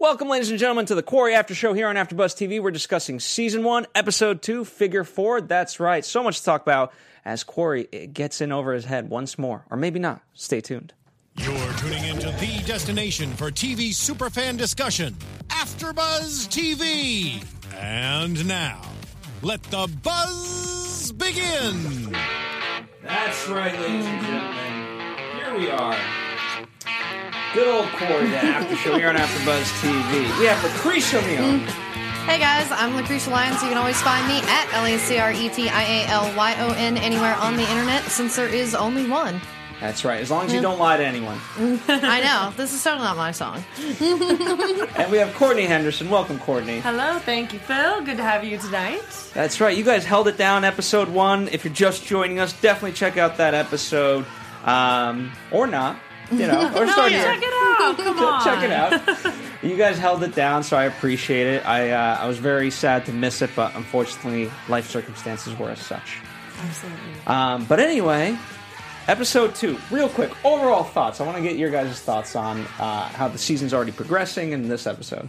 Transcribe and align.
Welcome, 0.00 0.30
ladies 0.30 0.48
and 0.48 0.58
gentlemen, 0.58 0.86
to 0.86 0.94
the 0.94 1.02
Quarry 1.02 1.34
After 1.34 1.54
Show 1.54 1.74
here 1.74 1.86
on 1.86 1.96
AfterBuzz 1.96 2.34
TV. 2.34 2.58
We're 2.58 2.70
discussing 2.70 3.20
Season 3.20 3.62
1, 3.62 3.86
Episode 3.94 4.40
2, 4.40 4.64
Figure 4.64 5.04
4. 5.04 5.42
That's 5.42 5.78
right. 5.78 6.02
So 6.02 6.22
much 6.22 6.38
to 6.38 6.44
talk 6.46 6.62
about 6.62 6.94
as 7.22 7.44
Quarry 7.44 7.84
gets 7.84 8.40
in 8.40 8.50
over 8.50 8.72
his 8.72 8.86
head 8.86 9.10
once 9.10 9.38
more. 9.38 9.66
Or 9.70 9.76
maybe 9.76 9.98
not. 9.98 10.22
Stay 10.32 10.62
tuned. 10.62 10.94
You're 11.36 11.72
tuning 11.74 12.02
into 12.02 12.28
the 12.28 12.62
destination 12.66 13.30
for 13.34 13.50
TV 13.50 13.90
superfan 13.90 14.56
discussion, 14.56 15.14
AfterBuzz 15.48 16.48
TV. 16.48 17.44
And 17.76 18.48
now, 18.48 18.80
let 19.42 19.62
the 19.64 19.86
buzz 20.02 21.12
begin. 21.12 22.16
That's 23.02 23.48
right, 23.50 23.78
ladies 23.78 24.06
and 24.06 24.22
gentlemen. 24.24 25.36
Here 25.36 25.58
we 25.58 25.70
are. 25.70 26.19
Good 27.52 27.66
old 27.66 27.88
Quarry, 27.88 28.28
the 28.30 28.36
After 28.36 28.76
Show 28.76 28.96
here 28.96 29.08
on 29.08 29.16
AfterBuzz 29.16 29.64
TV. 29.82 30.38
We 30.38 30.46
have 30.46 30.62
Lucretia 30.62 31.18
O'Neill. 31.18 31.58
Hey 32.24 32.38
guys, 32.38 32.70
I'm 32.70 32.94
Lucretia 32.94 33.30
Lyons. 33.30 33.60
You 33.60 33.68
can 33.70 33.76
always 33.76 34.00
find 34.02 34.24
me 34.28 34.38
at 34.48 34.72
L 34.72 34.84
A 34.86 34.96
C 34.98 35.18
R 35.18 35.32
E 35.32 35.48
T 35.48 35.68
I 35.68 35.82
A 35.82 36.06
L 36.06 36.32
Y 36.36 36.54
O 36.60 36.72
N 36.74 36.96
anywhere 36.96 37.34
on 37.34 37.56
the 37.56 37.68
internet 37.68 38.04
since 38.04 38.36
there 38.36 38.46
is 38.46 38.76
only 38.76 39.08
one. 39.08 39.40
That's 39.80 40.04
right. 40.04 40.20
As 40.20 40.30
long 40.30 40.46
as 40.46 40.52
you 40.52 40.60
don't 40.60 40.78
lie 40.78 40.96
to 40.98 41.04
anyone. 41.04 41.40
I 41.88 42.20
know. 42.20 42.52
This 42.56 42.72
is 42.72 42.84
totally 42.84 43.02
not 43.02 43.16
my 43.16 43.32
song. 43.32 43.64
And 44.96 45.10
we 45.10 45.18
have 45.18 45.34
Courtney 45.34 45.64
Henderson. 45.64 46.08
Welcome, 46.08 46.38
Courtney. 46.38 46.80
Hello, 46.80 47.18
thank 47.20 47.52
you, 47.52 47.58
Phil. 47.58 48.02
Good 48.02 48.18
to 48.18 48.22
have 48.22 48.44
you 48.44 48.58
tonight. 48.58 49.02
That's 49.34 49.60
right. 49.60 49.76
You 49.76 49.82
guys 49.82 50.04
held 50.04 50.28
it 50.28 50.36
down, 50.36 50.64
episode 50.64 51.08
one. 51.08 51.48
If 51.48 51.64
you're 51.64 51.74
just 51.74 52.04
joining 52.04 52.38
us, 52.38 52.52
definitely 52.60 52.92
check 52.92 53.16
out 53.16 53.38
that 53.38 53.54
episode. 53.54 54.24
Um, 54.64 55.32
or 55.50 55.66
not. 55.66 55.96
You 56.30 56.46
know, 56.46 56.68
or 56.76 56.86
start 56.92 57.12
here. 57.12 57.22
Check 57.22 57.42
it 57.42 57.52
out. 57.52 57.96
Come 57.96 58.18
on. 58.18 58.44
Check 58.44 58.64
it 58.64 58.70
out. 58.70 59.34
You 59.62 59.76
guys 59.76 59.98
held 59.98 60.22
it 60.22 60.34
down, 60.34 60.62
so 60.62 60.76
I 60.76 60.84
appreciate 60.84 61.46
it. 61.46 61.66
I 61.66 61.90
uh, 61.90 62.18
I 62.20 62.26
was 62.26 62.38
very 62.38 62.70
sad 62.70 63.04
to 63.06 63.12
miss 63.12 63.42
it, 63.42 63.50
but 63.54 63.74
unfortunately, 63.74 64.50
life 64.68 64.88
circumstances 64.88 65.58
were 65.58 65.70
as 65.70 65.80
such. 65.80 66.18
Absolutely. 66.62 66.98
Um, 67.26 67.64
but 67.66 67.80
anyway, 67.80 68.38
episode 69.08 69.54
two. 69.54 69.78
Real 69.90 70.08
quick, 70.08 70.30
overall 70.44 70.84
thoughts. 70.84 71.20
I 71.20 71.26
want 71.26 71.36
to 71.36 71.42
get 71.42 71.56
your 71.56 71.70
guys' 71.70 72.00
thoughts 72.00 72.36
on 72.36 72.60
uh, 72.78 73.08
how 73.08 73.28
the 73.28 73.38
season's 73.38 73.74
already 73.74 73.92
progressing 73.92 74.52
in 74.52 74.68
this 74.68 74.86
episode. 74.86 75.28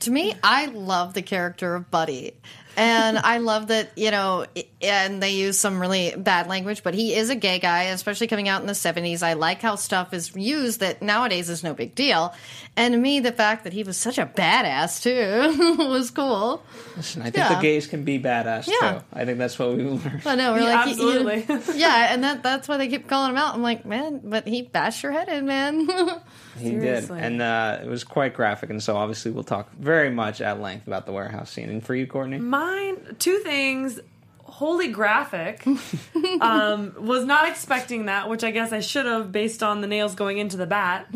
To 0.00 0.10
me, 0.10 0.34
I 0.42 0.66
love 0.66 1.14
the 1.14 1.22
character 1.22 1.74
of 1.74 1.90
Buddy. 1.90 2.32
And 2.76 3.18
I 3.18 3.38
love 3.38 3.66
that, 3.68 3.90
you 3.96 4.10
know, 4.10 4.46
and 4.80 5.22
they 5.22 5.32
use 5.32 5.58
some 5.58 5.78
really 5.80 6.14
bad 6.16 6.46
language, 6.48 6.82
but 6.82 6.94
he 6.94 7.14
is 7.14 7.28
a 7.28 7.34
gay 7.34 7.58
guy, 7.58 7.84
especially 7.84 8.28
coming 8.28 8.48
out 8.48 8.60
in 8.62 8.66
the 8.66 8.72
70s. 8.72 9.22
I 9.22 9.34
like 9.34 9.60
how 9.60 9.74
stuff 9.76 10.14
is 10.14 10.34
used 10.34 10.80
that 10.80 11.02
nowadays 11.02 11.50
is 11.50 11.62
no 11.62 11.74
big 11.74 11.94
deal. 11.94 12.34
And 12.76 12.94
to 12.94 12.98
me, 12.98 13.20
the 13.20 13.32
fact 13.32 13.64
that 13.64 13.74
he 13.74 13.82
was 13.82 13.98
such 13.98 14.16
a 14.16 14.24
badass, 14.24 15.02
too, 15.02 15.76
was 15.88 16.10
cool. 16.10 16.62
Listen, 16.96 17.20
I 17.20 17.24
think 17.26 17.36
Yeah. 17.36 17.54
the 17.54 17.60
gays 17.60 17.86
can 17.86 18.04
be 18.04 18.18
badass 18.18 18.66
Yeah. 18.66 18.92
too. 19.00 19.04
I 19.12 19.24
think 19.26 19.38
that's 19.38 19.58
what 19.58 19.76
we 19.76 19.82
learned. 19.84 20.22
I 20.24 20.34
know, 20.34 20.52
we're 20.52 20.60
Yeah, 20.60 20.84
like, 20.84 20.96
you- 20.96 21.02
you- 21.10 21.30
absolutely. 21.30 21.78
yeah, 21.78 22.12
and 22.14 22.24
that 22.24 22.42
that's 22.42 22.68
why 22.68 22.78
they 22.78 22.88
keep 22.88 23.06
calling 23.08 23.32
him 23.32 23.36
out. 23.36 23.54
I'm 23.54 23.62
like, 23.62 23.84
man, 23.84 24.20
but 24.24 24.46
he 24.48 24.62
bashed 24.62 25.02
your 25.02 25.12
head 25.12 25.28
in, 25.28 25.44
man. 25.46 25.86
He 26.58 26.70
did, 26.72 27.10
and 27.10 27.40
uh, 27.40 27.78
it 27.82 27.88
was 27.88 28.04
quite 28.04 28.34
graphic. 28.34 28.70
And 28.70 28.82
so, 28.82 28.96
obviously, 28.96 29.30
we'll 29.30 29.44
talk 29.44 29.72
very 29.72 30.10
much 30.10 30.40
at 30.40 30.60
length 30.60 30.86
about 30.86 31.06
the 31.06 31.12
warehouse 31.12 31.50
scene. 31.50 31.68
And 31.68 31.84
for 31.84 31.94
you, 31.94 32.06
Courtney, 32.06 32.38
Mine, 32.38 33.16
two 33.18 33.38
things. 33.38 34.00
Holy 34.44 34.88
graphic. 34.88 35.66
um, 36.40 36.94
was 36.98 37.24
not 37.24 37.48
expecting 37.48 38.06
that, 38.06 38.28
which 38.28 38.44
I 38.44 38.50
guess 38.50 38.72
I 38.72 38.80
should 38.80 39.06
have 39.06 39.32
based 39.32 39.62
on 39.62 39.80
the 39.80 39.86
nails 39.86 40.14
going 40.14 40.38
into 40.38 40.56
the 40.56 40.66
bat 40.66 41.12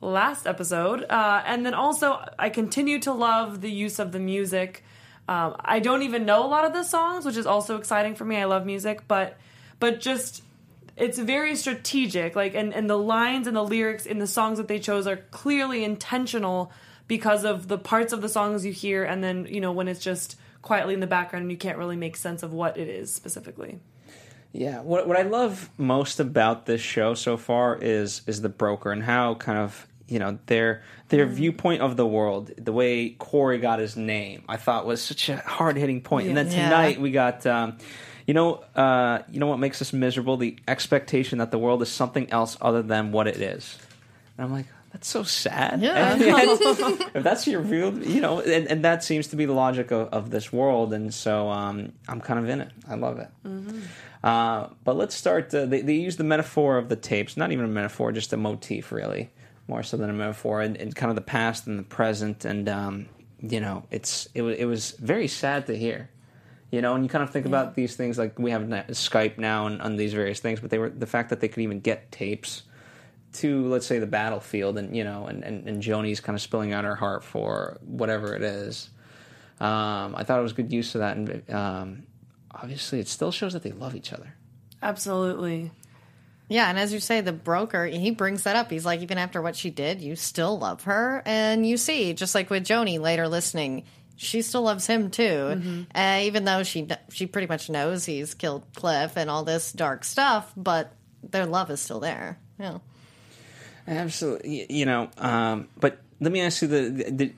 last 0.00 0.46
episode. 0.46 1.04
Uh, 1.08 1.42
and 1.44 1.64
then 1.64 1.74
also, 1.74 2.24
I 2.38 2.48
continue 2.48 2.98
to 3.00 3.12
love 3.12 3.60
the 3.60 3.70
use 3.70 3.98
of 3.98 4.12
the 4.12 4.18
music. 4.18 4.84
Um, 5.28 5.56
I 5.58 5.80
don't 5.80 6.02
even 6.02 6.24
know 6.24 6.44
a 6.44 6.48
lot 6.48 6.64
of 6.64 6.72
the 6.72 6.84
songs, 6.84 7.24
which 7.24 7.36
is 7.36 7.46
also 7.46 7.76
exciting 7.76 8.14
for 8.14 8.24
me. 8.24 8.36
I 8.36 8.44
love 8.44 8.64
music, 8.64 9.02
but 9.08 9.36
but 9.78 10.00
just 10.00 10.42
it's 10.96 11.18
very 11.18 11.54
strategic 11.56 12.34
like 12.36 12.54
and, 12.54 12.72
and 12.74 12.88
the 12.88 12.98
lines 12.98 13.46
and 13.46 13.56
the 13.56 13.62
lyrics 13.62 14.06
in 14.06 14.18
the 14.18 14.26
songs 14.26 14.58
that 14.58 14.68
they 14.68 14.78
chose 14.78 15.06
are 15.06 15.16
clearly 15.30 15.84
intentional 15.84 16.72
because 17.08 17.44
of 17.44 17.68
the 17.68 17.78
parts 17.78 18.12
of 18.12 18.20
the 18.22 18.28
songs 18.28 18.64
you 18.64 18.72
hear 18.72 19.04
and 19.04 19.22
then 19.22 19.46
you 19.46 19.60
know 19.60 19.72
when 19.72 19.88
it's 19.88 20.00
just 20.00 20.36
quietly 20.62 20.94
in 20.94 21.00
the 21.00 21.06
background 21.06 21.42
and 21.42 21.50
you 21.50 21.58
can't 21.58 21.78
really 21.78 21.96
make 21.96 22.16
sense 22.16 22.42
of 22.42 22.52
what 22.52 22.76
it 22.76 22.88
is 22.88 23.12
specifically 23.12 23.78
Yeah, 24.52 24.80
what 24.80 25.06
what 25.06 25.16
I 25.18 25.22
love 25.22 25.68
most 25.76 26.18
about 26.18 26.64
this 26.66 26.80
show 26.80 27.14
so 27.14 27.36
far 27.36 27.76
is 27.76 28.22
is 28.26 28.40
the 28.40 28.48
broker 28.48 28.90
and 28.90 29.02
how 29.02 29.34
kind 29.34 29.58
of 29.58 29.86
you 30.08 30.18
know 30.18 30.38
their 30.46 30.82
their 31.08 31.26
viewpoint 31.26 31.82
of 31.82 31.96
the 31.96 32.06
world, 32.06 32.50
the 32.56 32.72
way 32.72 33.10
Quarry 33.10 33.58
got 33.58 33.78
his 33.80 33.96
name, 33.96 34.44
I 34.48 34.56
thought 34.56 34.86
was 34.86 35.02
such 35.02 35.28
a 35.28 35.36
hard 35.36 35.76
hitting 35.76 36.00
point. 36.00 36.28
And 36.28 36.36
then 36.36 36.46
Yeah. 36.46 36.64
tonight 36.64 37.00
we 37.00 37.10
got. 37.10 37.44
Um, 37.46 37.76
you 38.26 38.34
know, 38.34 38.64
uh, 38.74 39.20
you 39.30 39.40
know 39.40 39.46
what 39.46 39.58
makes 39.58 39.80
us 39.80 39.92
miserable? 39.92 40.36
The 40.36 40.56
expectation 40.66 41.38
that 41.38 41.50
the 41.50 41.58
world 41.58 41.82
is 41.82 41.90
something 41.90 42.30
else 42.32 42.56
other 42.60 42.82
than 42.82 43.12
what 43.12 43.28
it 43.28 43.40
is. 43.40 43.78
And 44.36 44.46
I'm 44.46 44.52
like, 44.52 44.66
that's 44.92 45.08
so 45.08 45.22
sad. 45.22 45.80
Yeah. 45.80 46.14
And 46.14 46.22
if 47.14 47.22
that's 47.22 47.46
your 47.46 47.60
view, 47.60 48.00
you 48.04 48.20
know, 48.20 48.40
and, 48.40 48.66
and 48.66 48.84
that 48.84 49.04
seems 49.04 49.28
to 49.28 49.36
be 49.36 49.44
the 49.44 49.52
logic 49.52 49.90
of, 49.90 50.08
of 50.08 50.30
this 50.30 50.52
world. 50.52 50.92
And 50.92 51.12
so 51.12 51.50
um, 51.50 51.92
I'm 52.08 52.20
kind 52.20 52.40
of 52.40 52.48
in 52.48 52.62
it. 52.62 52.72
I 52.88 52.94
love 52.94 53.18
it. 53.18 53.28
Uh, 54.24 54.68
but 54.82 54.96
let's 54.96 55.14
start. 55.14 55.54
Uh, 55.54 55.66
they, 55.66 55.82
they 55.82 55.94
use 55.94 56.16
the 56.16 56.24
metaphor 56.24 56.78
of 56.78 56.88
the 56.88 56.96
tapes, 56.96 57.36
not 57.36 57.52
even 57.52 57.64
a 57.64 57.68
metaphor, 57.68 58.10
just 58.10 58.32
a 58.32 58.36
motif, 58.36 58.90
really, 58.90 59.30
more 59.68 59.82
so 59.82 59.96
than 59.96 60.10
a 60.10 60.14
metaphor, 60.14 60.62
and, 60.62 60.76
and 60.76 60.96
kind 60.96 61.10
of 61.10 61.16
the 61.16 61.22
past 61.22 61.66
and 61.66 61.78
the 61.78 61.84
present. 61.84 62.44
And 62.44 62.68
um, 62.68 63.06
you 63.40 63.60
know, 63.60 63.84
it's 63.90 64.28
it, 64.34 64.42
it 64.42 64.64
was 64.64 64.92
very 64.92 65.28
sad 65.28 65.66
to 65.66 65.76
hear. 65.76 66.08
You 66.76 66.82
know, 66.82 66.94
and 66.94 67.02
you 67.02 67.08
kind 67.08 67.24
of 67.24 67.30
think 67.30 67.46
about 67.46 67.74
these 67.74 67.96
things 67.96 68.18
like 68.18 68.38
we 68.38 68.50
have 68.50 68.60
Skype 68.60 69.38
now 69.38 69.66
and 69.66 69.80
on 69.80 69.96
these 69.96 70.12
various 70.12 70.40
things, 70.40 70.60
but 70.60 70.68
they 70.68 70.76
were 70.76 70.90
the 70.90 71.06
fact 71.06 71.30
that 71.30 71.40
they 71.40 71.48
could 71.48 71.62
even 71.62 71.80
get 71.80 72.12
tapes 72.12 72.64
to 73.36 73.66
let's 73.68 73.86
say 73.86 73.98
the 73.98 74.06
battlefield, 74.06 74.76
and 74.76 74.94
you 74.94 75.02
know, 75.02 75.26
and 75.26 75.42
and, 75.42 75.66
and 75.66 75.82
Joni's 75.82 76.20
kind 76.20 76.36
of 76.36 76.42
spilling 76.42 76.74
out 76.74 76.84
her 76.84 76.94
heart 76.94 77.24
for 77.24 77.78
whatever 77.80 78.34
it 78.36 78.42
is. 78.42 78.90
Um, 79.58 80.14
I 80.14 80.22
thought 80.22 80.38
it 80.38 80.42
was 80.42 80.52
good 80.52 80.70
use 80.70 80.94
of 80.94 80.98
that, 80.98 81.16
and 81.16 81.50
um, 81.50 82.02
obviously, 82.50 83.00
it 83.00 83.08
still 83.08 83.32
shows 83.32 83.54
that 83.54 83.62
they 83.62 83.72
love 83.72 83.96
each 83.96 84.12
other. 84.12 84.34
absolutely 84.82 85.70
yeah, 86.48 86.68
and 86.68 86.78
as 86.78 86.92
you 86.92 87.00
say, 87.00 87.22
the 87.22 87.32
broker 87.32 87.86
he 87.86 88.10
brings 88.10 88.42
that 88.42 88.54
up. 88.54 88.70
He's 88.70 88.84
like, 88.84 89.00
even 89.00 89.16
after 89.16 89.40
what 89.40 89.56
she 89.56 89.70
did, 89.70 90.02
you 90.02 90.14
still 90.14 90.58
love 90.58 90.84
her, 90.84 91.22
and 91.24 91.66
you 91.66 91.78
see, 91.78 92.12
just 92.12 92.34
like 92.34 92.50
with 92.50 92.64
Joni 92.64 93.00
later 93.00 93.28
listening. 93.28 93.84
She 94.16 94.42
still 94.42 94.62
loves 94.62 94.86
him 94.86 95.10
too, 95.10 95.86
uh, 95.94 96.20
even 96.22 96.44
though 96.44 96.62
she 96.62 96.88
she 97.10 97.26
pretty 97.26 97.46
much 97.46 97.68
knows 97.68 98.04
he's 98.06 98.34
killed 98.34 98.64
Cliff 98.74 99.16
and 99.16 99.28
all 99.28 99.44
this 99.44 99.72
dark 99.72 100.04
stuff. 100.04 100.52
But 100.56 100.92
their 101.22 101.46
love 101.46 101.70
is 101.70 101.80
still 101.80 102.00
there. 102.00 102.38
Yeah. 102.58 102.78
Absolutely, 103.86 104.66
you 104.72 104.86
know. 104.86 105.10
Um, 105.18 105.68
but 105.78 105.98
let 106.20 106.32
me 106.32 106.40
ask 106.40 106.62
you 106.62 106.68
the, 106.68 106.88
the, 106.90 107.10
the 107.10 107.32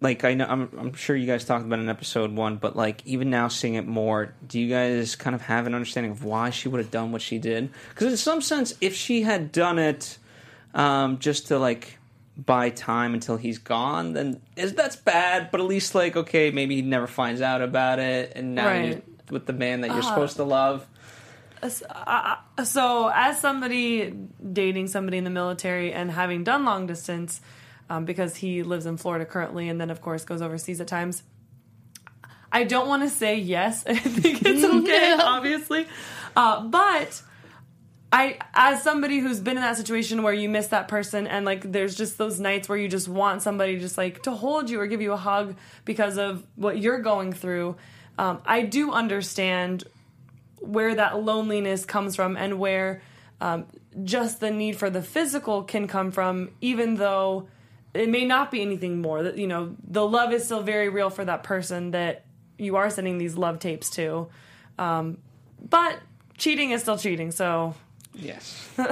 like 0.00 0.24
I 0.24 0.34
know 0.34 0.46
I'm 0.46 0.68
I'm 0.78 0.92
sure 0.94 1.16
you 1.16 1.26
guys 1.26 1.44
talked 1.44 1.64
about 1.64 1.78
in 1.78 1.88
episode 1.88 2.32
one, 2.32 2.56
but 2.56 2.76
like 2.76 3.06
even 3.06 3.30
now 3.30 3.48
seeing 3.48 3.74
it 3.74 3.86
more, 3.86 4.34
do 4.46 4.60
you 4.60 4.68
guys 4.68 5.16
kind 5.16 5.34
of 5.34 5.42
have 5.42 5.66
an 5.66 5.74
understanding 5.74 6.12
of 6.12 6.24
why 6.24 6.50
she 6.50 6.68
would 6.68 6.78
have 6.78 6.90
done 6.90 7.12
what 7.12 7.22
she 7.22 7.38
did? 7.38 7.70
Because 7.90 8.10
in 8.10 8.16
some 8.16 8.42
sense, 8.42 8.74
if 8.80 8.94
she 8.94 9.22
had 9.22 9.52
done 9.52 9.78
it 9.78 10.18
um, 10.74 11.18
just 11.18 11.48
to 11.48 11.58
like 11.58 11.95
buy 12.36 12.70
time 12.70 13.14
until 13.14 13.36
he's 13.36 13.58
gone, 13.58 14.12
then 14.12 14.40
is 14.56 14.74
that's 14.74 14.96
bad. 14.96 15.50
But 15.50 15.60
at 15.60 15.66
least 15.66 15.94
like 15.94 16.16
okay, 16.16 16.50
maybe 16.50 16.76
he 16.76 16.82
never 16.82 17.06
finds 17.06 17.40
out 17.40 17.62
about 17.62 17.98
it, 17.98 18.32
and 18.36 18.54
now 18.54 18.66
Right. 18.66 18.88
you're 18.88 19.02
with 19.30 19.46
the 19.46 19.52
man 19.52 19.80
that 19.80 19.90
you're 19.92 20.02
supposed 20.02 20.36
to 20.36 20.44
love. 20.44 20.86
so 22.64 23.10
as 23.12 23.40
somebody 23.40 24.12
dating 24.52 24.86
somebody 24.88 25.18
in 25.18 25.24
the 25.24 25.30
military 25.30 25.92
and 25.92 26.10
having 26.10 26.44
done 26.44 26.64
long 26.64 26.86
distance 26.86 27.40
um, 27.90 28.04
because 28.04 28.36
he 28.36 28.62
lives 28.62 28.86
in 28.86 28.96
florida 28.96 29.24
currently 29.24 29.68
and 29.68 29.80
then 29.80 29.90
of 29.90 30.00
course 30.00 30.24
goes 30.24 30.42
overseas 30.42 30.80
at 30.80 30.86
times 30.86 31.22
i 32.52 32.62
don't 32.62 32.86
want 32.88 33.02
to 33.02 33.08
say 33.08 33.36
yes 33.38 33.84
i 33.88 33.94
think 33.94 34.42
it's 34.44 34.64
okay 34.82 35.16
obviously 35.18 35.86
uh, 36.36 36.60
but 36.62 37.22
I, 38.16 38.38
as 38.54 38.82
somebody 38.82 39.18
who's 39.18 39.40
been 39.40 39.58
in 39.58 39.62
that 39.62 39.76
situation 39.76 40.22
where 40.22 40.32
you 40.32 40.48
miss 40.48 40.68
that 40.68 40.88
person 40.88 41.26
and 41.26 41.44
like 41.44 41.70
there's 41.70 41.94
just 41.94 42.16
those 42.16 42.40
nights 42.40 42.66
where 42.66 42.78
you 42.78 42.88
just 42.88 43.08
want 43.08 43.42
somebody 43.42 43.78
just 43.78 43.98
like 43.98 44.22
to 44.22 44.30
hold 44.30 44.70
you 44.70 44.80
or 44.80 44.86
give 44.86 45.02
you 45.02 45.12
a 45.12 45.18
hug 45.18 45.54
because 45.84 46.16
of 46.16 46.46
what 46.54 46.78
you're 46.78 47.00
going 47.00 47.34
through, 47.34 47.76
um, 48.16 48.40
I 48.46 48.62
do 48.62 48.90
understand 48.90 49.84
where 50.60 50.94
that 50.94 51.22
loneliness 51.22 51.84
comes 51.84 52.16
from 52.16 52.38
and 52.38 52.58
where 52.58 53.02
um, 53.42 53.66
just 54.02 54.40
the 54.40 54.50
need 54.50 54.78
for 54.78 54.88
the 54.88 55.02
physical 55.02 55.62
can 55.62 55.86
come 55.86 56.10
from, 56.10 56.52
even 56.62 56.94
though 56.94 57.48
it 57.92 58.08
may 58.08 58.24
not 58.24 58.50
be 58.50 58.62
anything 58.62 59.02
more. 59.02 59.24
That 59.24 59.36
you 59.36 59.46
know, 59.46 59.76
the 59.86 60.06
love 60.06 60.32
is 60.32 60.46
still 60.46 60.62
very 60.62 60.88
real 60.88 61.10
for 61.10 61.26
that 61.26 61.42
person 61.42 61.90
that 61.90 62.24
you 62.56 62.76
are 62.76 62.88
sending 62.88 63.18
these 63.18 63.36
love 63.36 63.58
tapes 63.58 63.90
to. 63.90 64.28
Um, 64.78 65.18
but 65.60 66.00
cheating 66.38 66.70
is 66.70 66.80
still 66.80 66.96
cheating, 66.96 67.30
so 67.30 67.74
Yes. 68.16 68.62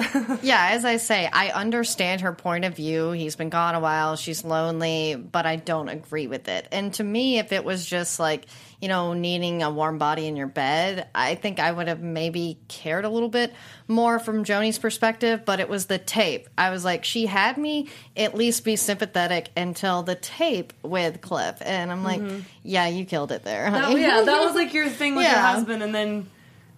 Yeah, 0.42 0.68
as 0.72 0.84
I 0.84 0.96
say, 0.96 1.28
I 1.30 1.50
understand 1.50 2.22
her 2.22 2.32
point 2.32 2.64
of 2.64 2.74
view. 2.74 3.10
He's 3.12 3.36
been 3.36 3.48
gone 3.48 3.74
a 3.74 3.80
while. 3.80 4.16
She's 4.16 4.44
lonely, 4.44 5.14
but 5.14 5.46
I 5.46 5.56
don't 5.56 5.88
agree 5.88 6.26
with 6.26 6.48
it. 6.48 6.68
And 6.72 6.92
to 6.94 7.04
me, 7.04 7.38
if 7.38 7.52
it 7.52 7.64
was 7.64 7.84
just 7.84 8.18
like, 8.18 8.46
you 8.80 8.88
know, 8.88 9.12
needing 9.12 9.62
a 9.62 9.70
warm 9.70 9.98
body 9.98 10.26
in 10.26 10.36
your 10.36 10.46
bed, 10.46 11.08
I 11.14 11.34
think 11.34 11.60
I 11.60 11.70
would 11.70 11.88
have 11.88 12.00
maybe 12.00 12.58
cared 12.68 13.04
a 13.04 13.08
little 13.08 13.28
bit 13.28 13.52
more 13.88 14.18
from 14.18 14.44
Joni's 14.44 14.78
perspective, 14.78 15.44
but 15.44 15.60
it 15.60 15.68
was 15.68 15.86
the 15.86 15.98
tape. 15.98 16.48
I 16.56 16.70
was 16.70 16.84
like, 16.84 17.04
she 17.04 17.26
had 17.26 17.56
me 17.56 17.88
at 18.16 18.34
least 18.34 18.64
be 18.64 18.76
sympathetic 18.76 19.50
until 19.56 20.02
the 20.02 20.14
tape 20.14 20.72
with 20.82 21.20
Cliff. 21.20 21.56
And 21.60 21.90
I'm 21.90 22.04
like, 22.04 22.20
mm-hmm. 22.20 22.40
yeah, 22.62 22.88
you 22.88 23.04
killed 23.04 23.32
it 23.32 23.44
there. 23.44 23.70
Honey. 23.70 24.02
yeah, 24.02 24.22
that 24.22 24.44
was 24.44 24.54
like 24.54 24.74
your 24.74 24.88
thing 24.88 25.14
with 25.14 25.26
your 25.26 25.38
husband, 25.38 25.82
and 25.82 25.94
then 25.94 26.28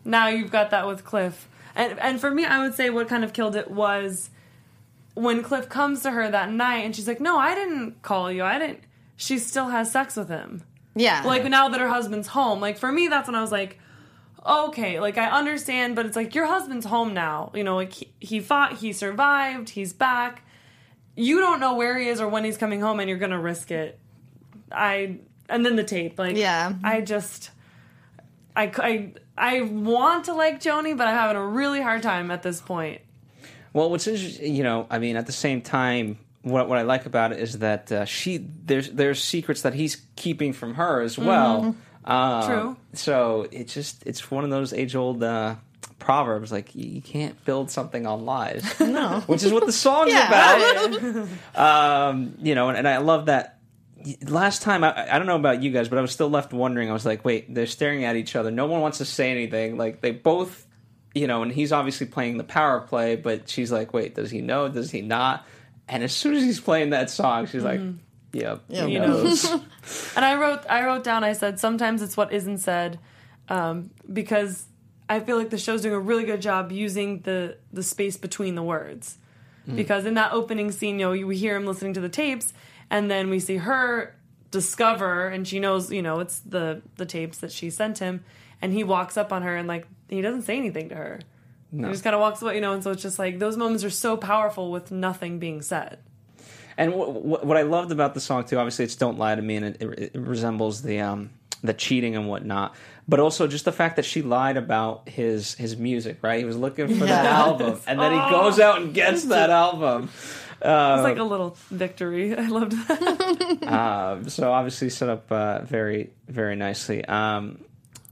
now 0.05 0.29
you've 0.29 0.53
got 0.53 0.71
that 0.71 0.87
with 0.87 1.05
Cliff. 1.05 1.49
And 1.77 1.99
and 2.01 2.21
for 2.21 2.31
me, 2.33 2.45
I 2.45 2.61
would 2.63 2.75
say 2.75 2.91
what 2.91 3.09
kind 3.09 3.23
of 3.23 3.33
killed 3.33 3.55
it 3.55 3.71
was 3.71 4.31
when 5.15 5.43
Cliff 5.43 5.69
comes 5.69 6.03
to 6.03 6.11
her 6.11 6.29
that 6.31 6.51
night, 6.51 6.79
and 6.85 6.97
she's 6.97 7.07
like, 7.07 7.21
"No, 7.21 7.39
I 7.39 7.55
didn't 7.55 8.03
call 8.03 8.33
you. 8.33 8.43
I 8.43 8.59
didn't." 8.59 8.81
She 9.15 9.39
still 9.39 9.69
has 9.69 9.91
sex 9.93 10.17
with 10.17 10.29
him. 10.29 10.63
yeah. 10.95 11.23
Like 11.25 11.45
now 11.45 11.69
that 11.69 11.81
her 11.81 11.89
husband's 11.89 12.29
home. 12.29 12.61
Like 12.61 12.79
for 12.79 12.91
me, 12.91 13.09
that's 13.09 13.29
when 13.29 13.35
I 13.35 13.41
was 13.41 13.53
like, 13.53 13.79
okay, 14.45 15.01
like 15.01 15.17
I 15.19 15.31
understand, 15.31 15.97
but 15.97 16.07
it's 16.07 16.17
like 16.17 16.35
your 16.35 16.47
husband's 16.47 16.87
home 16.87 17.15
now. 17.15 17.51
You 17.55 17.65
know, 17.65 17.77
like 17.77 17.93
he, 17.93 18.13
he 18.21 18.41
fought, 18.41 18.75
he 18.79 18.93
survived, 18.93 19.71
he's 19.71 19.93
back. 19.93 20.43
You 21.15 21.41
don't 21.41 21.61
know 21.61 21.75
where 21.75 21.99
he 21.99 22.09
is 22.09 22.21
or 22.21 22.29
when 22.29 22.45
he's 22.45 22.57
coming 22.59 22.81
home, 22.81 23.01
and 23.01 23.09
you're 23.09 23.19
gonna 23.19 23.41
risk 23.41 23.71
it. 23.71 23.99
I 24.71 25.19
and 25.49 25.65
then 25.65 25.77
the 25.77 25.85
tape, 25.85 26.19
like 26.19 26.37
Yeah. 26.37 26.75
I 26.85 27.01
just, 27.01 27.51
I 28.55 28.71
I 28.79 29.13
I 29.39 29.61
want 29.63 30.25
to 30.27 30.35
like 30.35 30.61
Joni, 30.61 30.97
but 30.97 31.07
I'm 31.09 31.15
having 31.15 31.37
a 31.37 31.47
really 31.47 31.81
hard 31.83 32.03
time 32.03 32.31
at 32.31 32.43
this 32.43 32.61
point. 32.61 33.01
Well, 33.73 33.91
what's 33.91 34.07
interesting, 34.07 34.55
you 34.55 34.63
know, 34.63 34.87
I 34.89 34.99
mean, 34.99 35.17
at 35.17 35.27
the 35.27 35.33
same 35.33 35.61
time, 35.61 36.19
what 36.43 36.69
what 36.69 36.79
I 36.79 36.83
like 36.83 37.07
about 37.07 37.33
it 37.33 37.41
is 37.41 37.59
that 37.59 37.91
uh, 37.93 38.05
she 38.05 38.39
there's 38.39 38.91
there's 38.91 39.23
secrets 39.23 39.63
that 39.63 39.75
he's 39.75 40.01
keeping 40.17 40.53
from 40.53 40.75
her 40.75 41.01
as 41.03 41.19
well. 41.19 41.75
Um, 42.05 42.47
True. 42.47 42.77
So 42.95 43.49
it's 43.51 43.75
just 43.75 44.07
it's 44.07 44.31
one 44.31 44.45
of 44.45 44.51
those 44.51 44.73
age 44.73 44.95
old 44.95 45.23
uh, 45.23 45.57
proverbs 45.99 46.53
like 46.53 46.75
you, 46.77 46.89
you 46.89 47.03
can't 47.03 47.43
build 47.45 47.71
something 47.71 48.07
on 48.07 48.25
lies. 48.25 48.65
No, 48.81 49.21
which 49.27 49.43
is 49.43 49.53
what 49.53 49.67
the 49.67 49.73
song's 49.73 50.13
Yeah. 50.13 50.29
about. 50.29 51.29
um, 52.11 52.35
you 52.41 52.55
know, 52.55 52.69
and, 52.69 52.79
and 52.79 52.89
I 52.89 52.99
love 52.99 53.27
that. 53.27 53.56
Last 54.29 54.63
time, 54.63 54.85
I, 54.85 55.15
I 55.15 55.19
don't 55.19 55.27
know 55.27 55.37
about 55.37 55.63
you 55.63 55.71
guys, 55.71 55.89
but 55.89 55.99
I 55.99 56.03
was 56.03 56.13
still 56.13 56.31
left 56.31 56.53
wondering. 56.53 56.91
I 56.91 56.93
was 56.93 57.07
like, 57.07 57.25
wait, 57.25 57.53
they're 57.53 57.67
staring 57.67 58.05
at 58.05 58.17
each 58.17 58.37
other. 58.37 58.51
No 58.51 58.67
one 58.67 58.81
wants 58.81 58.99
to 58.99 59.05
say 59.05 59.31
anything. 59.31 59.77
Like 59.77 60.01
they 60.01 60.13
both 60.13 60.67
you 61.17 61.27
know, 61.27 61.43
and 61.43 61.51
he's 61.51 61.73
obviously 61.73 62.07
playing 62.07 62.37
the 62.37 62.45
power 62.45 62.79
play, 62.79 63.17
but 63.17 63.49
she's 63.49 63.73
like, 63.73 63.95
wait, 63.95 64.15
does 64.15 64.31
he 64.31 64.43
know? 64.43 64.69
Does 64.69 64.91
he 64.91 65.01
not? 65.01 65.47
And 65.89 66.03
as 66.03 66.15
soon 66.15 66.35
as 66.35 66.43
he's 66.43 66.61
playing 66.61 66.91
that 66.91 67.09
song, 67.09 67.47
she's 67.47 67.65
like, 67.65 67.81
yep, 68.35 68.65
he 68.69 68.77
He 68.81 68.99
knows. 68.99 69.51
And 70.17 70.25
I 70.25 70.35
wrote, 70.35 70.61
I 70.69 70.85
wrote 70.85 71.05
down. 71.05 71.25
I 71.25 71.33
said 71.33 71.59
sometimes 71.59 72.03
it's 72.03 72.19
what 72.19 72.33
isn't 72.33 72.59
said, 72.59 72.99
um, 73.49 73.91
because 74.13 74.67
I 75.09 75.21
feel 75.21 75.39
like 75.39 75.49
the 75.49 75.59
show's 75.59 75.81
doing 75.83 75.95
a 75.95 76.01
really 76.01 76.25
good 76.25 76.43
job 76.43 76.71
using 76.71 77.21
the 77.21 77.57
the 77.73 77.83
space 77.83 78.17
between 78.19 78.55
the 78.55 78.63
words. 78.63 79.17
Because 79.75 80.07
in 80.07 80.15
that 80.15 80.33
opening 80.33 80.71
scene, 80.71 81.01
you 81.01 81.07
know, 81.07 81.27
we 81.27 81.37
hear 81.37 81.57
him 81.57 81.67
listening 81.67 81.95
to 81.95 82.01
the 82.01 82.09
tapes, 82.09 82.53
and 82.91 83.11
then 83.11 83.31
we 83.31 83.41
see 83.41 83.57
her 83.57 84.15
discover, 84.51 85.29
and 85.29 85.47
she 85.47 85.61
knows, 85.61 85.91
you 85.93 86.03
know, 86.03 86.21
it's 86.21 86.41
the 86.41 86.83
the 86.97 87.07
tapes 87.07 87.39
that 87.39 87.53
she 87.53 87.71
sent 87.71 87.99
him, 87.99 88.25
and 88.63 88.73
he 88.73 88.85
walks 88.85 89.17
up 89.17 89.33
on 89.33 89.43
her 89.43 89.57
and 89.57 89.69
like 89.69 89.87
he 90.09 90.21
doesn't 90.21 90.43
say 90.43 90.57
anything 90.57 90.89
to 90.91 90.95
her. 90.95 91.21
He 91.73 91.83
just 91.83 92.05
kind 92.05 92.15
of 92.15 92.21
walks 92.21 92.41
away, 92.41 92.55
you 92.55 92.61
know, 92.61 92.73
and 92.73 92.83
so 92.83 92.93
it's 92.93 93.03
just 93.03 93.19
like 93.19 93.39
those 93.39 93.57
moments 93.57 93.85
are 93.85 93.91
so 93.91 94.17
powerful 94.17 94.71
with 94.71 94.91
nothing 94.91 95.39
being 95.39 95.61
said. 95.61 95.99
And 96.79 96.95
what, 96.95 97.23
what, 97.23 97.45
what 97.45 97.57
I 97.57 97.63
loved 97.63 97.91
about 97.91 98.15
the 98.15 98.21
song 98.21 98.45
too, 98.45 98.59
obviously, 98.59 98.85
it's 98.85 98.97
"Don't 98.97 99.19
Lie 99.19 99.35
to 99.35 99.43
Me," 99.43 99.57
and 99.57 99.67
it, 99.67 99.83
it, 99.83 100.11
it 100.15 100.19
resembles 100.19 100.83
the 100.83 101.01
um, 101.01 101.31
the 101.63 101.75
cheating 101.75 102.17
and 102.17 102.29
whatnot. 102.29 102.75
But 103.09 103.21
also 103.21 103.47
just 103.47 103.65
the 103.65 103.73
fact 103.73 103.97
that 103.97 104.05
she 104.05 104.23
lied 104.23 104.57
about 104.57 105.09
his 105.09 105.55
his 105.55 105.77
music, 105.77 106.19
right? 106.23 106.39
He 106.39 106.45
was 106.45 106.57
looking 106.57 106.89
for 106.99 107.07
that 107.07 107.27
album, 107.27 107.81
and 107.87 107.99
then 107.99 108.13
he 108.13 108.19
goes 108.31 108.59
out 108.61 108.81
and 108.81 108.95
gets 108.95 109.25
that 109.25 109.51
album. 109.51 110.11
It's 110.63 111.03
like 111.03 111.19
a 111.19 111.23
little 111.25 111.57
victory. 111.71 112.35
I 112.37 112.47
loved 112.49 112.73
that. 112.89 113.63
Um, 113.67 114.29
so 114.29 114.53
obviously 114.53 114.91
set 114.91 115.09
up 115.09 115.31
uh, 115.31 115.63
very 115.63 116.11
very 116.29 116.57
nicely. 116.57 117.05
Um, 117.05 117.65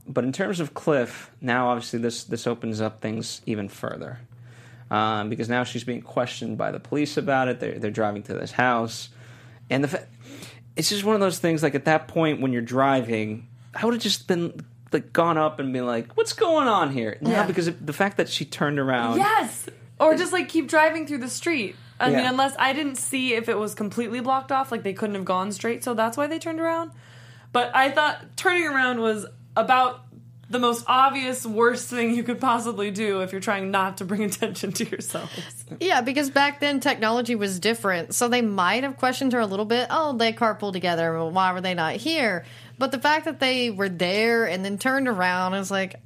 but 0.07 0.23
in 0.23 0.31
terms 0.31 0.59
of 0.59 0.73
Cliff, 0.73 1.31
now 1.41 1.69
obviously 1.69 1.99
this 1.99 2.23
this 2.25 2.45
opens 2.47 2.81
up 2.81 3.01
things 3.01 3.41
even 3.45 3.69
further 3.69 4.19
um, 4.91 5.29
because 5.29 5.49
now 5.49 5.63
she's 5.63 5.83
being 5.83 6.01
questioned 6.01 6.57
by 6.57 6.71
the 6.71 6.79
police 6.79 7.17
about 7.17 7.47
it. 7.47 7.59
They're 7.59 7.79
they're 7.79 7.91
driving 7.91 8.23
to 8.23 8.33
this 8.33 8.51
house, 8.51 9.09
and 9.69 9.83
the 9.83 9.87
fa- 9.87 10.07
it's 10.75 10.89
just 10.89 11.03
one 11.03 11.15
of 11.15 11.21
those 11.21 11.39
things. 11.39 11.63
Like 11.63 11.75
at 11.75 11.85
that 11.85 12.07
point 12.07 12.41
when 12.41 12.53
you're 12.53 12.61
driving, 12.61 13.47
I 13.73 13.83
would 13.85 13.93
have 13.95 14.03
just 14.03 14.27
been 14.27 14.53
like 14.91 15.11
gone 15.11 15.37
up 15.39 15.59
and 15.59 15.73
been 15.73 15.87
like, 15.87 16.15
"What's 16.15 16.33
going 16.33 16.67
on 16.67 16.91
here?" 16.91 17.17
Now 17.21 17.31
Yeah. 17.31 17.47
because 17.47 17.65
the 17.81 17.93
fact 17.93 18.17
that 18.17 18.29
she 18.29 18.45
turned 18.45 18.77
around, 18.79 19.17
Yes. 19.17 19.67
Or 19.99 20.15
just 20.15 20.33
like 20.33 20.49
keep 20.49 20.67
driving 20.67 21.07
through 21.07 21.19
the 21.19 21.29
street. 21.29 21.75
I 21.99 22.09
mean, 22.09 22.25
unless 22.25 22.55
I 22.59 22.73
didn't 22.73 22.97
see 22.97 23.33
if 23.33 23.47
it 23.47 23.57
was 23.57 23.73
completely 23.73 24.19
blocked 24.19 24.51
off, 24.51 24.71
like 24.71 24.83
they 24.83 24.93
couldn't 24.93 25.15
have 25.15 25.25
gone 25.25 25.51
straight, 25.51 25.83
so 25.83 25.93
that's 25.93 26.17
why 26.17 26.27
they 26.27 26.39
turned 26.39 26.59
around. 26.59 26.91
But 27.51 27.73
I 27.73 27.89
thought 27.91 28.35
turning 28.35 28.67
around 28.67 28.99
was 28.99 29.25
about 29.55 30.01
the 30.49 30.59
most 30.59 30.83
obvious, 30.87 31.45
worst 31.45 31.89
thing 31.89 32.13
you 32.13 32.23
could 32.23 32.39
possibly 32.39 32.91
do 32.91 33.21
if 33.21 33.31
you're 33.31 33.41
trying 33.41 33.71
not 33.71 33.97
to 33.97 34.05
bring 34.05 34.23
attention 34.25 34.71
to 34.73 34.85
yourselves. 34.85 35.65
Yeah, 35.79 36.01
because 36.01 36.29
back 36.29 36.59
then 36.59 36.79
technology 36.79 37.35
was 37.35 37.59
different. 37.59 38.13
So 38.13 38.27
they 38.27 38.41
might 38.41 38.83
have 38.83 38.97
questioned 38.97 39.33
her 39.33 39.39
a 39.39 39.47
little 39.47 39.65
bit. 39.65 39.87
Oh, 39.89 40.15
they 40.15 40.33
carpooled 40.33 40.73
together. 40.73 41.13
Well, 41.13 41.31
why 41.31 41.53
were 41.53 41.61
they 41.61 41.73
not 41.73 41.95
here? 41.95 42.45
But 42.77 42.91
the 42.91 42.99
fact 42.99 43.25
that 43.25 43.39
they 43.39 43.71
were 43.71 43.89
there 43.89 44.45
and 44.45 44.63
then 44.63 44.77
turned 44.77 45.07
around 45.07 45.55
is 45.55 45.71
like, 45.71 46.01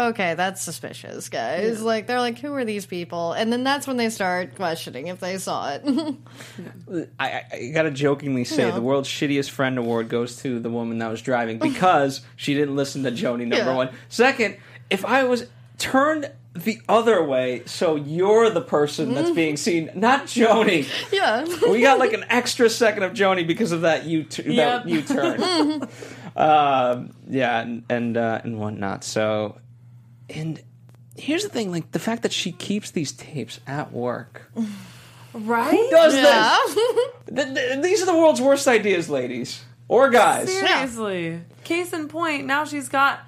okay, 0.00 0.34
that's 0.34 0.60
suspicious, 0.62 1.28
guys. 1.28 1.82
Like, 1.82 2.06
they're 2.06 2.18
like, 2.20 2.38
who 2.38 2.52
are 2.54 2.64
these 2.64 2.86
people? 2.86 3.32
And 3.32 3.52
then 3.52 3.62
that's 3.64 3.86
when 3.86 3.96
they 3.96 4.10
start 4.10 4.56
questioning 4.56 5.06
if 5.08 5.20
they 5.20 5.38
saw 5.38 5.70
it. 5.74 5.82
I, 7.20 7.26
I, 7.30 7.44
I 7.52 7.70
gotta 7.74 7.90
jokingly 7.90 8.44
say 8.44 8.64
Yeah. 8.66 8.70
the 8.72 8.82
world's 8.82 9.08
shittiest 9.08 9.50
friend 9.50 9.78
award 9.78 10.08
goes 10.08 10.36
to 10.42 10.58
the 10.60 10.70
woman 10.70 10.98
that 10.98 11.10
was 11.10 11.22
driving 11.22 11.58
because 11.58 12.22
she 12.36 12.54
didn't 12.54 12.76
listen 12.76 13.02
to 13.04 13.10
Joni. 13.12 13.40
Number 13.46 13.56
Yeah. 13.56 13.74
one. 13.76 13.90
Second, 14.08 14.56
if 14.90 15.04
I 15.04 15.24
was 15.24 15.46
turned 15.78 16.30
the 16.54 16.78
other 16.88 17.24
way, 17.24 17.62
so 17.64 17.96
you're 17.96 18.50
the 18.50 18.60
person 18.60 19.14
that's 19.14 19.30
being 19.30 19.56
seen, 19.56 19.90
not 19.94 20.26
Joni. 20.26 20.86
yeah. 21.10 21.46
We 21.70 21.80
got 21.80 21.98
like 21.98 22.12
an 22.12 22.24
extra 22.28 22.68
second 22.68 23.04
of 23.04 23.12
Joni 23.14 23.46
because 23.46 23.72
of 23.72 23.80
that 23.82 24.04
U 24.04 24.24
that 24.24 24.46
Yep. 24.46 24.86
U 24.86 25.02
turn. 25.02 25.42
um, 26.36 27.14
yeah, 27.28 27.60
and 27.60 27.84
and, 27.88 28.16
uh, 28.18 28.40
and 28.44 28.58
whatnot. 28.58 29.02
So, 29.04 29.58
and 30.30 30.60
here's 31.16 31.42
the 31.42 31.48
thing: 31.48 31.70
like 31.70 31.92
the 31.92 31.98
fact 31.98 32.22
that 32.22 32.32
she 32.32 32.52
keeps 32.52 32.90
these 32.90 33.12
tapes 33.12 33.60
at 33.66 33.92
work. 33.92 34.50
Right? 35.34 35.70
Who 35.70 35.90
Does 35.90 36.14
Yeah. 36.14 36.56
this? 36.66 36.76
Th- 37.34 37.54
th- 37.54 37.82
these 37.82 38.02
are 38.02 38.06
the 38.06 38.14
world's 38.16 38.40
worst 38.40 38.68
ideas, 38.68 39.08
ladies 39.08 39.64
or 39.88 40.10
guys. 40.10 40.52
Seriously. 40.52 41.40
Case 41.64 41.92
in 41.92 42.08
point, 42.08 42.44
now 42.46 42.64
she's 42.64 42.88
got 42.90 43.20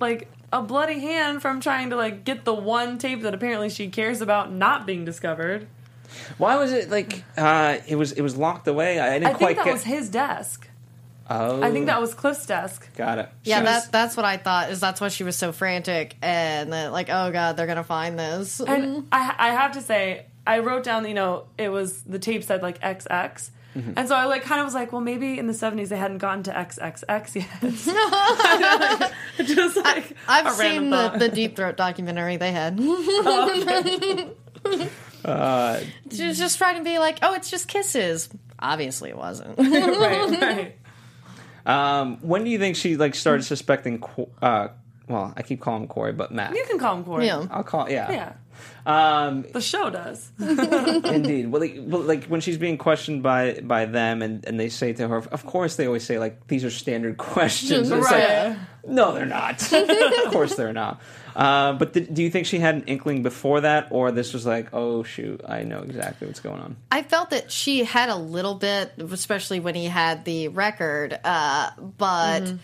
like 0.00 0.28
a 0.52 0.62
bloody 0.62 1.00
hand 1.00 1.42
from 1.42 1.60
trying 1.60 1.90
to 1.90 1.96
like 1.96 2.24
get 2.24 2.44
the 2.44 2.54
one 2.54 2.98
tape 2.98 3.22
that 3.22 3.34
apparently 3.34 3.68
she 3.70 3.88
cares 3.88 4.20
about 4.20 4.52
not 4.52 4.86
being 4.86 5.04
discovered. 5.04 5.66
Why 6.38 6.56
was 6.56 6.70
it 6.72 6.90
like 6.90 7.24
uh, 7.36 7.78
it 7.88 7.96
was? 7.96 8.12
It 8.12 8.20
was 8.22 8.36
locked 8.36 8.68
away. 8.68 9.00
I 9.00 9.14
didn't 9.18 9.28
I 9.28 9.32
quite 9.34 9.46
think 9.48 9.58
that 9.58 9.64
get. 9.64 9.72
was 9.72 9.82
his 9.84 10.08
desk. 10.10 10.68
Oh, 11.30 11.62
I 11.62 11.70
think 11.70 11.86
that 11.86 12.00
was 12.00 12.14
Cliff's 12.14 12.46
desk. 12.46 12.88
got 12.96 13.18
it. 13.18 13.28
Yeah, 13.44 13.58
She 13.58 13.62
was- 13.64 13.84
that, 13.84 13.92
that's 13.92 14.16
what 14.16 14.24
I 14.26 14.36
thought. 14.36 14.70
Is 14.70 14.80
that's 14.80 15.00
why 15.00 15.08
she 15.08 15.24
was 15.24 15.36
so 15.36 15.52
frantic 15.52 16.16
and 16.22 16.72
then 16.72 16.92
like, 16.92 17.08
oh 17.10 17.30
god, 17.32 17.56
they're 17.56 17.66
gonna 17.66 17.84
find 17.84 18.18
this. 18.18 18.60
And 18.60 19.06
I, 19.12 19.34
I 19.38 19.48
have 19.50 19.72
to 19.72 19.80
say, 19.80 20.26
I 20.46 20.58
wrote 20.60 20.84
down, 20.84 21.06
you 21.06 21.14
know, 21.14 21.46
it 21.58 21.68
was 21.68 22.02
the 22.02 22.18
tape 22.18 22.42
said 22.44 22.62
like 22.62 22.80
XX. 22.80 23.50
Mm-hmm. 23.74 23.92
And 23.96 24.06
so 24.06 24.14
I 24.14 24.26
like 24.26 24.42
kind 24.42 24.60
of 24.60 24.66
was 24.66 24.74
like, 24.74 24.92
well, 24.92 25.00
maybe 25.00 25.38
in 25.38 25.46
the 25.46 25.54
70s 25.54 25.88
they 25.88 25.96
hadn't 25.96 26.18
gotten 26.18 26.42
to 26.42 26.50
XXX 26.52 27.36
yet. 27.36 29.12
Just 29.46 29.76
like 29.78 30.14
I've 30.28 30.46
a 30.46 30.50
seen 30.50 30.58
random 30.58 30.90
the, 30.90 30.96
thought. 30.96 31.18
the 31.18 31.28
Deep 31.30 31.56
Throat 31.56 31.76
documentary 31.78 32.36
they 32.36 32.52
had. 32.52 32.78
Uh, 35.24 35.80
She 36.10 36.26
was 36.26 36.36
just 36.36 36.58
trying 36.58 36.78
to 36.78 36.82
be 36.84 36.98
like, 36.98 37.20
oh, 37.22 37.34
it's 37.34 37.48
just 37.48 37.68
kisses. 37.68 38.28
Obviously, 38.58 39.10
it 39.10 39.16
wasn't. 39.16 39.56
right, 39.56 40.40
right. 40.40 40.76
Um, 41.66 42.18
when 42.22 42.44
do 42.44 42.50
you 42.50 42.58
think 42.58 42.76
she 42.76 42.96
like 42.96 43.14
started 43.14 43.44
suspecting? 43.44 43.98
Qu- 44.00 44.28
Uh, 44.40 44.68
well, 45.08 45.32
I 45.36 45.42
keep 45.42 45.60
calling 45.60 45.82
him 45.82 45.88
Quarry, 45.88 46.12
but 46.12 46.32
Mac. 46.32 46.54
You 46.54 46.64
can 46.68 46.78
call 46.78 46.96
him 46.96 47.04
Quarry. 47.04 47.26
yeah. 47.26 47.44
I'll 47.50 47.62
call. 47.64 47.90
Yeah. 47.90 48.10
Yeah. 48.10 48.32
Um, 48.86 49.44
The 49.52 49.60
show 49.60 49.90
does. 49.90 50.30
indeed. 50.38 51.50
Well, 51.50 51.60
like, 51.60 51.76
well, 51.78 52.02
like 52.02 52.24
when 52.26 52.40
she's 52.40 52.58
being 52.58 52.78
questioned 52.78 53.22
by 53.22 53.60
by 53.62 53.86
them, 53.86 54.22
and, 54.22 54.44
and 54.46 54.58
they 54.58 54.68
say 54.68 54.92
to 54.94 55.08
her, 55.08 55.16
of 55.16 55.44
course, 55.46 55.76
they 55.76 55.86
always 55.86 56.04
say 56.04 56.18
like 56.18 56.46
these 56.48 56.64
are 56.64 56.70
standard 56.70 57.16
questions. 57.32 57.90
It's 57.90 58.10
Right. 58.10 58.48
like, 58.50 58.58
No, 58.86 59.12
they're 59.12 59.26
not. 59.26 59.72
of 59.72 60.32
course, 60.32 60.54
they're 60.54 60.72
not. 60.72 61.00
Uh, 61.34 61.72
but 61.74 61.94
th- 61.94 62.12
do 62.12 62.22
you 62.22 62.30
think 62.30 62.46
she 62.46 62.58
had 62.58 62.74
an 62.74 62.84
inkling 62.84 63.22
before 63.22 63.62
that, 63.62 63.88
or 63.90 64.10
this 64.10 64.32
was 64.32 64.44
like, 64.44 64.68
oh 64.72 65.02
shoot, 65.02 65.40
I 65.46 65.62
know 65.62 65.80
exactly 65.80 66.26
what's 66.26 66.40
going 66.40 66.60
on? 66.60 66.76
I 66.90 67.02
felt 67.02 67.30
that 67.30 67.50
she 67.50 67.84
had 67.84 68.10
a 68.10 68.16
little 68.16 68.54
bit, 68.54 68.92
especially 68.98 69.60
when 69.60 69.74
he 69.74 69.86
had 69.86 70.24
the 70.24 70.48
record. 70.48 71.18
Uh, 71.24 71.70
but 71.78 72.54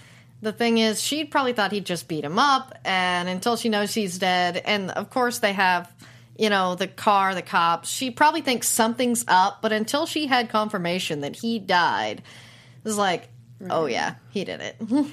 the 0.43 0.53
thing 0.53 0.79
is, 0.79 1.01
she 1.01 1.25
probably 1.25 1.53
thought 1.53 1.73
he'd 1.73 1.87
just 1.87 2.09
beat 2.09 2.25
him 2.25 2.39
up, 2.39 2.75
and 2.85 3.29
until 3.29 3.57
she 3.57 3.69
knows 3.69 3.95
he's 3.95 4.19
dead, 4.19 4.61
and 4.65 4.91
of 4.91 5.11
course 5.11 5.39
they 5.39 5.53
have, 5.53 5.91
you 6.37 6.51
know, 6.51 6.75
the 6.75 6.89
car, 6.89 7.35
the 7.35 7.43
cops. 7.43 7.89
She 7.89 8.11
probably 8.11 8.43
thinks 8.43 8.69
something's 8.69 9.25
up, 9.29 9.63
but 9.63 9.73
until 9.73 10.05
she 10.05 10.27
had 10.27 10.51
confirmation 10.51 11.21
that 11.21 11.37
he 11.37 11.59
died, 11.59 12.19
it 12.19 12.85
was 12.85 12.99
like, 12.99 13.29
oh 13.71 13.87
yeah, 13.87 14.17
he 14.31 14.45
did 14.45 14.61
it. 14.61 14.77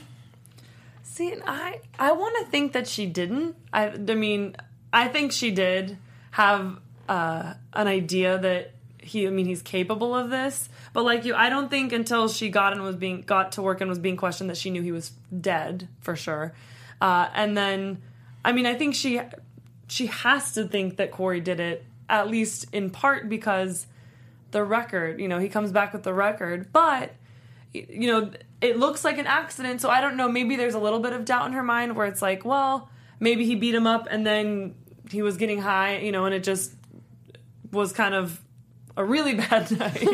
See, 1.15 1.33
I 1.47 1.79
I 1.97 2.11
want 2.11 2.35
to 2.43 2.51
think 2.51 2.73
that 2.73 2.89
she 2.89 3.05
didn't. 3.05 3.55
I 3.71 3.87
I 3.87 4.15
mean, 4.15 4.53
I 4.91 5.07
think 5.07 5.31
she 5.31 5.49
did 5.49 5.97
have 6.31 6.77
uh, 7.07 7.53
an 7.71 7.87
idea 7.87 8.37
that 8.37 8.73
he. 8.99 9.25
I 9.25 9.29
mean, 9.29 9.45
he's 9.45 9.61
capable 9.61 10.13
of 10.13 10.29
this. 10.29 10.67
But 10.91 11.05
like 11.05 11.23
you, 11.23 11.33
I 11.33 11.47
don't 11.47 11.69
think 11.69 11.93
until 11.93 12.27
she 12.27 12.49
got 12.49 12.73
and 12.73 12.83
was 12.83 12.97
being 12.97 13.21
got 13.21 13.53
to 13.53 13.61
work 13.61 13.79
and 13.79 13.89
was 13.89 13.97
being 13.97 14.17
questioned 14.17 14.49
that 14.49 14.57
she 14.57 14.69
knew 14.69 14.81
he 14.81 14.91
was 14.91 15.13
dead 15.39 15.87
for 16.01 16.17
sure. 16.17 16.53
Uh, 16.99 17.29
and 17.33 17.55
then, 17.55 18.01
I 18.43 18.51
mean, 18.51 18.65
I 18.65 18.75
think 18.75 18.93
she 18.93 19.21
she 19.87 20.07
has 20.07 20.51
to 20.55 20.67
think 20.67 20.97
that 20.97 21.11
Quarry 21.11 21.39
did 21.39 21.61
it 21.61 21.85
at 22.09 22.27
least 22.27 22.65
in 22.73 22.89
part 22.89 23.29
because 23.29 23.87
the 24.51 24.65
record. 24.65 25.21
You 25.21 25.29
know, 25.29 25.39
he 25.39 25.47
comes 25.47 25.71
back 25.71 25.93
with 25.93 26.03
the 26.03 26.13
record, 26.13 26.73
but 26.73 27.13
you 27.89 28.07
know, 28.11 28.31
it 28.61 28.77
looks 28.77 29.03
like 29.03 29.17
an 29.17 29.27
accident. 29.27 29.81
So 29.81 29.89
I 29.89 30.01
don't 30.01 30.17
know. 30.17 30.27
Maybe 30.29 30.55
there's 30.55 30.73
a 30.75 30.79
little 30.79 30.99
bit 30.99 31.13
of 31.13 31.25
doubt 31.25 31.47
in 31.47 31.53
her 31.53 31.63
mind 31.63 31.95
where 31.95 32.05
it's 32.07 32.21
like, 32.21 32.45
well, 32.45 32.89
maybe 33.19 33.45
he 33.45 33.55
beat 33.55 33.75
him 33.75 33.87
up 33.87 34.07
and 34.09 34.25
then 34.25 34.75
he 35.09 35.21
was 35.21 35.37
getting 35.37 35.61
high, 35.61 35.97
you 35.97 36.11
know, 36.11 36.25
and 36.25 36.33
it 36.33 36.43
just 36.43 36.73
was 37.71 37.93
kind 37.93 38.15
of 38.15 38.41
a 38.97 39.03
really 39.03 39.33
bad 39.49 39.69
night, 39.71 40.07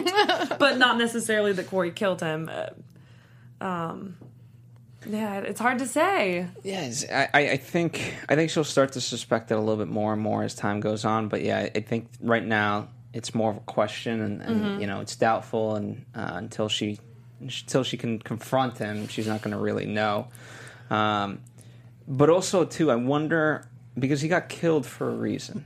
but 0.59 0.77
not 0.77 0.97
necessarily 0.97 1.53
that 1.53 1.67
Quarry 1.67 1.91
killed 1.91 2.21
him. 2.21 2.49
Uh, 2.51 2.67
Um, 3.63 4.17
yeah, 5.07 5.39
it's 5.39 5.59
hard 5.59 5.79
to 5.79 5.87
say. 5.87 6.47
Yes, 6.63 7.05
I, 7.11 7.29
I 7.33 7.57
think 7.57 8.15
I 8.29 8.35
think 8.35 8.51
she'll 8.51 8.63
start 8.63 8.91
to 8.93 9.01
suspect 9.01 9.51
it 9.51 9.55
a 9.55 9.59
little 9.59 9.77
bit 9.77 9.87
more 9.87 10.13
and 10.13 10.21
more 10.21 10.43
as 10.43 10.53
time 10.53 10.79
goes 10.79 11.05
on. 11.05 11.27
But 11.27 11.41
yeah, 11.41 11.69
I 11.73 11.79
think 11.79 12.07
right 12.21 12.45
now 12.45 12.89
it's 13.13 13.33
more 13.33 13.49
of 13.51 13.57
a 13.57 13.61
question, 13.61 14.21
and, 14.21 14.41
and 14.41 14.81
you 14.81 14.85
know 14.87 15.01
it's 15.01 15.15
doubtful, 15.15 15.75
and 15.75 16.05
uh, 16.15 16.31
until 16.33 16.69
she 16.69 16.99
until 17.41 17.83
she 17.83 17.97
can 17.97 18.19
confront 18.19 18.77
him, 18.77 19.07
she's 19.07 19.27
not 19.27 19.41
going 19.41 19.51
to 19.55 19.61
really 19.61 19.85
know. 19.85 20.27
Um, 20.89 21.39
but 22.07 22.29
also 22.29 22.65
too, 22.65 22.91
I 22.91 22.95
wonder 22.95 23.67
because 23.97 24.21
he 24.21 24.27
got 24.27 24.49
killed 24.49 24.85
for 24.85 25.09
a 25.09 25.15
reason. 25.15 25.65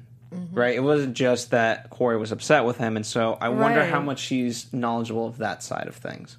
Right, 0.51 0.75
it 0.75 0.81
wasn't 0.81 1.13
just 1.15 1.51
that 1.51 1.89
Quarry 1.91 2.17
was 2.17 2.33
upset 2.33 2.65
with 2.65 2.77
him, 2.77 2.97
and 2.97 3.05
so 3.05 3.37
I 3.39 3.47
wonder 3.47 3.79
Right. 3.79 3.89
how 3.89 4.01
much 4.01 4.19
she's 4.19 4.71
knowledgeable 4.73 5.27
of 5.27 5.37
that 5.37 5.63
side 5.63 5.87
of 5.87 5.95
things. 5.95 6.35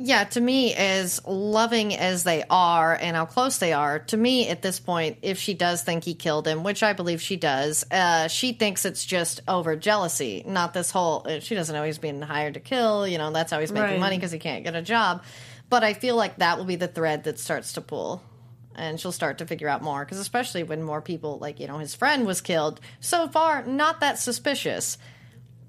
Yeah, 0.00 0.22
to 0.24 0.40
me, 0.40 0.74
as 0.74 1.20
loving 1.26 1.94
as 1.96 2.22
they 2.22 2.44
are 2.48 2.94
and 2.94 3.16
how 3.16 3.24
close 3.24 3.58
they 3.58 3.72
are, 3.72 3.98
to 3.98 4.16
me 4.16 4.48
at 4.48 4.62
this 4.62 4.78
point, 4.78 5.18
if 5.22 5.38
she 5.38 5.54
does 5.54 5.82
think 5.82 6.04
he 6.04 6.14
killed 6.14 6.46
him, 6.46 6.62
which 6.62 6.84
I 6.84 6.92
believe 6.92 7.20
she 7.20 7.36
does, 7.36 7.84
uh, 7.90 8.28
she 8.28 8.52
thinks 8.52 8.84
it's 8.84 9.04
just 9.04 9.40
over 9.48 9.74
jealousy, 9.74 10.44
not 10.46 10.72
this 10.72 10.92
whole. 10.92 11.26
uh, 11.28 11.40
She 11.40 11.56
doesn't 11.56 11.74
know 11.74 11.82
he's 11.82 11.98
being 11.98 12.22
hired 12.22 12.54
to 12.54 12.60
kill. 12.60 13.08
You 13.08 13.18
know, 13.18 13.32
that's 13.32 13.50
how 13.50 13.58
he's 13.58 13.72
making 13.72 13.90
Right. 13.90 14.00
money 14.00 14.16
because 14.16 14.30
he 14.30 14.38
can't 14.38 14.62
get 14.62 14.76
a 14.76 14.82
job. 14.82 15.24
But 15.68 15.82
I 15.82 15.94
feel 15.94 16.14
like 16.14 16.36
that 16.38 16.58
will 16.58 16.64
be 16.64 16.76
the 16.76 16.86
thread 16.88 17.24
that 17.24 17.40
starts 17.40 17.72
to 17.72 17.80
pull. 17.80 18.22
And 18.76 19.00
she'll 19.00 19.10
start 19.10 19.38
to 19.38 19.46
figure 19.46 19.68
out 19.68 19.82
more 19.82 20.04
because, 20.04 20.20
especially 20.20 20.62
when 20.62 20.84
more 20.84 21.02
people, 21.02 21.38
like, 21.40 21.58
you 21.58 21.66
know, 21.66 21.78
his 21.78 21.96
friend 21.96 22.24
was 22.24 22.40
killed. 22.40 22.78
So 23.00 23.26
far, 23.26 23.64
not 23.64 23.98
that 23.98 24.20
suspicious. 24.20 24.96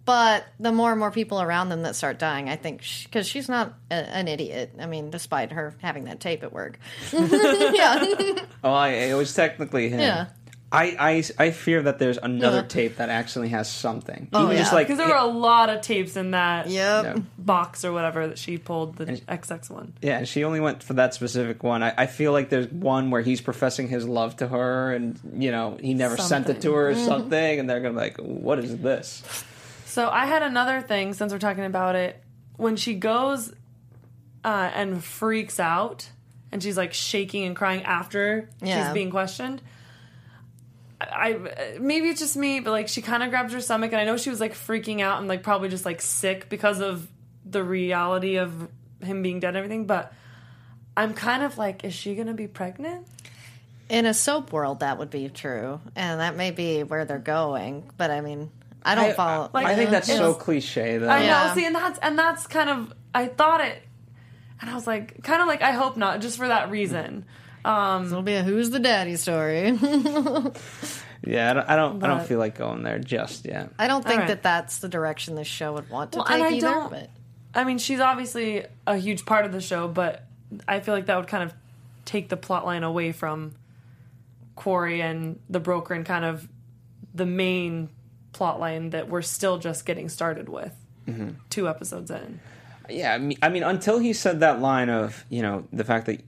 But 0.10 0.48
the 0.60 0.72
more 0.72 0.90
and 0.90 1.00
more 1.00 1.12
people 1.12 1.40
around 1.40 1.70
them 1.70 1.84
that 1.84 1.96
start 1.96 2.18
dying, 2.18 2.50
I 2.50 2.56
think, 2.56 2.84
because 3.04 3.28
she's 3.28 3.48
not 3.48 3.76
a, 3.92 3.94
an 3.94 4.28
idiot. 4.28 4.74
I 4.80 4.88
mean, 4.88 5.12
despite 5.12 5.52
her 5.52 5.76
having 5.84 6.06
that 6.06 6.20
tape 6.20 6.42
at 6.42 6.52
work. 6.52 6.80
yeah. 7.14 8.34
Oh, 8.64 8.74
I, 8.74 8.90
it 8.90 9.14
was 9.14 9.32
technically 9.36 9.90
him. 9.90 10.00
Yeah. 10.00 10.26
I, 10.72 10.96
I, 11.00 11.46
I 11.46 11.52
fear 11.52 11.84
that 11.84 12.00
there's 12.00 12.18
another 12.18 12.58
Yeah. 12.58 12.68
tape 12.68 12.98
that 12.98 13.10
actually 13.10 13.50
has 13.50 13.72
something. 13.72 14.28
Oh, 14.34 14.46
Even 14.46 14.58
just 14.58 14.72
yeah. 14.72 14.76
like 14.76 14.88
Because 14.88 14.98
there 14.98 15.08
were 15.08 15.16
a 15.16 15.26
lot 15.26 15.70
of 15.70 15.82
tapes 15.82 16.18
in 16.18 16.32
that 16.32 16.68
Yep. 16.70 17.06
Yeah. 17.06 17.16
box 17.38 17.86
or 17.86 17.92
whatever 17.92 18.28
that 18.28 18.40
she 18.40 18.58
pulled 18.58 18.98
the 18.98 19.06
XX 19.06 19.70
one. 19.70 19.94
yeah, 20.02 20.18
and 20.18 20.28
she 20.28 20.44
only 20.44 20.60
went 20.60 20.82
for 20.84 20.94
that 20.94 21.14
specific 21.14 21.64
one. 21.64 21.84
I, 21.84 21.94
I 21.98 22.06
feel 22.08 22.32
like 22.32 22.50
there's 22.50 22.68
one 22.72 23.12
where 23.12 23.22
he's 23.22 23.42
professing 23.42 23.88
his 23.88 24.08
love 24.08 24.38
to 24.38 24.48
her, 24.48 24.92
and 24.92 25.20
you 25.36 25.52
know 25.52 25.78
he 25.80 25.94
never 25.94 26.18
sent 26.18 26.50
it 26.50 26.62
to 26.62 26.74
her 26.74 26.90
or 26.90 26.94
mm-hmm. 26.94 27.06
something, 27.06 27.60
and 27.60 27.70
they're 27.70 27.80
gonna 27.80 27.94
be 27.94 28.00
like, 28.00 28.18
"What 28.18 28.60
is 28.60 28.78
this?" 28.78 29.24
So 29.90 30.08
I 30.08 30.28
had 30.28 30.44
another 30.44 30.82
thing 30.82 31.14
since 31.14 31.34
we're 31.34 31.40
talking 31.40 31.66
about 31.66 31.96
it. 31.96 32.22
When 32.58 32.76
she 32.76 32.94
goes 32.94 33.52
uh, 34.46 34.72
and 34.74 35.04
freaks 35.04 35.60
out 35.60 36.10
and 36.52 36.62
she's 36.62 36.78
like 36.78 36.94
shaking 36.94 37.46
and 37.46 37.56
crying 37.56 37.84
after 37.84 38.50
Yeah. 38.62 38.86
she's 38.86 38.94
being 38.94 39.10
questioned. 39.10 39.64
I 41.02 41.78
maybe 41.80 42.10
it's 42.10 42.20
just 42.20 42.36
me, 42.38 42.60
but 42.60 42.72
like 42.72 42.88
she 42.88 43.02
kind 43.02 43.24
of 43.24 43.30
grabs 43.30 43.54
her 43.54 43.62
stomach, 43.62 43.94
and 43.94 44.02
I 44.02 44.04
know 44.06 44.18
she 44.18 44.30
was 44.30 44.40
like 44.42 44.54
freaking 44.54 45.00
out 45.02 45.20
and 45.20 45.28
like 45.30 45.44
probably 45.44 45.70
just 45.70 45.86
like 45.86 46.02
sick 46.02 46.50
because 46.50 46.82
of 46.82 47.08
the 47.46 47.64
reality 47.64 48.36
of 48.36 48.68
him 49.02 49.22
being 49.24 49.40
dead 49.40 49.50
and 49.50 49.58
everything. 49.58 49.86
But 49.86 50.14
I'm 50.98 51.14
kind 51.14 51.42
of 51.42 51.58
like, 51.58 51.86
is 51.86 51.94
she 51.94 52.16
gonna 52.16 52.34
be 52.34 52.48
pregnant? 52.48 53.08
In 53.88 54.06
a 54.06 54.14
soap 54.14 54.52
world, 54.52 54.82
that 54.82 54.98
would 55.00 55.10
be 55.10 55.30
true. 55.30 55.80
And 55.96 56.20
that 56.20 56.36
may 56.36 56.52
be 56.52 56.84
where 56.84 57.06
they're 57.06 57.18
going. 57.18 57.90
But 57.96 58.12
I 58.12 58.20
mean, 58.20 58.52
I 58.84 58.96
don't 58.96 59.06
I, 59.06 59.14
follow. 59.14 59.50
Like, 59.54 59.68
I 59.68 59.76
think 59.76 59.90
that's 59.92 60.08
so 60.08 60.34
cliche 60.34 60.98
though. 60.98 61.10
I 61.10 61.24
Yeah. 61.24 61.48
know. 61.48 61.54
See, 61.56 61.66
and 61.66 61.76
that's 61.76 62.00
and 62.00 62.18
that's 62.18 62.48
kind 62.48 62.70
of 62.70 62.94
I 63.14 63.28
thought 63.28 63.62
it, 63.62 63.82
and 64.62 64.70
I 64.70 64.74
was 64.76 64.88
like, 64.88 65.22
kind 65.24 65.42
of 65.42 65.48
like 65.48 65.62
I 65.62 65.72
hope 65.72 65.98
not, 65.98 66.22
just 66.22 66.38
for 66.38 66.48
that 66.48 66.70
reason. 66.72 67.26
Um, 67.66 68.06
It'll 68.06 68.22
be 68.22 68.36
a 68.36 68.44
who's 68.44 68.70
the 68.70 68.80
daddy 68.80 69.18
story. 69.18 69.66
yeah, 71.26 71.52
I 71.52 71.54
don't, 71.54 71.70
I 71.70 71.76
don't, 71.76 72.04
I 72.04 72.08
don't 72.08 72.26
feel 72.26 72.40
like 72.40 72.56
going 72.58 72.84
there 72.84 73.00
just 73.00 73.46
yet. 73.46 73.72
I 73.78 73.88
don't 73.88 74.02
think 74.04 74.14
All 74.14 74.20
right. 74.22 74.28
that 74.30 74.44
that's 74.44 74.78
the 74.78 74.88
direction 74.88 75.36
the 75.36 75.44
show 75.44 75.74
would 75.74 75.90
want 75.90 76.14
to 76.14 76.20
Well, 76.20 76.28
take 76.28 76.36
and 76.36 76.44
I 76.44 76.52
either. 76.54 76.68
don't- 76.68 76.90
But 76.92 77.10
I 77.54 77.66
mean, 77.66 77.78
she's 77.80 78.00
obviously 78.00 78.66
a 78.88 78.96
huge 78.96 79.26
part 79.26 79.46
of 79.46 79.52
the 79.52 79.60
show, 79.60 79.88
but 79.90 80.24
I 80.68 80.80
feel 80.80 80.94
like 80.94 81.08
that 81.08 81.18
would 81.18 81.28
kind 81.28 81.44
of 81.44 81.54
take 82.06 82.30
the 82.30 82.38
plot 82.38 82.66
line 82.66 82.84
away 82.84 83.12
from 83.12 83.56
Quarry 84.56 85.02
and 85.02 85.40
the 85.50 85.60
broker 85.60 85.94
and 85.94 86.06
kind 86.06 86.24
of 86.26 86.48
the 87.14 87.26
main 87.26 87.90
plot 88.34 88.60
line 88.60 88.92
that 88.92 89.10
we're 89.10 89.22
still 89.22 89.58
just 89.58 89.86
getting 89.86 90.10
started 90.10 90.50
with. 90.50 90.74
Two 91.50 91.68
episodes 91.68 92.12
in. 92.12 92.40
Yeah, 92.88 93.16
I 93.16 93.18
mean, 93.18 93.38
I 93.42 93.50
mean, 93.50 93.64
until 93.64 93.98
he 93.98 94.14
said 94.14 94.42
that 94.42 94.62
line 94.62 94.90
of, 94.90 95.26
you 95.30 95.42
know, 95.42 95.66
the 95.74 95.84
fact 95.84 96.06
that, 96.06 96.22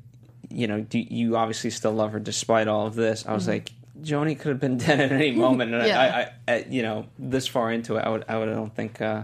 you 0.49 0.65
know, 0.67 0.81
do, 0.81 0.97
you 0.97 1.37
obviously 1.37 1.69
still 1.69 1.91
love 1.93 2.13
her 2.13 2.19
despite 2.19 2.67
all 2.67 2.87
of 2.87 2.95
this. 2.95 3.23
I 3.27 3.33
was 3.33 3.47
like, 3.47 3.71
Joni 4.01 4.37
could 4.39 4.49
have 4.49 4.59
been 4.59 4.77
dead 4.79 4.99
at 4.99 5.11
any 5.11 5.31
moment, 5.31 5.75
and 5.75 5.85
Yeah. 5.85 5.99
I, 6.47 6.51
I, 6.51 6.55
I, 6.55 6.65
you 6.67 6.81
know, 6.81 7.05
this 7.19 7.45
far 7.47 7.71
into 7.71 7.97
it, 7.97 8.01
I 8.01 8.09
would, 8.09 8.25
I 8.27 8.37
would, 8.39 8.49
I 8.49 8.53
don't 8.53 8.73
think 8.75 8.99
uh, 9.01 9.23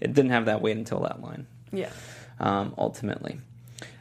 it 0.00 0.12
didn't 0.12 0.30
have 0.32 0.44
that 0.44 0.60
weight 0.60 0.76
until 0.76 1.00
that 1.00 1.22
line. 1.22 1.46
Yeah. 1.72 1.90
Um, 2.38 2.74
ultimately, 2.76 3.40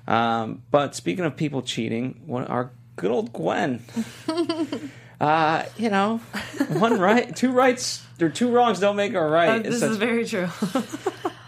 um, 0.08 0.62
but 0.72 0.94
speaking 0.94 1.24
of 1.24 1.38
people 1.38 1.62
cheating, 1.62 2.22
what 2.26 2.50
our 2.50 2.72
good 2.98 3.12
old 3.12 3.32
Gwen. 3.32 3.84
Uh, 5.20 5.64
you 5.78 5.90
know, 5.90 6.18
one 6.70 7.00
right, 7.00 7.36
two 7.36 7.52
rights, 7.52 8.06
or 8.22 8.30
two 8.30 8.52
wrongs 8.52 8.80
don't 8.80 8.96
make 8.96 9.14
a 9.14 9.20
Uh, 9.22 9.28
right. 9.30 9.64
this 9.64 9.80
Such- 9.80 9.92
is 9.92 9.98
very 9.98 10.26
true. 10.26 10.48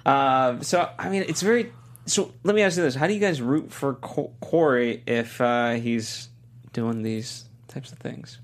um, 0.06 0.64
so 0.64 0.90
I 0.98 1.10
mean, 1.10 1.24
it's 1.28 1.42
very. 1.42 1.72
So 2.06 2.32
let 2.44 2.56
me 2.56 2.62
ask 2.64 2.78
you 2.78 2.84
this: 2.84 2.96
How 2.96 3.06
do 3.08 3.14
you 3.14 3.20
guys 3.20 3.42
root 3.42 3.72
for 3.72 3.94
Co- 3.96 4.34
Quarry 4.42 5.04
if 5.06 5.40
uh, 5.40 5.74
he's 5.74 6.30
doing 6.74 7.04
these 7.04 7.46
types 7.68 7.92
of 7.92 8.00
things? 8.00 8.40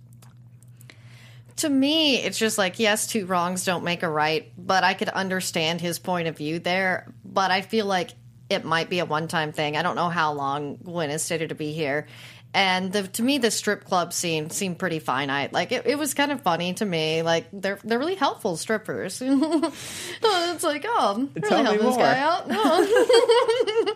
to 1.57 1.69
me, 1.69 2.17
it's 2.17 2.37
just 2.37 2.57
like, 2.57 2.79
yes, 2.79 3.07
two 3.07 3.25
wrongs 3.25 3.63
don't 3.63 3.85
make 3.85 4.03
a 4.03 4.09
right, 4.09 4.51
but 4.57 4.83
I 4.83 4.93
could 4.93 5.07
understand 5.07 5.79
his 5.79 5.99
point 5.99 6.27
of 6.27 6.35
view 6.35 6.59
there. 6.59 7.13
But 7.23 7.49
I 7.49 7.61
feel 7.61 7.85
like 7.85 8.11
it 8.49 8.65
might 8.65 8.89
be 8.89 8.99
a 8.99 9.05
one 9.05 9.29
time 9.29 9.53
thing. 9.53 9.77
I 9.77 9.81
don't 9.81 9.95
know 9.95 10.09
how 10.09 10.33
long 10.33 10.75
Gwen 10.75 11.09
is 11.09 11.23
stated 11.23 11.49
to 11.49 11.55
be 11.55 11.71
here. 11.71 12.07
And 12.55 12.93
the, 12.93 13.03
to 13.03 13.21
me, 13.21 13.37
the 13.37 13.51
strip 13.51 13.83
club 13.83 14.13
scene 14.13 14.49
seemed 14.49 14.79
pretty 14.79 14.99
finite. 14.99 15.51
Like 15.51 15.73
it, 15.73 15.85
it 15.85 15.97
was 15.97 16.13
kind 16.13 16.31
of 16.31 16.39
funny 16.41 16.73
to 16.75 16.85
me. 16.85 17.21
Like 17.21 17.47
they're 17.51 17.79
they're 17.83 17.99
really 17.99 18.15
helpful 18.15 18.55
strippers. 18.55 19.21
it's 19.25 20.63
like, 20.63 20.85
oh, 20.87 21.29
Tell 21.43 21.63
really 21.63 21.63
helping 21.65 21.85
this 21.85 21.97
guy 21.97 22.17
out. 22.19 22.47
No. 22.47 23.95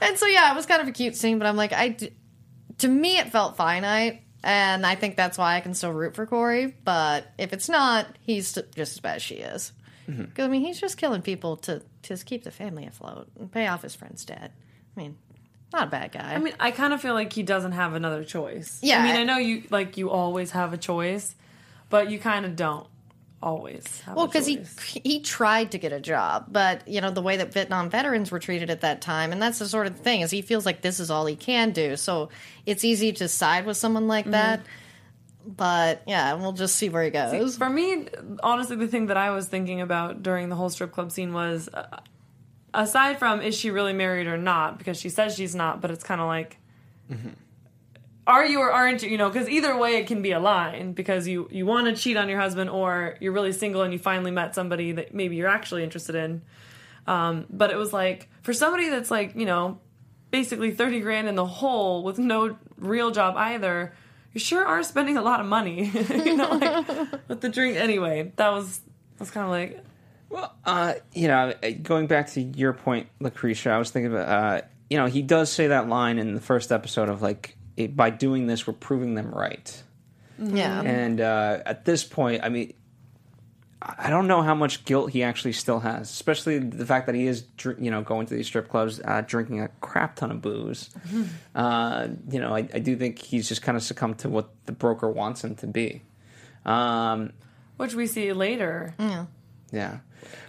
and 0.02 0.18
so 0.18 0.26
yeah, 0.26 0.52
it 0.52 0.54
was 0.54 0.66
kind 0.66 0.82
of 0.82 0.88
a 0.88 0.92
cute 0.92 1.16
scene. 1.16 1.38
But 1.38 1.46
I'm 1.46 1.56
like, 1.56 1.72
I 1.72 1.96
to 2.78 2.88
me 2.88 3.16
it 3.18 3.30
felt 3.30 3.56
finite 3.56 4.20
and 4.42 4.84
i 4.84 4.94
think 4.96 5.16
that's 5.16 5.38
why 5.38 5.54
i 5.56 5.60
can 5.60 5.74
still 5.74 5.92
root 5.92 6.14
for 6.14 6.26
corey 6.26 6.74
but 6.84 7.24
if 7.38 7.52
it's 7.52 7.68
not 7.68 8.04
he's 8.20 8.52
just 8.52 8.76
as 8.76 9.00
bad 9.00 9.16
as 9.16 9.22
she 9.22 9.36
is 9.36 9.72
Mm-hmm. 10.08 10.24
'Cause, 10.34 10.44
i 10.44 10.48
mean 10.48 10.60
he's 10.60 10.78
just 10.78 10.98
killing 10.98 11.22
people 11.22 11.56
to 11.58 11.80
to 12.02 12.16
keep 12.18 12.44
the 12.44 12.50
family 12.50 12.84
afloat 12.84 13.28
and 13.40 13.50
pay 13.50 13.68
off 13.68 13.80
his 13.82 13.94
friend's 13.94 14.22
debt 14.24 14.52
i 14.96 15.00
mean 15.00 15.16
not 15.74 15.88
a 15.88 15.90
bad 15.90 16.12
guy. 16.12 16.34
I 16.34 16.38
mean, 16.38 16.54
I 16.58 16.70
kind 16.70 16.92
of 16.92 17.00
feel 17.00 17.14
like 17.14 17.32
he 17.32 17.42
doesn't 17.42 17.72
have 17.72 17.94
another 17.94 18.24
choice. 18.24 18.78
Yeah. 18.82 19.00
I 19.00 19.02
mean, 19.02 19.16
I 19.16 19.24
know 19.24 19.38
you 19.38 19.64
like 19.70 19.96
you 19.96 20.10
always 20.10 20.52
have 20.52 20.72
a 20.72 20.78
choice, 20.78 21.34
but 21.90 22.10
you 22.10 22.18
kind 22.18 22.46
of 22.46 22.56
don't 22.56 22.86
always. 23.42 24.00
Have 24.02 24.16
Well, 24.16 24.26
because 24.26 24.46
he 24.46 24.60
he 25.02 25.20
tried 25.20 25.72
to 25.72 25.78
get 25.78 25.92
a 25.92 26.00
job, 26.00 26.46
but 26.50 26.86
you 26.88 27.00
know 27.00 27.10
the 27.10 27.22
way 27.22 27.36
that 27.36 27.52
Vietnam 27.52 27.90
veterans 27.90 28.30
were 28.30 28.38
treated 28.38 28.70
at 28.70 28.80
that 28.80 29.00
time, 29.00 29.32
and 29.32 29.42
that's 29.42 29.58
the 29.58 29.68
sort 29.68 29.86
of 29.86 29.98
thing 29.98 30.22
is 30.22 30.30
he 30.30 30.42
feels 30.42 30.64
like 30.64 30.80
this 30.80 30.98
is 31.00 31.10
all 31.10 31.26
he 31.26 31.36
can 31.36 31.72
do. 31.72 31.96
So 31.96 32.30
it's 32.66 32.84
easy 32.84 33.12
to 33.14 33.28
side 33.28 33.66
with 33.66 33.76
someone 33.76 34.08
like 34.08 34.30
that. 34.30 34.60
But 35.46 36.04
yeah, 36.06 36.32
we'll 36.34 36.52
just 36.52 36.76
see 36.76 36.88
where 36.88 37.04
he 37.04 37.10
goes. 37.10 37.58
For 37.58 37.68
me, 37.68 38.08
honestly, 38.42 38.76
the 38.76 38.88
thing 38.88 39.06
that 39.06 39.18
I 39.18 39.30
was 39.30 39.46
thinking 39.46 39.82
about 39.82 40.22
during 40.22 40.48
the 40.48 40.56
whole 40.56 40.70
strip 40.70 40.92
club 40.92 41.12
scene 41.12 41.34
was, 41.34 41.68
uh, 41.68 42.00
aside 42.74 43.18
from 43.18 43.40
is 43.40 43.54
she 43.54 43.70
really 43.70 43.92
married 43.92 44.26
or 44.26 44.36
not? 44.36 44.78
Because 44.78 44.98
she 44.98 45.08
says 45.08 45.34
she's 45.34 45.54
not, 45.54 45.80
but 45.80 45.90
it's 45.90 46.04
kind 46.04 46.20
of 46.20 46.26
like, 46.26 46.58
are 48.26 48.44
you 48.44 48.60
or 48.60 48.72
aren't 48.72 49.02
you? 49.02 49.10
You 49.10 49.18
know, 49.18 49.28
because 49.30 49.48
either 49.48 49.76
way, 49.76 49.96
it 49.96 50.06
can 50.06 50.22
be 50.22 50.32
a 50.32 50.40
line 50.40 50.92
because 50.92 51.28
you 51.28 51.48
you 51.50 51.66
want 51.66 51.86
to 51.86 51.94
cheat 52.00 52.16
on 52.16 52.28
your 52.28 52.40
husband, 52.40 52.70
or 52.70 53.16
you're 53.20 53.32
really 53.32 53.52
single 53.52 53.82
and 53.82 53.92
you 53.92 53.98
finally 53.98 54.30
met 54.30 54.54
somebody 54.54 54.92
that 54.92 55.14
maybe 55.14 55.36
you're 55.36 55.48
actually 55.48 55.84
interested 55.84 56.14
in. 56.14 56.42
Um, 57.06 57.46
but 57.50 57.70
it 57.70 57.76
was 57.76 57.92
like 57.92 58.28
for 58.42 58.52
somebody 58.52 58.88
that's 58.88 59.10
like 59.10 59.34
you 59.36 59.44
know 59.44 59.78
basically 60.30 60.70
30 60.72 61.00
grand 61.00 61.28
in 61.28 61.34
the 61.34 61.46
hole 61.46 62.02
with 62.02 62.18
no 62.18 62.56
real 62.76 63.10
job 63.12 63.36
either 63.36 63.94
you 64.32 64.40
sure 64.40 64.64
are 64.64 64.82
spending 64.82 65.16
a 65.16 65.22
lot 65.22 65.38
of 65.38 65.46
money 65.46 65.90
you 66.24 66.36
know 66.36 66.50
like 66.50 67.12
with 67.28 67.40
the 67.40 67.48
drink 67.48 67.76
anyway 67.76 68.32
that 68.34 68.50
was 68.50 68.80
was 69.20 69.30
kind 69.30 69.44
of 69.44 69.50
like 69.50 69.84
Well, 70.28 70.54
uh, 70.64 70.94
you 71.12 71.28
know, 71.28 71.54
going 71.82 72.06
back 72.06 72.30
to 72.32 72.40
your 72.40 72.72
point, 72.72 73.08
Lucretia, 73.20 73.70
I 73.70 73.78
was 73.78 73.90
thinking 73.90 74.12
about, 74.12 74.28
uh, 74.28 74.66
you 74.90 74.98
know, 74.98 75.06
he 75.06 75.22
does 75.22 75.50
say 75.50 75.68
that 75.68 75.88
line 75.88 76.18
in 76.18 76.34
the 76.34 76.40
first 76.40 76.72
episode 76.72 77.08
of 77.08 77.22
like, 77.22 77.56
it, 77.76 77.96
by 77.96 78.10
doing 78.10 78.46
this, 78.46 78.66
we're 78.66 78.74
proving 78.74 79.14
them 79.14 79.30
right. 79.30 79.82
Yeah, 80.38 80.80
And 80.80 81.20
uh, 81.20 81.60
at 81.64 81.84
this 81.84 82.04
point, 82.04 82.42
I 82.42 82.48
mean, 82.48 82.74
I 83.80 84.08
don't 84.08 84.26
know 84.26 84.42
how 84.42 84.54
much 84.54 84.84
guilt 84.84 85.10
he 85.10 85.22
actually 85.22 85.52
still 85.52 85.78
has, 85.80 86.10
especially 86.10 86.58
the 86.58 86.86
fact 86.86 87.06
that 87.06 87.14
he 87.14 87.26
is, 87.26 87.44
you 87.78 87.90
know, 87.90 88.02
going 88.02 88.26
to 88.26 88.34
these 88.34 88.46
strip 88.46 88.68
clubs, 88.68 89.00
uh, 89.04 89.22
drinking 89.26 89.60
a 89.60 89.68
crap 89.80 90.16
ton 90.16 90.30
of 90.30 90.40
booze. 90.40 90.90
uh, 91.54 92.08
you 92.30 92.40
know, 92.40 92.54
I, 92.54 92.60
I 92.72 92.78
do 92.78 92.96
think 92.96 93.18
he's 93.18 93.46
just 93.48 93.62
kind 93.62 93.76
of 93.76 93.82
succumbed 93.82 94.20
to 94.20 94.28
what 94.30 94.48
the 94.64 94.72
broker 94.72 95.10
wants 95.10 95.44
him 95.44 95.54
to 95.56 95.66
be. 95.66 96.02
Um, 96.64 97.32
which 97.76 97.94
we 97.94 98.06
see 98.06 98.32
later 98.32 98.94
Yeah, 98.98 99.26
yeah, 99.70 99.98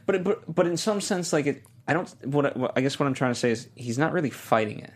but 0.06 0.24
but 0.24 0.54
but 0.54 0.68
in 0.68 0.78
some 0.78 1.02
sense, 1.02 1.34
like 1.34 1.46
it, 1.48 1.64
I 1.88 1.94
don't. 1.94 2.14
What, 2.26 2.46
I- 2.46 2.58
what 2.58 2.74
I 2.76 2.82
guess 2.82 3.00
what 3.00 3.08
I'm 3.08 3.14
trying 3.14 3.34
to 3.34 3.40
say 3.40 3.52
is 3.52 3.68
he's 3.76 3.98
not 3.98 4.14
really 4.14 4.30
fighting 4.30 4.80
it. 4.80 4.92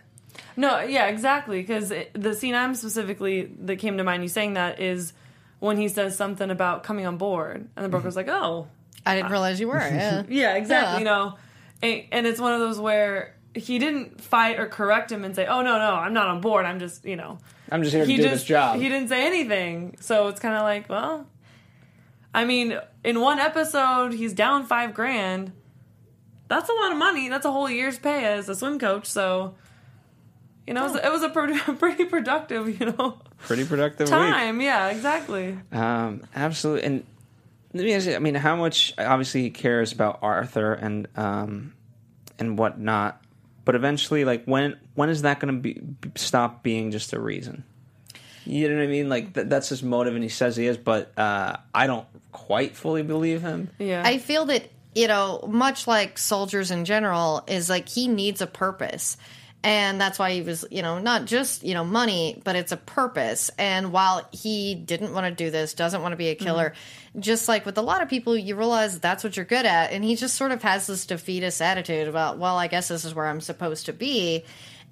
no 0.55 0.79
yeah 0.81 1.07
exactly 1.07 1.59
because 1.61 1.91
the 2.13 2.33
scene 2.33 2.55
i'm 2.55 2.73
specifically 2.75 3.51
that 3.59 3.77
came 3.77 3.97
to 3.97 4.03
mind 4.03 4.23
you 4.23 4.29
saying 4.29 4.53
that 4.53 4.79
is 4.79 5.11
when 5.59 5.77
he 5.77 5.89
says 5.89 6.15
something 6.15 6.49
about 6.49 6.83
coming 6.83 7.05
on 7.05 7.17
board 7.17 7.67
and 7.75 7.85
the 7.85 7.89
broker's 7.89 8.15
mm-hmm. 8.15 8.29
like 8.29 8.41
oh 8.41 8.67
I 9.05 9.15
didn't 9.15 9.31
realize 9.31 9.59
you 9.59 9.67
were. 9.67 9.77
Yeah, 9.79 10.23
Yeah, 10.29 10.55
exactly. 10.55 10.93
Yeah. 10.93 10.99
You 10.99 11.05
know, 11.05 11.37
and, 11.81 12.03
and 12.11 12.27
it's 12.27 12.39
one 12.39 12.53
of 12.53 12.59
those 12.59 12.79
where 12.79 13.35
he 13.55 13.79
didn't 13.79 14.21
fight 14.21 14.59
or 14.59 14.67
correct 14.67 15.11
him 15.11 15.23
and 15.25 15.35
say, 15.35 15.45
"Oh 15.45 15.61
no, 15.61 15.79
no, 15.79 15.91
I'm 15.95 16.13
not 16.13 16.27
on 16.27 16.41
board. 16.41 16.65
I'm 16.65 16.79
just, 16.79 17.05
you 17.05 17.15
know." 17.15 17.39
I'm 17.71 17.81
just 17.83 17.95
here 17.95 18.05
to 18.05 18.11
He 18.11 18.17
do 18.17 18.23
just 18.23 18.33
this 18.33 18.43
job. 18.45 18.79
he 18.79 18.89
didn't 18.89 19.09
say 19.09 19.25
anything, 19.25 19.97
so 19.99 20.27
it's 20.27 20.39
kind 20.39 20.55
of 20.55 20.63
like, 20.63 20.89
well, 20.89 21.27
I 22.33 22.45
mean, 22.45 22.79
in 23.03 23.19
one 23.21 23.39
episode 23.39 24.13
he's 24.13 24.33
down 24.33 24.65
five 24.65 24.93
grand. 24.93 25.51
That's 26.47 26.69
a 26.69 26.73
lot 26.73 26.91
of 26.91 26.97
money. 26.97 27.29
That's 27.29 27.45
a 27.45 27.51
whole 27.51 27.69
year's 27.69 27.99
pay 27.99 28.25
as 28.25 28.49
a 28.49 28.55
swim 28.55 28.79
coach. 28.79 29.05
So, 29.05 29.55
you 30.65 30.73
know, 30.73 30.85
it 30.85 30.91
was, 30.91 30.95
it 31.03 31.11
was 31.11 31.23
a 31.23 31.29
pretty 31.75 32.05
productive, 32.05 32.79
you 32.79 32.87
know, 32.87 33.19
Pretty 33.45 33.65
productive 33.65 34.07
week. 34.07 34.17
time. 34.17 34.59
Yeah, 34.61 34.89
exactly. 34.89 35.57
Um, 35.71 36.23
absolutely. 36.35 36.83
And 36.85 37.05
let 37.73 37.83
me 37.83 37.93
ask 37.93 38.07
you, 38.07 38.15
I 38.15 38.19
mean, 38.19 38.35
how 38.35 38.55
much 38.55 38.93
obviously 38.97 39.43
he 39.43 39.49
cares 39.51 39.91
about 39.91 40.19
Arthur 40.21 40.73
and 40.73 41.07
um, 41.15 41.73
and 42.39 42.57
whatnot, 42.57 43.21
but 43.63 43.75
eventually, 43.75 44.25
like 44.25 44.45
when 44.45 44.77
when 44.95 45.09
is 45.09 45.21
that 45.21 45.39
going 45.39 45.53
to 45.55 45.61
be 45.61 45.81
stop 46.15 46.63
being 46.63 46.89
just 46.91 47.13
a 47.13 47.19
reason? 47.19 47.63
You 48.49 48.69
know 48.69 48.77
what 48.77 48.83
I 48.83 48.87
mean? 48.87 49.09
Like 49.09 49.33
th- 49.33 49.47
that's 49.47 49.69
his 49.69 49.83
motive, 49.83 50.15
and 50.15 50.23
he 50.23 50.29
says 50.29 50.55
he 50.55 50.67
is, 50.67 50.77
but 50.77 51.17
uh, 51.17 51.57
I 51.73 51.87
don't 51.87 52.07
quite 52.31 52.75
fully 52.75 53.03
believe 53.03 53.41
him. 53.41 53.69
Yeah. 53.77 54.01
I 54.05 54.17
feel 54.17 54.45
that 54.45 54.69
you 54.95 55.07
know, 55.07 55.43
much 55.47 55.87
like 55.87 56.17
soldiers 56.17 56.71
in 56.71 56.85
general, 56.85 57.43
is 57.47 57.69
like 57.69 57.87
he 57.87 58.07
needs 58.07 58.41
a 58.41 58.47
purpose. 58.47 59.17
And 59.61 59.99
that's 59.99 60.17
why 60.17 60.31
he 60.31 60.41
was, 60.41 60.63
you 60.71 60.81
know, 60.81 60.99
not 60.99 61.25
just, 61.25 61.63
you 61.63 61.73
know, 61.73 61.83
money, 61.83 62.41
but 62.45 62.55
it's 62.55 62.71
a 62.71 62.77
purpose. 62.77 63.51
And 63.57 63.91
while 63.91 64.27
he 64.31 64.73
didn't 64.73 65.13
want 65.13 65.25
to 65.25 65.31
do 65.31 65.51
this, 65.51 65.73
doesn't 65.73 66.01
want 66.01 66.13
to 66.13 66.17
be 66.17 66.29
a 66.29 66.35
killer, 66.35 66.73
just 67.19 67.49
like 67.49 67.65
with 67.65 67.77
a 67.77 67.81
lot 67.81 68.01
of 68.01 68.07
people, 68.07 68.37
you 68.37 68.55
realize 68.55 68.99
that's 68.99 69.21
what 69.21 69.35
you're 69.35 69.45
good 69.45 69.65
at. 69.65 69.91
And 69.91 70.01
he 70.01 70.15
just 70.15 70.35
sort 70.35 70.53
of 70.53 70.63
has 70.63 70.87
this 70.87 71.05
defeatist 71.05 71.61
attitude 71.61 72.07
about, 72.07 72.37
well, 72.37 72.55
I 72.55 72.67
guess 72.67 72.87
this 72.87 73.03
is 73.03 73.13
where 73.13 73.27
I'm 73.27 73.41
supposed 73.41 73.87
to 73.87 73.93
be. 73.93 74.45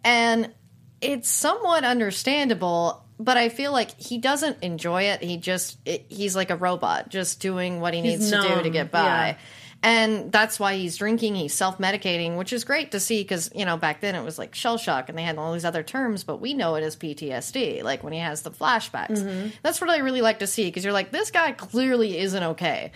And 0.03 0.53
it's 0.99 1.29
somewhat 1.29 1.85
understandable, 1.85 3.05
but 3.19 3.37
I 3.37 3.49
feel 3.49 3.71
like 3.71 3.99
he 3.99 4.17
doesn't 4.17 4.61
enjoy 4.61 5.03
it. 5.03 5.23
He 5.23 5.37
just, 5.37 5.77
it, 5.85 6.05
he's 6.09 6.35
like 6.35 6.51
a 6.51 6.55
robot, 6.55 7.09
just 7.09 7.39
doing 7.39 7.79
what 7.79 7.93
he 7.93 8.01
needs 8.01 8.29
to 8.31 8.41
do 8.41 8.61
to 8.63 8.69
get 8.69 8.91
by. 8.91 9.01
yeah. 9.29 9.37
And 9.83 10.31
that's 10.31 10.59
why 10.59 10.75
he's 10.75 10.97
drinking, 10.97 11.35
he's 11.35 11.53
self 11.53 11.77
medicating, 11.77 12.35
which 12.35 12.51
is 12.51 12.63
great 12.63 12.91
to 12.91 12.99
see 12.99 13.21
because, 13.21 13.51
you 13.53 13.63
know, 13.63 13.77
back 13.77 14.01
then 14.01 14.15
it 14.15 14.23
was 14.23 14.39
like 14.39 14.55
shell 14.55 14.77
shock 14.77 15.07
and 15.07 15.17
they 15.17 15.21
had 15.21 15.37
all 15.37 15.53
these 15.53 15.65
other 15.65 15.83
terms, 15.83 16.23
but 16.23 16.41
we 16.41 16.55
know 16.55 16.75
it 16.75 16.83
as 16.83 16.95
PTSD, 16.95 17.83
like 17.83 18.03
when 18.03 18.11
he 18.11 18.19
has 18.19 18.41
the 18.41 18.49
flashbacks. 18.49 19.19
Mm-hmm. 19.19 19.49
That's 19.61 19.79
what 19.79 19.89
I 19.91 19.97
really 19.97 20.21
like 20.21 20.39
to 20.39 20.47
see 20.47 20.65
because 20.65 20.83
you're 20.83 20.93
like, 20.93 21.11
this 21.11 21.29
guy 21.29 21.51
clearly 21.51 22.17
isn't 22.17 22.43
okay. 22.43 22.91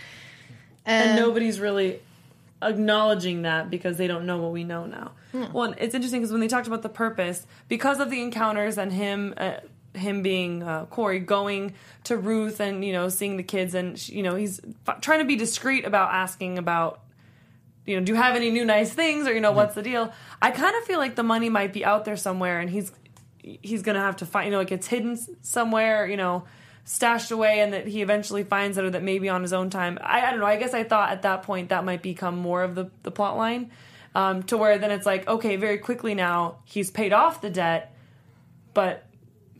and 0.84 1.14
nobody's 1.16 1.60
really 1.60 2.00
acknowledging 2.60 3.42
that 3.42 3.70
because 3.70 3.96
they 3.96 4.08
don't 4.08 4.26
know 4.26 4.38
what 4.38 4.52
we 4.52 4.64
know 4.64 4.86
now. 4.86 5.12
Well, 5.52 5.74
it's 5.78 5.94
interesting 5.94 6.20
because 6.20 6.32
when 6.32 6.40
they 6.40 6.48
talked 6.48 6.66
about 6.66 6.82
the 6.82 6.90
purpose, 6.90 7.46
because 7.68 8.00
of 8.00 8.10
the 8.10 8.20
encounters 8.20 8.76
and 8.76 8.92
him, 8.92 9.34
uh, 9.36 9.54
him 9.94 10.22
being 10.22 10.62
uh, 10.62 10.86
Quarry 10.86 11.18
going 11.18 11.74
to 12.04 12.16
Ruth 12.16 12.60
and 12.60 12.84
you 12.84 12.92
know 12.92 13.08
seeing 13.08 13.36
the 13.36 13.42
kids 13.42 13.74
and 13.74 13.98
sh- 13.98 14.10
you 14.10 14.22
know 14.22 14.34
he's 14.34 14.60
f- 14.86 15.00
trying 15.00 15.18
to 15.18 15.24
be 15.24 15.36
discreet 15.36 15.84
about 15.84 16.12
asking 16.12 16.58
about 16.58 17.00
you 17.84 17.98
know 17.98 18.04
do 18.04 18.12
you 18.12 18.16
have 18.16 18.36
any 18.36 18.50
new 18.50 18.64
nice 18.64 18.92
things 18.92 19.26
or 19.26 19.34
you 19.34 19.40
know 19.40 19.52
what's 19.52 19.74
the 19.74 19.82
deal. 19.82 20.12
I 20.40 20.50
kind 20.50 20.74
of 20.76 20.84
feel 20.84 20.98
like 20.98 21.14
the 21.14 21.22
money 21.22 21.48
might 21.48 21.72
be 21.72 21.84
out 21.84 22.04
there 22.04 22.16
somewhere 22.16 22.60
and 22.60 22.70
he's 22.70 22.92
he's 23.42 23.82
gonna 23.82 24.00
have 24.00 24.16
to 24.16 24.26
find 24.26 24.46
you 24.46 24.52
know 24.52 24.58
like 24.58 24.72
it's 24.72 24.86
hidden 24.86 25.18
somewhere 25.42 26.06
you 26.06 26.16
know 26.16 26.44
stashed 26.84 27.30
away 27.30 27.60
and 27.60 27.72
that 27.72 27.86
he 27.86 28.02
eventually 28.02 28.42
finds 28.42 28.76
it 28.76 28.84
or 28.84 28.90
that 28.90 29.02
maybe 29.02 29.28
on 29.28 29.42
his 29.42 29.52
own 29.52 29.70
time 29.70 29.98
i, 30.02 30.20
I 30.20 30.30
don't 30.30 30.40
know 30.40 30.46
i 30.46 30.56
guess 30.56 30.74
i 30.74 30.82
thought 30.82 31.10
at 31.10 31.22
that 31.22 31.42
point 31.42 31.68
that 31.68 31.84
might 31.84 32.02
become 32.02 32.36
more 32.36 32.62
of 32.62 32.74
the, 32.74 32.90
the 33.02 33.10
plot 33.10 33.36
line 33.36 33.70
um, 34.14 34.42
to 34.44 34.56
where 34.56 34.78
then 34.78 34.90
it's 34.90 35.06
like 35.06 35.26
okay 35.28 35.56
very 35.56 35.78
quickly 35.78 36.14
now 36.14 36.58
he's 36.64 36.90
paid 36.90 37.12
off 37.12 37.40
the 37.40 37.50
debt 37.50 37.94
but 38.74 39.06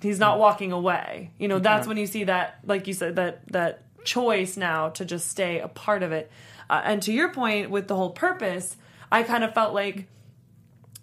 he's 0.02 0.18
not 0.18 0.38
walking 0.38 0.72
away 0.72 1.30
you 1.38 1.48
know 1.48 1.58
that's 1.58 1.86
when 1.86 1.96
you 1.96 2.06
see 2.06 2.24
that 2.24 2.58
like 2.64 2.86
you 2.86 2.92
said 2.94 3.16
that 3.16 3.40
that 3.52 3.82
choice 4.04 4.56
now 4.56 4.88
to 4.88 5.04
just 5.04 5.28
stay 5.28 5.60
a 5.60 5.68
part 5.68 6.02
of 6.02 6.12
it 6.12 6.30
uh, 6.68 6.80
and 6.84 7.02
to 7.02 7.12
your 7.12 7.32
point 7.32 7.70
with 7.70 7.86
the 7.88 7.94
whole 7.94 8.10
purpose 8.10 8.76
i 9.10 9.22
kind 9.22 9.44
of 9.44 9.54
felt 9.54 9.72
like 9.74 10.08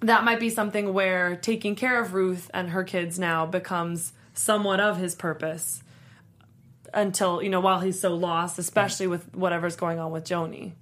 that 0.02 0.24
might 0.24 0.40
be 0.40 0.50
something 0.50 0.94
where 0.94 1.36
taking 1.36 1.76
care 1.76 2.02
of 2.02 2.14
Ruth 2.14 2.50
and 2.54 2.70
her 2.70 2.84
kids 2.84 3.20
now 3.20 3.46
becomes 3.46 4.14
somewhat 4.34 4.80
of 4.80 4.98
his 4.98 5.16
purpose 5.16 5.84
until, 6.94 7.44
you 7.44 7.50
know, 7.50 7.60
while 7.60 7.82
he's 7.82 8.00
so 8.00 8.16
lost, 8.16 8.58
especially 8.58 9.08
with 9.08 9.34
whatever's 9.36 9.76
going 9.76 10.00
on 10.00 10.12
with 10.12 10.24
Joni. 10.24 10.74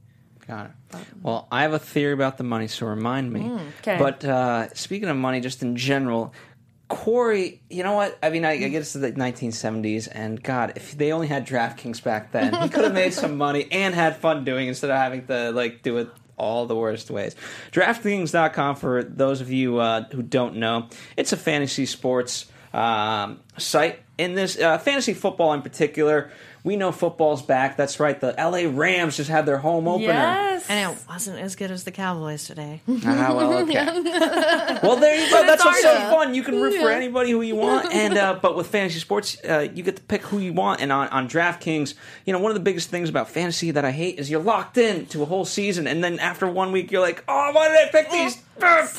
Got 0.47 0.67
it. 0.67 0.99
Well, 1.21 1.47
I 1.51 1.63
have 1.63 1.73
a 1.73 1.79
theory 1.79 2.13
about 2.13 2.37
the 2.37 2.43
money, 2.43 2.67
so 2.67 2.85
remind 2.85 3.33
me. 3.33 3.41
Mm, 3.41 3.71
'kay. 3.81 3.97
But 3.97 4.23
uh, 4.23 4.73
speaking 4.73 5.09
of 5.09 5.17
money, 5.17 5.41
just 5.41 5.61
in 5.61 5.75
general, 5.75 6.33
Quarry, 6.89 7.61
you 7.69 7.83
know 7.83 7.93
what? 7.93 8.17
I 8.23 8.29
mean, 8.29 8.45
I, 8.45 8.51
I 8.51 8.55
it's 8.55 8.93
the 8.93 9.11
1970s, 9.11 10.07
and 10.09 10.41
God, 10.41 10.73
if 10.75 10.97
they 10.97 11.11
only 11.11 11.27
had 11.27 11.45
DraftKings 11.45 12.01
back 12.01 12.31
then, 12.31 12.53
he 12.53 12.69
could 12.69 12.85
have 12.85 12.93
made 12.93 13.13
some 13.13 13.37
money 13.45 13.67
and 13.71 13.93
had 13.93 14.17
fun 14.17 14.45
doing 14.45 14.67
it 14.67 14.69
instead 14.69 14.89
of 14.89 14.95
having 14.95 15.27
to 15.27 15.51
like 15.51 15.81
do 15.83 15.97
it 15.97 16.09
all 16.37 16.65
the 16.65 16.75
worst 16.75 17.11
ways. 17.11 17.35
DraftKings.com 17.71 18.75
for 18.77 19.03
those 19.03 19.41
of 19.41 19.51
you 19.51 19.79
uh, 19.79 20.03
who 20.11 20.21
don't 20.21 20.57
know, 20.57 20.87
it's 21.17 21.33
a 21.33 21.37
fantasy 21.37 21.85
sports 21.85 22.45
um, 22.73 23.41
site. 23.57 23.99
In 24.17 24.33
this 24.35 24.57
uh, 24.57 24.77
fantasy 24.77 25.13
football 25.13 25.53
in 25.53 25.61
particular, 25.61 26.31
we 26.67 26.75
know 26.75 26.91
football's 26.91 27.41
back. 27.41 27.77
That's 27.77 27.97
right. 27.97 28.19
The 28.19 28.35
LA 28.37 28.69
Rams 28.69 29.15
just 29.15 29.29
had 29.29 29.45
their 29.45 29.57
home 29.57 29.87
opener. 29.87 30.07
Yes. 30.07 30.65
And 30.67 30.91
it 30.91 31.03
wasn't 31.07 31.39
as 31.39 31.55
good 31.55 31.71
as 31.71 31.85
the 31.85 31.91
Cowboys 31.91 32.45
today. 32.45 32.81
Ah, 33.05 33.33
well, 33.33 33.53
okay. 33.63 33.85
well, 34.83 34.97
there 34.97 35.15
you 35.15 35.31
go. 35.31 35.45
That's 35.45 35.63
what's 35.63 35.81
so 35.81 35.95
fun. 36.11 36.35
You 36.35 36.43
can 36.43 36.61
root 36.61 36.77
for 36.81 36.89
anybody 36.89 37.31
who 37.31 37.41
you 37.41 37.55
want, 37.55 37.93
and 37.93 38.17
uh, 38.17 38.39
but 38.41 38.57
with 38.57 38.67
fantasy 38.67 38.99
sports, 38.99 39.37
uh, 39.47 39.69
you 39.73 39.81
get 39.81 39.95
to 39.95 40.01
pick 40.01 40.23
who 40.23 40.39
you 40.39 40.51
want. 40.51 40.81
And 40.81 40.91
on, 40.91 41.07
on 41.07 41.29
DraftKings, 41.29 41.93
you 42.25 42.33
know, 42.33 42.39
one 42.39 42.51
of 42.51 42.55
the 42.55 42.63
biggest 42.63 42.89
things 42.89 43.07
about 43.07 43.29
fantasy 43.29 43.71
that 43.71 43.85
I 43.85 43.91
hate 43.91 44.19
is 44.19 44.29
you're 44.29 44.43
locked 44.43 44.77
in 44.77 45.05
to 45.07 45.23
a 45.23 45.25
whole 45.25 45.45
season, 45.45 45.87
and 45.87 46.03
then 46.03 46.19
after 46.19 46.51
one 46.51 46.73
week, 46.73 46.91
you're 46.91 47.01
like, 47.01 47.23
oh, 47.29 47.51
why 47.53 47.69
did 47.69 47.77
I 47.77 47.89
pick 47.91 48.11
these 48.11 48.43
players. 48.59 48.89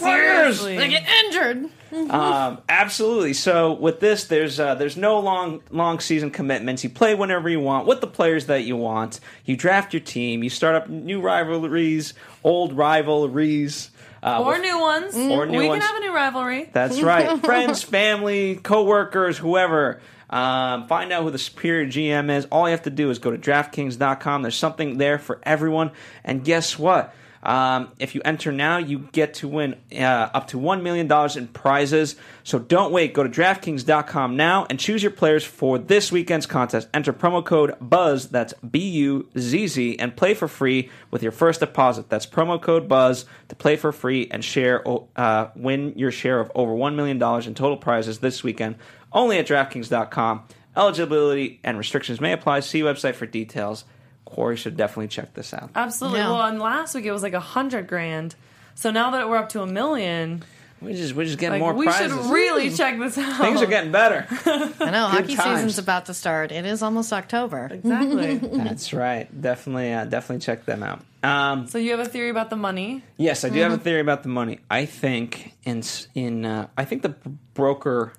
Seriously. 0.60 0.76
They 0.76 0.88
get 0.88 1.06
injured. 1.24 1.70
Um, 2.10 2.58
absolutely. 2.68 3.32
So 3.32 3.72
with 3.72 3.98
this, 4.00 4.24
there's 4.26 4.60
uh, 4.60 4.74
there's 4.74 4.96
no 4.96 5.18
long 5.20 5.62
long 5.70 6.00
season 6.00 6.30
commitments. 6.30 6.84
You 6.84 6.90
play 6.90 7.14
whenever 7.14 7.48
you 7.48 7.60
want 7.60 7.86
with 7.86 8.00
the 8.02 8.06
players 8.06 8.46
that 8.46 8.64
you 8.64 8.76
want. 8.76 9.20
You 9.44 9.56
draft 9.56 9.94
your 9.94 10.00
team. 10.00 10.42
You 10.44 10.50
start 10.50 10.74
up 10.74 10.88
new 10.88 11.20
rivalries, 11.20 12.12
old 12.44 12.74
rivalries, 12.74 13.90
uh, 14.22 14.42
Or 14.42 14.52
with- 14.52 14.62
new 14.62 14.78
ones. 14.78 15.14
Or 15.16 15.46
new 15.46 15.58
we 15.58 15.68
ones. 15.68 15.82
can 15.82 15.94
have 15.94 16.02
a 16.02 16.06
new 16.06 16.14
rivalry. 16.14 16.68
That's 16.72 17.00
right. 17.02 17.40
Friends, 17.40 17.82
family, 17.82 18.56
coworkers, 18.56 19.38
whoever. 19.38 20.00
Um, 20.30 20.86
find 20.88 21.10
out 21.10 21.22
who 21.22 21.30
the 21.30 21.38
superior 21.38 21.86
GM 21.86 22.28
is. 22.30 22.44
All 22.52 22.66
you 22.68 22.72
have 22.72 22.82
to 22.82 22.90
do 22.90 23.08
is 23.08 23.18
go 23.18 23.30
to 23.30 23.38
DraftKings.com. 23.38 24.42
There's 24.42 24.54
something 24.56 24.98
there 24.98 25.18
for 25.18 25.40
everyone. 25.42 25.90
And 26.22 26.44
guess 26.44 26.78
what? 26.78 27.14
Um, 27.48 27.92
if 27.98 28.14
you 28.14 28.20
enter 28.24 28.52
now, 28.52 28.76
you 28.76 29.08
get 29.12 29.34
to 29.34 29.48
win 29.48 29.76
uh, 29.92 30.28
up 30.34 30.48
to 30.48 30.58
$1 30.58 30.82
million 30.82 31.10
in 31.36 31.48
prizes. 31.48 32.16
So 32.44 32.58
don't 32.58 32.92
wait. 32.92 33.14
Go 33.14 33.22
to 33.22 33.28
DraftKings.com 33.28 34.36
now 34.36 34.66
and 34.68 34.78
choose 34.78 35.02
your 35.02 35.12
players 35.12 35.44
for 35.44 35.78
this 35.78 36.12
weekend's 36.12 36.44
contest. 36.44 36.88
Enter 36.92 37.12
promo 37.12 37.42
code 37.44 37.74
BUZZ, 37.80 38.28
that's 38.28 38.52
B 38.54 38.86
U 38.90 39.28
Z 39.38 39.66
Z, 39.66 39.96
and 39.98 40.14
play 40.14 40.34
for 40.34 40.46
free 40.46 40.90
with 41.10 41.22
your 41.22 41.32
first 41.32 41.60
deposit. 41.60 42.10
That's 42.10 42.26
promo 42.26 42.60
code 42.60 42.86
BUZZ 42.86 43.24
to 43.48 43.56
play 43.56 43.76
for 43.76 43.92
free 43.92 44.28
and 44.30 44.44
share, 44.44 44.84
uh, 45.16 45.48
win 45.56 45.94
your 45.96 46.10
share 46.10 46.40
of 46.40 46.52
over 46.54 46.72
$1 46.72 46.94
million 46.96 47.16
in 47.16 47.54
total 47.54 47.78
prizes 47.78 48.18
this 48.18 48.44
weekend 48.44 48.76
only 49.12 49.38
at 49.38 49.46
DraftKings.com. 49.46 50.44
Eligibility 50.76 51.60
and 51.64 51.78
restrictions 51.78 52.20
may 52.20 52.32
apply. 52.32 52.60
See 52.60 52.80
website 52.80 53.14
for 53.14 53.26
details. 53.26 53.84
Quarry 54.28 54.56
should 54.56 54.76
definitely 54.76 55.08
check 55.08 55.34
this 55.34 55.52
out. 55.54 55.70
Absolutely. 55.74 56.20
Yeah. 56.20 56.30
Well, 56.32 56.42
and 56.42 56.58
last 56.60 56.94
week 56.94 57.04
it 57.06 57.12
was 57.12 57.22
like 57.22 57.32
a 57.34 57.40
hundred 57.40 57.86
grand. 57.88 58.34
So 58.74 58.90
now 58.90 59.10
that 59.12 59.28
we're 59.28 59.36
up 59.38 59.48
to 59.50 59.62
a 59.62 59.66
million, 59.66 60.44
We 60.80 60.94
just 60.94 61.14
we're 61.14 61.24
just 61.24 61.38
getting 61.38 61.60
like 61.60 61.60
more 61.60 61.72
we 61.74 61.86
prizes. 61.86 62.12
should 62.12 62.30
really 62.32 62.70
check 62.70 62.98
this 62.98 63.16
out. 63.18 63.40
Things 63.40 63.60
are 63.62 63.66
getting 63.66 63.90
better. 63.90 64.26
I 64.30 64.90
know 64.90 65.06
hockey 65.08 65.34
times. 65.34 65.58
season's 65.60 65.78
about 65.78 66.06
to 66.06 66.14
start. 66.14 66.52
It 66.52 66.64
is 66.66 66.82
almost 66.82 67.12
October. 67.12 67.68
exactly. 67.72 68.36
That's 68.64 68.92
right. 68.92 69.28
Definitely, 69.40 69.92
uh, 69.92 70.04
definitely 70.04 70.40
check 70.44 70.64
them 70.66 70.82
out. 70.82 71.00
Um, 71.24 71.66
so 71.66 71.78
you 71.78 71.90
have 71.90 72.00
a 72.00 72.04
theory 72.04 72.28
about 72.30 72.50
the 72.50 72.56
money? 72.56 73.02
yes, 73.16 73.44
I 73.44 73.48
do 73.48 73.58
have 73.60 73.72
a 73.72 73.78
theory 73.78 74.00
about 74.00 74.22
the 74.22 74.28
money. 74.28 74.60
I 74.70 74.84
think 74.84 75.54
in 75.64 75.82
in 76.14 76.44
uh, 76.44 76.68
I 76.76 76.84
think 76.84 77.02
the 77.02 77.16
broker 77.54 78.12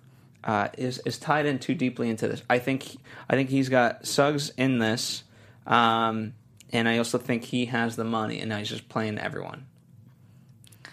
uh, 0.43 0.67
is 0.77 0.99
is 1.05 1.17
tied 1.17 1.45
in 1.45 1.59
too 1.59 1.75
deeply 1.75 2.09
into 2.09 2.27
this. 2.27 2.41
I 2.49 2.59
think 2.59 2.97
I 3.29 3.35
think 3.35 3.49
he's 3.49 3.69
got 3.69 4.05
Suggs 4.05 4.51
in 4.57 4.79
this, 4.79 5.23
um, 5.65 6.33
and 6.71 6.87
I 6.87 6.97
also 6.97 7.17
think 7.17 7.43
he 7.43 7.65
has 7.65 7.95
the 7.95 8.03
money, 8.03 8.39
and 8.39 8.49
now 8.49 8.57
he's 8.57 8.69
just 8.69 8.89
playing 8.89 9.17
everyone. 9.17 9.65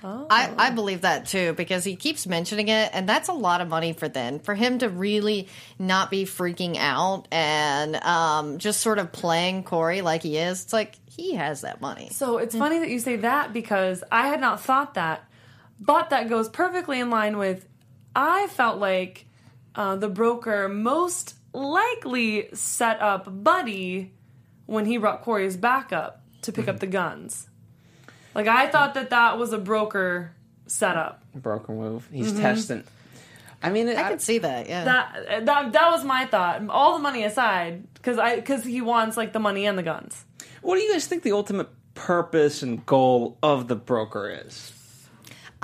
I, 0.06 0.52
I 0.56 0.70
believe 0.70 1.02
that 1.02 1.26
too 1.26 1.52
because 1.54 1.84
he 1.84 1.96
keeps 1.96 2.26
mentioning 2.26 2.68
it, 2.68 2.90
and 2.92 3.08
that's 3.08 3.28
a 3.28 3.32
lot 3.32 3.60
of 3.60 3.68
money 3.68 3.92
for 3.92 4.08
then 4.08 4.38
for 4.38 4.54
him 4.54 4.78
to 4.78 4.88
really 4.88 5.48
not 5.78 6.10
be 6.10 6.24
freaking 6.24 6.76
out 6.76 7.26
and 7.32 7.96
um, 7.96 8.58
just 8.58 8.80
sort 8.80 8.98
of 8.98 9.12
playing 9.12 9.64
Quarry 9.64 10.02
like 10.02 10.22
he 10.22 10.36
is. 10.36 10.64
It's 10.64 10.72
like 10.72 10.94
he 11.06 11.34
has 11.34 11.62
that 11.62 11.80
money. 11.80 12.10
So 12.12 12.38
it's 12.38 12.54
funny 12.54 12.78
that 12.78 12.88
you 12.88 13.00
say 13.00 13.16
that 13.16 13.52
because 13.52 14.04
I 14.12 14.28
had 14.28 14.40
not 14.40 14.60
thought 14.60 14.94
that, 14.94 15.24
but 15.80 16.10
that 16.10 16.28
goes 16.28 16.48
perfectly 16.48 17.00
in 17.00 17.10
line 17.10 17.36
with. 17.38 17.66
I 18.14 18.46
felt 18.48 18.78
like 18.78 19.26
uh, 19.74 19.96
the 19.96 20.08
broker 20.08 20.68
most 20.68 21.34
likely 21.52 22.48
set 22.54 23.00
up 23.00 23.26
Buddy 23.42 24.12
when 24.66 24.86
he 24.86 24.98
brought 24.98 25.22
Quarry's 25.22 25.56
backup 25.56 26.22
to 26.42 26.52
pick 26.52 26.68
up 26.68 26.76
mm-hmm. 26.76 26.80
the 26.80 26.86
guns. 26.86 27.48
Like 28.34 28.48
I 28.48 28.68
thought 28.68 28.94
that 28.94 29.10
that 29.10 29.38
was 29.38 29.52
a 29.52 29.58
broker 29.58 30.32
setup. 30.66 31.22
Broker 31.34 31.72
move. 31.72 32.08
He's 32.12 32.32
mm-hmm. 32.32 32.42
testing. 32.42 32.84
I 33.62 33.70
mean, 33.70 33.88
I 33.88 34.10
can 34.10 34.18
see 34.18 34.38
that. 34.38 34.68
Yeah. 34.68 34.84
That 34.84 35.46
that 35.46 35.72
that 35.72 35.90
was 35.90 36.04
my 36.04 36.26
thought. 36.26 36.68
All 36.68 36.94
the 36.94 37.02
money 37.02 37.24
aside, 37.24 37.84
because 37.94 38.18
I 38.18 38.36
because 38.36 38.64
he 38.64 38.82
wants 38.82 39.16
like 39.16 39.32
the 39.32 39.40
money 39.40 39.66
and 39.66 39.78
the 39.78 39.82
guns. 39.82 40.24
What 40.60 40.76
do 40.76 40.82
you 40.82 40.92
guys 40.92 41.06
think 41.06 41.22
the 41.22 41.32
ultimate 41.32 41.68
purpose 41.94 42.62
and 42.62 42.84
goal 42.84 43.38
of 43.42 43.68
the 43.68 43.76
broker 43.76 44.28
is? 44.46 44.72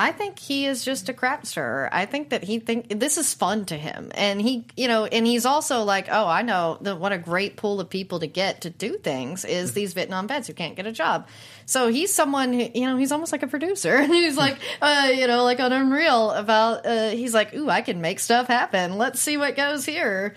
I 0.02 0.10
think 0.10 0.40
he 0.40 0.66
is 0.66 0.84
just 0.84 1.08
a 1.08 1.12
crap 1.12 1.46
stirrer. 1.46 1.88
I 1.92 2.06
think 2.06 2.30
that 2.30 2.42
he 2.42 2.58
think 2.58 2.98
this 2.98 3.16
is 3.18 3.32
fun 3.34 3.66
to 3.66 3.76
him, 3.76 4.10
and 4.16 4.42
he, 4.42 4.66
you 4.76 4.88
know, 4.88 5.04
and 5.04 5.24
he's 5.24 5.46
also 5.46 5.84
like, 5.84 6.08
oh, 6.10 6.26
I 6.26 6.42
know 6.42 6.76
what 6.80 7.12
a 7.12 7.18
great 7.18 7.56
pool 7.56 7.80
of 7.80 7.88
people 7.88 8.18
to 8.18 8.26
get 8.26 8.62
to 8.62 8.70
do 8.70 8.98
things 8.98 9.44
is 9.44 9.74
these 9.74 9.92
Vietnam 9.92 10.26
vets 10.26 10.48
who 10.48 10.54
can't 10.54 10.74
get 10.74 10.88
a 10.88 10.92
job. 10.92 11.28
So 11.66 11.86
he's 11.86 12.12
someone, 12.12 12.52
who, 12.52 12.68
you 12.74 12.88
know, 12.88 12.96
he's 12.96 13.12
almost 13.12 13.30
like 13.30 13.44
a 13.44 13.46
producer, 13.46 13.94
and 14.02 14.12
he's 14.12 14.36
like, 14.36 14.56
uh, 14.80 15.08
you 15.14 15.28
know, 15.28 15.44
like 15.44 15.60
on 15.60 15.72
Unreal 15.72 16.32
about, 16.32 16.84
uh, 16.84 17.10
he's 17.10 17.32
like, 17.32 17.54
ooh, 17.54 17.70
I 17.70 17.80
can 17.80 18.00
make 18.00 18.18
stuff 18.18 18.48
happen. 18.48 18.98
Let's 18.98 19.20
see 19.20 19.36
what 19.36 19.54
goes 19.54 19.84
here. 19.84 20.34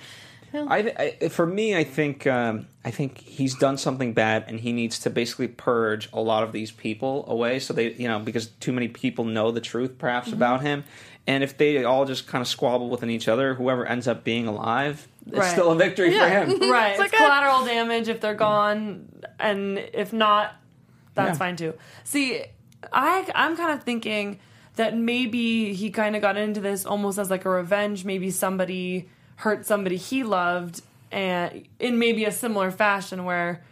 I, 0.54 1.18
I 1.22 1.30
for 1.30 1.48
me, 1.48 1.76
I 1.76 1.84
think 1.84 2.28
um, 2.28 2.68
I 2.86 2.92
think 2.92 3.18
he's 3.18 3.56
done 3.56 3.80
something 3.80 4.14
bad, 4.14 4.46
and 4.48 4.60
he 4.60 4.72
needs 4.72 5.00
to 5.00 5.10
basically 5.10 5.48
purge 5.48 6.08
a 6.14 6.22
lot 6.22 6.44
of 6.44 6.52
these 6.52 6.70
people 6.70 7.26
away. 7.28 7.58
So 7.58 7.74
they, 7.74 7.94
you 7.94 8.08
know, 8.08 8.20
because 8.20 8.46
too 8.46 8.72
many 8.72 8.88
people 8.88 9.26
know 9.26 9.50
the 9.50 9.60
truth, 9.60 9.98
perhaps 9.98 10.28
mm-hmm. 10.28 10.36
about 10.36 10.62
him, 10.62 10.84
and 11.26 11.44
if 11.44 11.58
they 11.58 11.84
all 11.84 12.06
just 12.06 12.28
kind 12.28 12.44
of 12.44 12.48
squabble 12.48 12.90
within 12.90 13.10
each 13.10 13.28
other, 13.28 13.56
whoever 13.56 13.88
ends 13.88 14.08
up 14.08 14.24
being 14.24 14.46
alive, 14.46 15.08
it's 15.26 15.36
Right. 15.36 15.52
still 15.52 15.72
a 15.72 15.76
victory 15.76 16.12
for 16.12 16.30
him. 16.30 16.60
Right. 16.70 16.92
It's, 16.92 17.00
like 17.00 17.14
a- 17.14 17.18
collateral 17.18 17.66
damage 17.66 18.08
if 18.08 18.22
they're 18.22 18.36
gone, 18.36 19.10
and 19.40 19.80
if 19.80 20.14
not, 20.14 20.54
that's 21.16 21.30
Yeah. 21.30 21.40
fine 21.40 21.56
too. 21.56 21.74
See, 22.04 22.44
I 22.94 23.28
I'm 23.34 23.58
kind 23.58 23.72
of 23.72 23.84
thinking 23.84 24.38
that 24.76 24.96
maybe 24.96 25.74
he 25.74 25.90
kind 25.90 26.16
of 26.16 26.22
got 26.22 26.38
into 26.38 26.62
this 26.62 26.86
almost 26.86 27.18
as 27.18 27.32
like 27.32 27.46
a 27.46 27.50
revenge. 27.50 28.06
Maybe 28.06 28.30
somebody 28.30 29.10
hurt 29.38 29.66
somebody 29.66 29.98
he 29.98 30.24
loved, 30.24 30.82
and 31.12 31.68
in 31.80 32.00
maybe 32.00 32.26
a 32.26 32.32
similar 32.32 32.72
fashion 32.72 33.24
where 33.26 33.64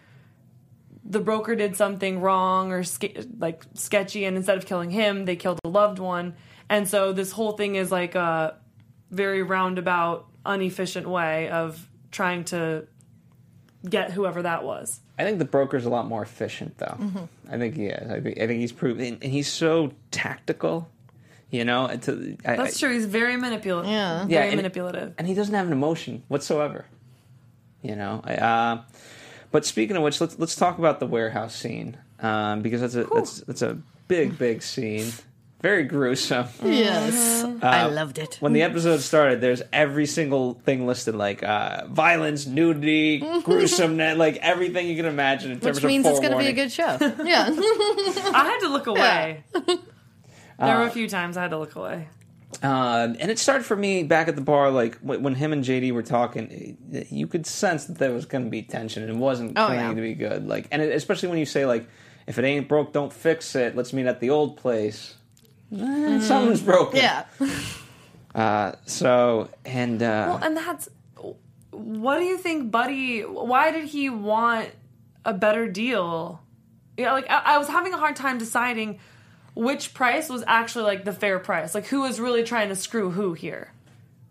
the 1.06 1.19
broker 1.19 1.56
did 1.56 1.76
something 1.76 2.22
wrong 2.22 2.72
or 2.72 2.84
ske- 2.84 3.26
like 3.38 3.63
sketchy, 3.74 4.26
and 4.26 4.38
instead 4.38 4.58
of 4.58 4.65
killing 4.65 4.89
him, 4.89 5.26
they 5.26 5.36
killed 5.36 5.60
a 5.63 5.67
loved 5.67 6.00
one. 6.00 6.36
And 6.69 6.88
so 6.88 7.12
this 7.13 7.32
whole 7.32 7.54
thing 7.54 7.76
is 7.76 7.91
like 7.91 8.15
a 8.15 8.56
very 9.12 9.43
roundabout, 9.43 10.28
inefficient 10.46 11.08
way 11.08 11.50
of 11.50 11.88
trying 12.12 12.46
to 12.46 12.88
get 13.88 14.12
whoever 14.12 14.41
that 14.43 14.63
was. 14.63 15.02
I 15.19 15.24
think 15.24 15.39
the 15.39 15.46
broker's 15.46 15.86
a 15.86 15.89
lot 15.89 16.08
more 16.08 16.24
efficient, 16.24 16.78
though. 16.78 16.96
Mm-hmm. 17.00 17.54
I 17.54 17.58
think 17.58 17.76
he 17.76 17.86
is. 17.88 18.10
I 18.10 18.19
think, 18.22 18.39
I 18.39 18.48
think 18.48 18.60
he's 18.62 18.72
proven, 18.72 19.19
and 19.22 19.32
he's 19.32 19.52
so 19.52 19.91
tactical. 20.10 20.89
You 21.52 21.65
know, 21.65 21.88
to, 21.88 22.36
I, 22.43 22.56
That's 22.56 22.80
true. 22.80 22.91
He's 22.91 23.06
very 23.06 23.38
manipulative. 23.38 23.91
Yeah. 23.91 24.26
Yeah, 24.28 24.43
and- 24.46 24.56
manipulative. 24.56 25.13
and 25.19 25.28
he 25.28 25.36
doesn't 25.36 25.54
have 25.54 25.67
an 25.67 25.74
emotion 25.74 26.24
whatsoever. 26.28 26.86
You 27.84 27.96
know, 27.96 28.22
uh, 28.22 28.82
but 29.52 29.65
speaking 29.65 29.96
of 29.98 30.04
which, 30.04 30.19
let's 30.22 30.39
let's 30.39 30.56
talk 30.56 30.80
about 30.80 31.00
the 31.00 31.06
warehouse 31.06 31.54
scene 31.56 31.98
um, 32.19 32.62
because 32.62 32.82
that's 32.82 32.96
a 32.96 33.04
that's 33.13 33.41
that's 33.41 33.62
a 33.62 33.78
big 34.08 34.38
big 34.38 34.63
scene, 34.63 35.12
very 35.62 35.84
gruesome. 35.84 36.48
Yes. 36.63 37.43
I 37.62 37.86
loved 37.88 38.17
it. 38.19 38.38
When 38.39 38.54
the 38.54 38.62
episode 38.63 39.02
started, 39.02 39.41
there's 39.41 39.62
every 39.74 40.06
single 40.06 40.54
thing 40.65 40.88
listed 40.88 41.13
like 41.15 41.43
uh, 41.43 41.86
violence, 41.88 42.48
nudity, 42.48 43.19
gruesomeness, 43.43 44.17
like 44.17 44.38
everything 44.38 44.88
you 44.88 44.96
can 44.96 45.06
imagine 45.06 45.52
in 45.52 45.60
terms 45.60 45.78
of. 45.78 45.84
Which 45.84 45.84
of 45.84 45.88
means 45.89 46.06
it's 46.08 46.19
going 46.22 46.32
to 46.32 46.38
be 46.38 46.48
a 46.48 46.54
good 46.54 46.72
show. 46.72 46.98
Yeah. 47.26 47.50
I 48.34 48.43
had 48.50 48.60
to 48.62 48.69
look 48.69 48.88
away. 48.88 49.43
there 49.54 49.78
Uh, 50.58 50.80
were 50.80 50.86
a 50.88 50.89
few 50.91 51.10
times 51.10 51.36
I 51.36 51.41
had 51.41 51.52
to 51.52 51.60
look 51.60 51.76
away. 51.76 52.08
Um, 52.62 53.16
and 53.20 53.32
it 53.32 53.39
started 53.39 53.63
for 53.66 53.76
me 53.76 54.04
back 54.04 54.28
at 54.28 54.36
the 54.36 54.42
bar, 54.42 54.70
like 54.72 54.98
when 55.00 55.24
when 55.24 55.36
him 55.36 55.52
and 55.54 55.63
JD 55.63 55.92
were 55.92 56.04
talking. 56.04 56.78
You 57.10 57.28
could 57.28 57.46
sense 57.46 57.86
that 57.86 57.98
there 57.98 58.12
was 58.12 58.26
going 58.26 58.44
to 58.46 58.50
be 58.50 58.62
tension, 58.62 59.04
and 59.04 59.12
it 59.12 59.18
wasn't 59.18 59.54
Oh, 59.58 59.68
going 59.68 59.80
yeah. 59.80 59.94
to 59.94 60.02
be 60.02 60.13
good. 60.13 60.48
Like, 60.48 60.68
and 60.72 60.82
it, 60.82 60.94
especially 60.96 61.30
when 61.30 61.39
you 61.39 61.46
say 61.46 61.66
like, 61.66 61.88
"If 62.28 62.38
it 62.38 62.46
ain't 62.46 62.68
broke, 62.70 62.94
don't 62.94 63.12
fix 63.12 63.56
it." 63.56 63.76
Let's 63.76 63.92
meet 63.94 64.06
at 64.06 64.20
the 64.20 64.30
old 64.30 64.58
place. 64.58 65.16
Eh, 65.76 66.20
Something's 66.22 66.62
broken. 66.62 66.98
Yeah. 67.00 67.26
Uh, 68.36 68.72
so 68.88 69.48
and 69.63 70.02
uh, 70.02 70.26
Well, 70.30 70.39
and 70.44 70.58
that's 70.58 70.89
what 71.70 72.18
do 72.18 72.24
you 72.26 72.36
think, 72.38 72.72
Buddy? 72.72 73.22
Why 73.22 73.70
did 73.72 73.86
he 73.86 74.10
want 74.10 74.70
a 75.24 75.34
better 75.36 75.68
deal? 75.68 76.42
Yeah, 76.98 77.13
like 77.13 77.30
I, 77.30 77.42
I 77.46 77.58
was 77.60 77.68
having 77.68 77.94
a 77.94 77.98
hard 77.98 78.16
time 78.16 78.39
deciding 78.39 79.00
which 79.56 79.94
price 79.94 80.30
was 80.30 80.44
actually 80.48 80.86
like 80.86 81.06
the 81.06 81.13
fair 81.13 81.39
price. 81.39 81.76
Like 81.76 81.88
who 81.88 82.02
was 82.02 82.20
really 82.20 82.44
trying 82.44 82.70
to 82.70 82.76
screw 82.76 83.12
who 83.12 83.34
here 83.34 83.72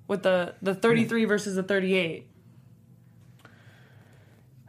with 0.08 0.22
the 0.22 0.54
the 0.62 0.74
thirty 0.74 1.04
three 1.04 1.24
versus 1.24 1.56
the 1.56 1.62
thirty 1.62 1.94
eight. 1.94 2.26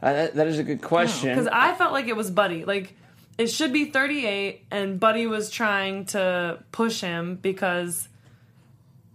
uh, 0.01 0.13
that, 0.13 0.35
that 0.35 0.47
is 0.47 0.59
a 0.59 0.63
good 0.63 0.81
question. 0.81 1.29
Because 1.29 1.47
I 1.47 1.73
felt 1.75 1.91
like 1.91 2.07
it 2.07 2.15
was 2.15 2.29
Buddy. 2.29 2.65
Like 2.65 2.95
it 3.37 3.47
should 3.47 3.73
be 3.73 3.85
38, 3.85 4.65
and 4.69 4.99
Buddy 4.99 5.25
was 5.25 5.49
trying 5.49 6.05
to 6.07 6.59
push 6.71 7.01
him 7.01 7.35
because 7.35 8.07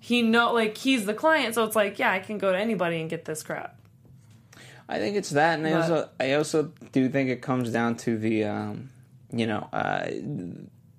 he 0.01 0.23
know 0.23 0.53
like 0.53 0.77
he's 0.77 1.07
the 1.07 1.15
client, 1.15 1.55
so 1.55 1.65
it's 1.65 1.77
like 1.77 1.99
yeah, 1.99 2.11
I 2.11 2.19
can 2.19 2.39
go 2.39 2.53
to 2.53 2.59
anybody 2.59 3.01
and 3.01 3.09
get 3.09 3.25
this 3.25 3.43
crap. 3.43 3.79
I 4.89 4.99
think 4.99 5.17
it's 5.17 5.31
that, 5.31 5.59
and 5.59 5.69
I 5.69 5.73
also 5.73 6.09
I 6.19 6.33
also 6.33 6.73
do 6.93 7.09
think 7.09 7.31
it 7.31 7.43
comes 7.43 7.71
down 7.71 7.97
to 7.99 8.17
the 8.17 8.45
um, 8.45 8.91
you 9.31 9.47
know 9.47 9.69
uh, 9.73 10.09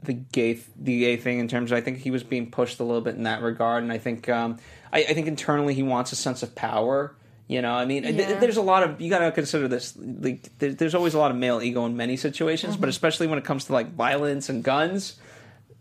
the 0.03 0.13
gay 0.13 0.59
the 0.77 0.99
gay 0.99 1.17
thing 1.17 1.39
in 1.39 1.47
terms 1.47 1.71
of 1.71 1.77
I 1.77 1.81
think 1.81 1.97
he 1.97 2.11
was 2.11 2.23
being 2.23 2.51
pushed 2.51 2.79
a 2.79 2.83
little 2.83 3.01
bit 3.01 3.15
in 3.15 3.23
that 3.23 3.41
regard, 3.41 3.83
and 3.83 3.91
I 3.91 3.97
think 3.97 4.29
um, 4.29 4.57
I, 4.93 4.99
I 5.09 5.13
think 5.13 5.27
internally 5.27 5.73
he 5.73 5.83
wants 5.83 6.11
a 6.11 6.15
sense 6.15 6.41
of 6.43 6.55
power. 6.55 7.15
You 7.47 7.63
know, 7.63 7.73
I 7.73 7.85
mean, 7.85 8.03
th- 8.03 8.39
there's 8.39 8.57
a 8.57 8.61
lot 8.61 8.83
of 8.83 9.01
you 9.01 9.09
got 9.09 9.19
to 9.19 9.31
consider 9.31 9.67
this. 9.67 9.95
Like, 9.97 10.47
there, 10.59 10.71
there's 10.73 10.93
always 10.93 11.15
a 11.15 11.17
lot 11.17 11.31
of 11.31 11.37
male 11.37 11.61
ego 11.61 11.85
in 11.87 11.97
many 11.97 12.15
situations, 12.15 12.73
Mm-hmm. 12.73 12.81
but 12.81 12.89
especially 12.89 13.25
when 13.27 13.39
it 13.39 13.43
comes 13.43 13.65
to 13.65 13.73
like 13.73 13.93
violence 13.95 14.49
and 14.49 14.63
guns. 14.63 15.15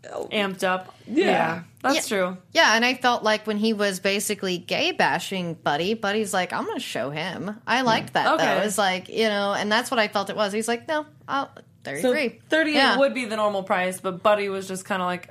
Amped 0.03 0.63
up. 0.63 0.95
Yeah. 1.07 1.63
that's 1.81 1.95
Yeah. 2.09 2.17
true. 2.17 2.37
Yeah, 2.53 2.75
and 2.75 2.85
I 2.85 2.93
felt 2.93 3.21
like 3.21 3.45
when 3.45 3.57
he 3.57 3.73
was 3.73 3.99
basically 3.99 4.57
gay 4.57 4.93
bashing 4.93 5.55
Buddy, 5.55 5.93
Buddy's 5.93 6.33
like, 6.33 6.53
I'm 6.53 6.63
going 6.63 6.77
to 6.77 6.83
show 6.83 7.09
him. 7.09 7.59
I 7.67 7.81
liked 7.81 8.13
that 8.13 8.33
Okay. 8.35 8.45
though. 8.45 8.61
It's 8.63 8.77
like 8.77 9.09
you 9.09 9.27
know, 9.27 9.53
and 9.53 9.69
that's 9.71 9.91
what 9.91 9.99
I 9.99 10.07
felt 10.07 10.29
it 10.29 10.37
was. 10.37 10.53
He's 10.53 10.67
like, 10.69 10.87
no, 10.87 11.05
I'll 11.27 11.51
So 11.85 11.91
33. 11.91 12.39
38 12.49 12.75
Yeah. 12.75 12.97
would 12.97 13.13
be 13.13 13.25
the 13.25 13.35
normal 13.35 13.63
price, 13.63 13.99
but 14.01 14.21
Buddy 14.21 14.49
was 14.49 14.67
just 14.67 14.85
kind 14.85 15.01
of 15.01 15.05
like, 15.05 15.29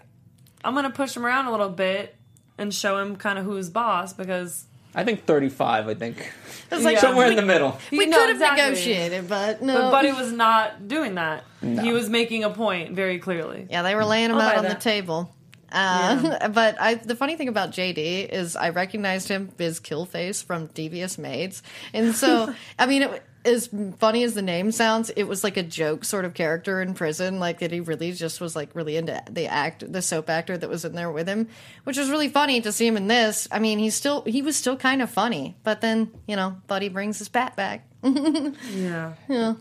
I'm 0.65 0.75
going 0.75 0.85
to 0.85 0.91
push 0.91 1.17
him 1.17 1.25
around 1.25 1.47
a 1.47 1.51
little 1.51 1.69
bit 1.69 2.15
and 2.57 2.73
show 2.75 2.99
him 2.99 3.17
kind 3.17 3.39
of 3.39 3.45
who's 3.45 3.69
boss 3.71 4.13
because 4.13 4.65
I 4.95 5.05
think 5.05 5.25
35. 5.27 5.89
I 5.89 5.95
think 5.95 6.33
It's 6.73 6.85
like 6.85 6.95
Yeah. 6.95 7.01
somewhere 7.03 7.29
in 7.29 7.37
the 7.37 7.43
middle. 7.43 7.79
we 7.93 8.07
No, 8.07 8.17
could 8.19 8.29
have 8.31 8.37
exactly. 8.37 8.63
negotiated, 8.65 9.29
but 9.29 9.63
no. 9.63 9.75
But 9.75 9.91
Buddy 9.91 10.13
was 10.13 10.33
not 10.33 10.89
doing 10.89 11.15
that. 11.17 11.45
He 11.61 11.93
was 11.93 12.09
making 12.09 12.45
a 12.45 12.51
point 12.51 12.95
very 12.95 13.19
clearly. 13.19 13.67
Yeah, 13.71 13.83
they 13.83 13.95
were 13.95 14.05
laying 14.05 14.31
him 14.31 14.37
I'll 14.37 14.43
out 14.43 14.53
buy 14.55 14.59
on 14.59 14.69
the 14.69 14.75
table. 14.75 15.35
Uh, 15.71 16.49
But 16.53 16.81
I, 16.81 16.95
the 16.95 17.15
funny 17.15 17.37
thing 17.37 17.49
about 17.49 17.71
JD 17.73 18.31
is 18.33 18.57
I 18.57 18.71
recognized 18.71 19.29
him 19.29 19.51
as 19.59 19.79
Killface 19.79 20.43
from 20.43 20.67
Devious 20.69 21.19
Maids, 21.19 21.63
and 21.93 22.15
so 22.15 22.53
I 22.79 22.87
mean, 22.87 23.03
it, 23.03 23.23
as 23.45 23.71
funny 23.99 24.25
as 24.25 24.35
the 24.35 24.43
name 24.43 24.73
sounds, 24.73 25.11
it 25.11 25.25
was 25.25 25.45
like 25.45 25.57
a 25.57 25.63
joke 25.63 26.05
sort 26.05 26.25
of 26.25 26.35
character 26.35 26.83
in 26.83 26.95
prison. 26.95 27.39
Like 27.39 27.61
that 27.61 27.71
he 27.73 27.81
really 27.81 28.13
just 28.13 28.41
was 28.41 28.55
like 28.57 28.71
really 28.75 28.97
into 28.97 29.23
the 29.31 29.47
act, 29.47 29.91
the 29.91 30.03
soap 30.03 30.29
actor 30.29 30.59
that 30.59 30.69
was 30.69 30.85
in 30.85 30.93
there 30.95 31.11
with 31.11 31.29
him, 31.29 31.49
which 31.85 31.97
was 31.97 32.11
really 32.11 32.29
funny 32.29 32.61
to 32.61 32.73
see 32.73 32.87
him 32.87 32.97
in 32.97 33.07
this. 33.07 33.49
I 33.51 33.59
mean, 33.59 33.79
he's 33.79 33.95
still 33.95 34.23
he 34.23 34.43
was 34.43 34.57
still 34.57 34.77
kind 34.77 35.03
of 35.03 35.11
funny, 35.11 35.57
but 35.63 35.81
then 35.81 36.11
you 36.27 36.37
know, 36.37 36.57
Buddy 36.67 36.89
brings 36.89 37.19
his 37.19 37.29
bat 37.29 37.57
back. 37.57 37.85
Yeah. 38.03 39.15
Yeah, 39.29 39.55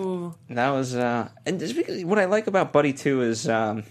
Ooh. 0.00 0.34
that 0.50 0.70
was. 0.70 0.94
uh 0.94 1.28
And 1.46 1.58
just 1.58 1.74
because, 1.74 2.04
what 2.04 2.18
I 2.18 2.26
like 2.26 2.46
about 2.46 2.72
Buddy 2.72 2.92
too 2.92 3.22
is, 3.22 3.48
um 3.48 3.84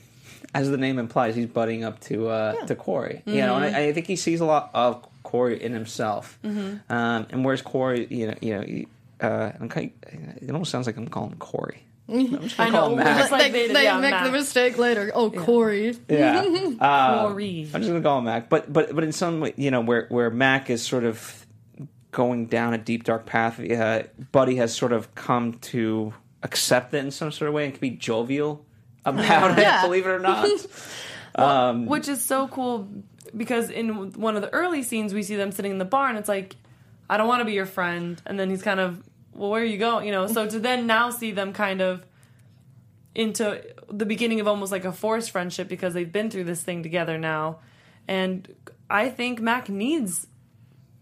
as 0.53 0.69
the 0.69 0.77
name 0.77 0.99
implies, 0.99 1.35
he's 1.35 1.45
budding 1.47 1.83
up 1.83 1.99
to 2.01 2.27
uh 2.29 2.53
to 2.65 2.75
Quarry. 2.75 3.21
You 3.25 3.41
know, 3.41 3.55
and 3.55 3.75
I, 3.75 3.87
I 3.87 3.93
think 3.93 4.07
he 4.07 4.15
sees 4.15 4.39
a 4.41 4.45
lot 4.45 4.69
of 4.73 5.05
Quarry 5.23 5.61
in 5.61 5.73
himself. 5.73 6.37
Um, 6.43 6.81
and 6.89 7.45
whereas 7.45 7.61
Quarry, 7.61 8.07
you 8.09 8.27
know, 8.27 8.35
you 8.41 8.53
know, 8.55 8.61
he, 8.61 8.87
uh, 9.21 9.51
I'm 9.59 9.69
kind 9.69 9.91
it 10.41 10.49
almost 10.51 10.71
sounds 10.71 10.87
like 10.87 10.97
I'm 10.97 11.07
calling 11.07 11.35
Corey. 11.35 11.83
I'm 12.09 12.41
just 12.41 12.57
gonna 12.57 12.69
I 12.69 12.71
call 12.71 12.89
know. 12.89 12.97
him 12.97 13.03
Mac. 13.03 13.17
Just 13.19 13.31
like 13.31 13.51
they 13.51 13.67
they, 13.67 13.73
they 13.73 13.83
yeah, 13.83 13.99
make 13.99 14.11
Mac. 14.11 14.25
the 14.25 14.31
mistake 14.31 14.77
later. 14.77 15.11
Oh, 15.13 15.29
Corey. 15.31 15.97
Yeah. 16.09 16.45
Uh, 16.79 17.27
Corey. 17.27 17.69
I'm 17.73 17.81
just 17.81 17.87
gonna 17.87 18.01
call 18.01 18.19
him 18.19 18.25
Mac, 18.25 18.49
but 18.49 18.71
but 18.71 18.93
but 18.93 19.03
in 19.03 19.11
some 19.11 19.39
way, 19.39 19.53
you 19.55 19.71
know, 19.71 19.81
where 19.81 20.07
where 20.09 20.29
Mac 20.29 20.69
is 20.69 20.83
sort 20.83 21.03
of 21.03 21.45
going 22.11 22.47
down 22.47 22.73
a 22.73 22.77
deep 22.77 23.05
dark 23.05 23.25
path, 23.25 23.59
uh, 23.59 24.03
Buddy 24.31 24.57
has 24.57 24.75
sort 24.75 24.91
of 24.91 25.15
come 25.15 25.53
to 25.53 26.13
accept 26.43 26.93
it 26.93 26.97
in 26.97 27.11
some 27.11 27.31
sort 27.31 27.47
of 27.47 27.53
way 27.53 27.65
and 27.65 27.73
can 27.73 27.81
be 27.81 27.91
jovial 27.91 28.65
about 29.05 29.57
it. 29.57 29.81
Believe 29.81 30.05
it 30.05 30.09
or 30.09 30.19
not. 30.19 30.49
um, 31.35 31.85
Which 31.85 32.07
is 32.07 32.23
so 32.23 32.47
cool 32.47 32.89
because 33.35 33.69
in 33.69 34.11
one 34.13 34.35
of 34.35 34.41
the 34.41 34.53
early 34.53 34.83
scenes 34.83 35.13
we 35.13 35.23
see 35.23 35.35
them 35.35 35.51
sitting 35.51 35.71
in 35.71 35.77
the 35.77 35.85
bar 35.85 36.09
and 36.09 36.17
it's 36.17 36.29
like, 36.29 36.55
I 37.09 37.17
don't 37.17 37.27
want 37.27 37.41
to 37.41 37.45
be 37.45 37.53
your 37.53 37.65
friend. 37.65 38.21
And 38.25 38.39
then 38.39 38.49
he's 38.49 38.61
kind 38.61 38.79
of, 38.79 39.01
well, 39.33 39.49
where 39.49 39.61
are 39.61 39.65
you 39.65 39.77
going? 39.77 40.05
You 40.05 40.11
know, 40.11 40.27
so 40.27 40.47
to 40.47 40.59
then 40.59 40.87
now 40.87 41.09
see 41.09 41.31
them 41.31 41.53
kind 41.53 41.81
of 41.81 42.05
into 43.13 43.61
the 43.89 44.05
beginning 44.05 44.39
of 44.39 44.47
almost 44.47 44.71
like 44.71 44.85
a 44.85 44.91
forced 44.91 45.31
friendship 45.31 45.67
because 45.67 45.93
they've 45.93 46.11
been 46.11 46.29
through 46.29 46.45
this 46.45 46.63
thing 46.63 46.81
together 46.83 47.17
now. 47.17 47.59
And 48.07 48.47
I 48.89 49.09
think 49.09 49.39
Mac 49.41 49.69
needs 49.69 50.27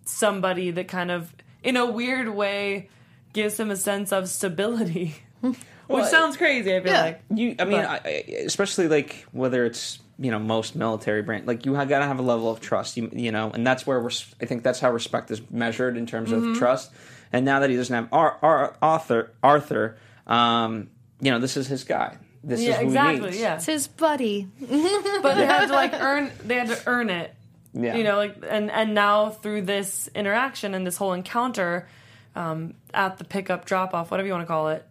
somebody 0.06 0.72
that 0.72 0.88
kind 0.88 1.12
of, 1.12 1.34
in 1.64 1.78
a 1.78 1.86
weird 1.86 2.30
way, 2.30 2.90
gives 3.34 3.60
him 3.60 3.70
a 3.72 3.76
sense 3.76 4.12
of 4.12 4.28
stability. 4.30 5.16
Which 5.42 5.58
Well, 5.88 6.06
sounds 6.06 6.38
crazy, 6.38 6.76
I 6.76 6.82
feel 6.82 6.92
yeah. 6.94 7.02
like. 7.02 7.22
you, 7.34 7.56
I 7.60 7.66
mean, 7.66 7.80
I, 7.80 7.98
especially 8.46 8.88
like 8.88 9.26
whether 9.32 9.66
it's 9.66 10.00
you 10.20 10.30
know 10.30 10.38
most 10.38 10.76
military 10.76 11.22
brand, 11.24 11.48
like 11.48 11.66
you 11.66 11.74
gotta 11.74 12.06
have 12.06 12.20
a 12.20 12.24
level 12.24 12.52
of 12.52 12.60
trust. 12.60 12.96
You, 12.98 13.10
you 13.12 13.32
know, 13.32 13.50
and 13.52 13.66
that's 13.66 13.88
where 13.88 14.00
res- 14.00 14.36
I 14.42 14.46
think 14.46 14.62
that's 14.64 14.80
how 14.80 14.92
respect 14.92 15.32
is 15.32 15.42
measured 15.50 15.98
in 15.98 16.06
terms 16.06 16.30
Mm-hmm. 16.30 16.52
of 16.52 16.58
trust. 16.58 16.92
And 17.32 17.46
now 17.46 17.60
that 17.60 17.70
he 17.70 17.76
doesn't 17.76 17.94
have 17.94 18.08
our, 18.12 18.38
our 18.42 18.76
author 18.82 19.32
Arthur, 19.44 19.98
um, 20.28 20.90
you 21.22 21.32
know, 21.32 21.40
this 21.40 21.58
is 21.58 21.68
his 21.68 21.84
guy. 21.84 22.18
This 22.44 22.60
is 22.62 22.66
Yeah, 22.68 22.74
who 22.76 22.80
he 22.82 22.86
exactly. 22.88 23.26
needs. 23.32 23.40
Yeah. 23.40 23.56
It's 23.56 23.66
his 23.66 23.88
buddy. 23.88 24.48
but 24.60 25.36
they 25.36 25.46
had 25.46 25.68
to 25.68 25.74
like 25.74 25.94
earn 25.94 26.32
they 26.46 26.56
had 26.56 26.68
to 26.70 26.82
earn 26.88 27.10
it 27.10 27.36
Yeah. 27.74 27.96
you 27.98 28.04
know 28.04 28.16
like 28.16 28.36
and 28.50 28.72
and 28.72 28.96
now 28.96 29.30
through 29.30 29.64
this 29.64 30.10
interaction 30.16 30.74
and 30.74 30.88
this 30.88 30.96
whole 30.98 31.14
encounter 31.14 31.88
um, 32.36 32.74
at 32.94 33.18
the 33.18 33.24
pickup 33.26 33.66
drop 33.66 33.94
off 33.94 34.10
whatever 34.10 34.26
you 34.28 34.34
want 34.34 34.44
to 34.44 34.48
call 34.48 34.70
it 34.70 34.86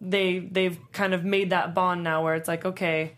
they 0.00 0.38
they've 0.40 0.78
kind 0.92 1.14
of 1.14 1.24
made 1.24 1.50
that 1.50 1.74
bond 1.74 2.02
now 2.02 2.22
where 2.24 2.34
it's 2.34 2.48
like 2.48 2.64
okay 2.64 3.12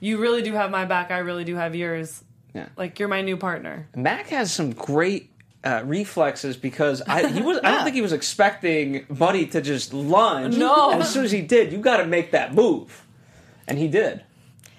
you 0.00 0.18
really 0.18 0.42
do 0.42 0.52
have 0.52 0.70
my 0.70 0.84
back 0.84 1.10
i 1.10 1.18
really 1.18 1.44
do 1.44 1.54
have 1.56 1.74
yours 1.76 2.22
Yeah. 2.54 2.66
like 2.76 2.98
you're 2.98 3.08
my 3.08 3.22
new 3.22 3.36
partner 3.36 3.88
Mac 3.94 4.26
has 4.28 4.50
some 4.52 4.72
great 4.72 5.29
uh, 5.64 5.82
reflexes 5.84 6.56
because 6.56 7.02
I 7.02 7.26
he 7.28 7.42
was 7.42 7.58
I 7.64 7.70
don't 7.72 7.84
think 7.84 7.94
he 7.94 8.02
was 8.02 8.12
expecting 8.12 9.04
Buddy 9.10 9.46
to 9.48 9.60
just 9.60 9.92
lunge. 9.92 10.56
No. 10.56 10.90
And 10.90 11.02
as 11.02 11.12
soon 11.12 11.24
as 11.24 11.32
he 11.32 11.42
did, 11.42 11.72
you 11.72 11.78
got 11.78 11.98
to 11.98 12.06
make 12.06 12.32
that 12.32 12.54
move, 12.54 13.06
and 13.66 13.78
he 13.78 13.88
did. 13.88 14.22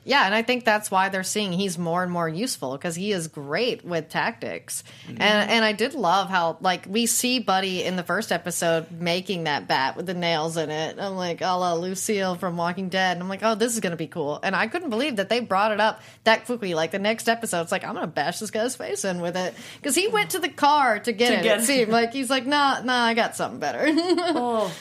Yeah, 0.03 0.25
and 0.25 0.33
I 0.33 0.41
think 0.41 0.65
that's 0.65 0.89
why 0.89 1.09
they're 1.09 1.21
seeing 1.23 1.51
he's 1.53 1.77
more 1.77 2.01
and 2.01 2.11
more 2.11 2.27
useful 2.27 2.71
because 2.71 2.95
he 2.95 3.11
is 3.11 3.27
great 3.27 3.85
with 3.85 4.09
tactics. 4.09 4.83
Mm-hmm. 5.07 5.21
And 5.21 5.51
and 5.51 5.63
I 5.65 5.73
did 5.73 5.93
love 5.93 6.27
how 6.27 6.57
like 6.59 6.85
we 6.89 7.05
see 7.05 7.37
Buddy 7.37 7.83
in 7.83 7.95
the 7.97 8.03
first 8.03 8.31
episode 8.31 8.89
making 8.91 9.43
that 9.43 9.67
bat 9.67 9.95
with 9.95 10.07
the 10.07 10.15
nails 10.15 10.57
in 10.57 10.71
it. 10.71 10.97
I'm 10.99 11.15
like, 11.15 11.41
a 11.41 11.45
la 11.55 11.73
Lucille 11.75 12.33
from 12.35 12.57
Walking 12.57 12.89
Dead. 12.89 13.15
And 13.17 13.21
I'm 13.21 13.29
like, 13.29 13.43
oh, 13.43 13.53
this 13.53 13.73
is 13.75 13.79
gonna 13.79 13.95
be 13.95 14.07
cool. 14.07 14.39
And 14.41 14.55
I 14.55 14.65
couldn't 14.67 14.89
believe 14.89 15.17
that 15.17 15.29
they 15.29 15.39
brought 15.39 15.71
it 15.71 15.79
up 15.79 16.01
that 16.23 16.45
quickly. 16.45 16.73
Like 16.73 16.89
the 16.91 16.97
next 16.99 17.29
episode, 17.29 17.61
it's 17.61 17.71
like 17.71 17.83
I'm 17.83 17.93
gonna 17.93 18.07
bash 18.07 18.39
this 18.39 18.49
guy's 18.49 18.75
face 18.75 19.05
in 19.05 19.21
with 19.21 19.37
it 19.37 19.53
because 19.77 19.93
he 19.93 20.07
went 20.07 20.31
to 20.31 20.39
the 20.39 20.49
car 20.49 20.97
to 20.99 21.11
get 21.11 21.29
To 21.29 21.39
it. 21.39 21.43
get 21.43 21.59
it 21.59 21.61
it. 21.61 21.65
seemed 21.65 21.91
like 21.91 22.11
he's 22.11 22.29
like, 22.29 22.47
nah, 22.47 22.81
nah, 22.81 23.03
I 23.05 23.13
got 23.13 23.35
something 23.35 23.59
better. 23.59 23.83
oh 23.87 24.73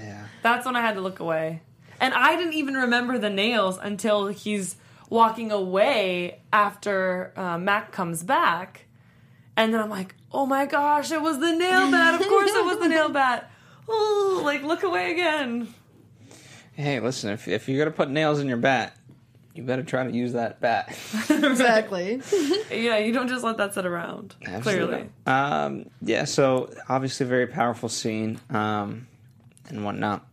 Yeah. 0.00 0.26
that's 0.42 0.66
when 0.66 0.74
i 0.76 0.80
had 0.80 0.94
to 0.96 1.00
look 1.00 1.20
away 1.20 1.62
and 2.00 2.14
i 2.14 2.36
didn't 2.36 2.54
even 2.54 2.74
remember 2.74 3.18
the 3.18 3.30
nails 3.30 3.78
until 3.82 4.28
he's 4.28 4.76
walking 5.10 5.50
away 5.50 6.40
after 6.52 7.32
uh, 7.36 7.58
mac 7.58 7.92
comes 7.92 8.22
back 8.22 8.86
and 9.56 9.72
then 9.72 9.80
i'm 9.80 9.90
like 9.90 10.14
oh 10.32 10.44
my 10.46 10.66
gosh 10.66 11.10
it 11.10 11.20
was 11.22 11.38
the 11.38 11.52
nail 11.52 11.90
bat 11.90 12.20
of 12.20 12.26
course 12.26 12.50
it 12.52 12.64
was 12.64 12.78
the 12.78 12.88
nail 12.88 13.08
bat 13.08 13.50
oh 13.88 14.40
like 14.44 14.62
look 14.62 14.82
away 14.82 15.12
again 15.12 15.72
Hey, 16.74 17.00
listen, 17.00 17.30
if 17.30 17.48
if 17.48 17.68
you're 17.68 17.76
gonna 17.84 17.90
put 17.96 18.08
nails 18.08 18.38
in 18.38 18.46
your 18.46 18.56
bat, 18.56 18.96
you 19.52 19.64
better 19.64 19.82
try 19.82 20.04
to 20.04 20.12
use 20.12 20.34
that 20.34 20.60
bat. 20.60 20.96
exactly. 21.28 22.22
yeah 22.70 22.98
you 22.98 23.12
don't 23.12 23.26
just 23.26 23.42
let 23.42 23.56
that 23.56 23.74
sit 23.74 23.84
around 23.84 24.36
clearly 24.62 25.08
Um, 25.26 25.90
yeah. 26.02 26.22
So 26.22 26.70
obviously, 26.88 27.26
a 27.26 27.28
very 27.28 27.48
powerful 27.48 27.88
scene 27.88 28.38
um, 28.50 29.08
and 29.68 29.84
whatnot. 29.84 30.24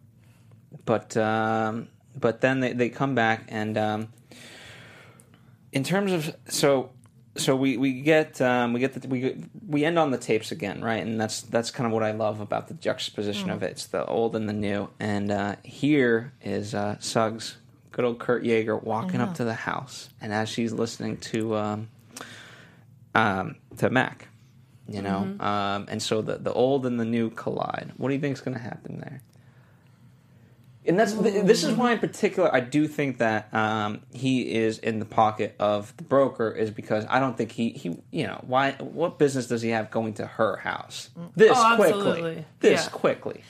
But 0.84 1.16
um, 1.16 1.88
but 2.16 2.42
then 2.42 2.60
they, 2.60 2.74
they 2.74 2.90
come 2.90 3.16
back 3.16 3.46
and 3.48 3.78
um, 3.78 4.08
in 5.72 5.84
terms 5.84 6.12
of 6.12 6.36
so 6.48 6.92
so 7.38 7.56
we 7.56 7.78
we 7.78 8.02
get 8.02 8.40
um, 8.42 8.74
we 8.74 8.80
get 8.80 8.94
the, 8.94 9.08
we 9.08 9.44
we 9.68 9.84
end 9.84 10.00
on 10.00 10.12
the 10.12 10.18
tapes 10.18 10.52
again, 10.52 10.82
right? 10.82 11.06
And 11.06 11.20
that's 11.20 11.42
that's 11.42 11.70
kind 11.70 11.86
of 11.86 11.92
what 11.92 12.04
I 12.04 12.12
love 12.12 12.40
about 12.40 12.68
the 12.70 12.74
juxtaposition 12.76 13.50
of 13.50 13.62
it. 13.62 13.72
It's 13.72 13.86
the 13.88 14.06
old 14.06 14.36
and 14.36 14.48
the 14.48 14.54
new. 14.54 14.90
And 15.00 15.32
uh, 15.32 15.56
here 15.64 16.34
is 16.42 16.74
uh, 16.74 16.98
Suggs, 17.00 17.58
good 17.92 18.06
old 18.06 18.20
Kurt 18.20 18.44
Yaeger, 18.44 18.82
walking 18.82 19.20
up 19.20 19.34
to 19.36 19.44
the 19.44 19.54
house, 19.54 20.10
and 20.22 20.34
as 20.34 20.48
she's 20.48 20.72
listening 20.72 21.18
to 21.18 21.56
um, 21.56 21.90
um, 23.14 23.56
to 23.78 23.90
Mac, 23.90 24.30
you 24.88 25.02
know, 25.02 25.36
um, 25.42 25.88
and 25.90 26.02
so 26.02 26.22
the 26.22 26.38
the 26.38 26.54
old 26.54 26.86
and 26.86 26.98
the 27.00 27.06
new 27.06 27.30
collide. 27.30 27.92
What 27.98 28.08
do 28.08 28.14
you 28.16 28.22
think 28.22 28.38
is 28.38 28.42
going 28.42 28.56
to 28.56 28.64
happen 28.64 29.00
there? 29.00 29.22
And 30.88 31.00
that's 31.00 31.14
th- 31.14 31.46
this 31.46 31.64
is 31.64 31.74
why, 31.74 31.94
in 31.94 32.00
particular, 32.00 32.54
I 32.54 32.60
do 32.60 32.88
think 32.88 33.18
that 33.18 33.54
um, 33.54 34.02
he 34.14 34.54
is 34.56 34.78
in 34.80 35.00
the 35.00 35.06
pocket 35.06 35.56
of 35.60 35.96
the 35.98 36.04
broker 36.04 36.52
is 36.52 36.70
because 36.72 37.06
I 37.10 37.20
don't 37.20 37.36
think 37.38 37.52
he 37.52 37.70
he 37.72 37.98
you 38.12 38.28
know 38.28 38.44
why 38.46 38.74
what 38.74 39.18
business 39.18 39.48
does 39.48 39.62
he 39.62 39.70
have 39.70 39.90
going 39.92 40.14
to 40.16 40.26
her 40.28 40.58
house? 40.58 41.10
This 41.36 41.52
Oh, 41.56 41.76
quickly. 41.76 42.46
this 42.60 42.84
Yeah. 42.86 42.90
quickly 42.92 43.42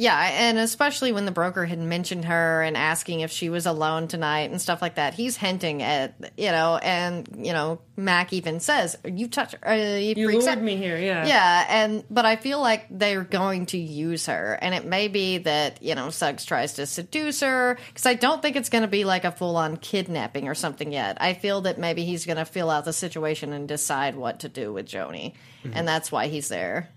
Yeah, 0.00 0.30
and 0.32 0.56
especially 0.56 1.12
when 1.12 1.26
the 1.26 1.30
broker 1.30 1.66
had 1.66 1.78
mentioned 1.78 2.24
her 2.24 2.62
and 2.62 2.74
asking 2.74 3.20
if 3.20 3.30
she 3.30 3.50
was 3.50 3.66
alone 3.66 4.08
tonight 4.08 4.50
and 4.50 4.58
stuff 4.58 4.80
like 4.80 4.94
that. 4.94 5.12
He's 5.12 5.36
hinting 5.36 5.82
at, 5.82 6.14
you 6.38 6.50
know, 6.52 6.78
and, 6.78 7.28
you 7.46 7.52
know, 7.52 7.80
Mac 7.98 8.32
even 8.32 8.60
says, 8.60 8.96
You 9.04 9.28
touch. 9.28 9.54
Uh, 9.62 9.72
you 9.72 10.14
You 10.16 10.28
lured 10.28 10.48
out." 10.48 10.62
me 10.62 10.76
here, 10.76 10.96
yeah. 10.96 11.26
Yeah, 11.26 11.66
and 11.68 12.02
but 12.08 12.24
I 12.24 12.36
feel 12.36 12.62
like 12.62 12.86
they're 12.90 13.24
going 13.24 13.66
to 13.66 13.78
use 13.78 14.24
her, 14.24 14.58
and 14.62 14.74
it 14.74 14.86
may 14.86 15.08
be 15.08 15.36
that 15.36 15.82
you 15.82 15.94
know 15.94 16.08
Suggs 16.08 16.46
tries 16.46 16.72
to 16.74 16.86
seduce 16.86 17.40
her 17.40 17.78
because 17.88 18.06
I 18.06 18.14
don't 18.14 18.40
think 18.40 18.56
it's 18.56 18.70
going 18.70 18.82
to 18.82 18.88
be 18.88 19.04
like 19.04 19.26
a 19.26 19.30
full 19.32 19.56
on 19.56 19.76
kidnapping 19.76 20.48
or 20.48 20.54
something 20.54 20.92
yet. 20.92 21.18
I 21.20 21.34
feel 21.34 21.60
that 21.62 21.78
maybe 21.78 22.06
he's 22.06 22.24
going 22.24 22.38
to 22.38 22.46
feel 22.46 22.70
out 22.70 22.86
the 22.86 22.94
situation 22.94 23.52
and 23.52 23.68
decide 23.68 24.14
what 24.14 24.40
to 24.40 24.48
do 24.48 24.72
with 24.72 24.86
Joni, 24.86 25.34
and 25.74 25.86
that's 25.86 26.10
why 26.10 26.28
he's 26.28 26.48
there. 26.48 26.88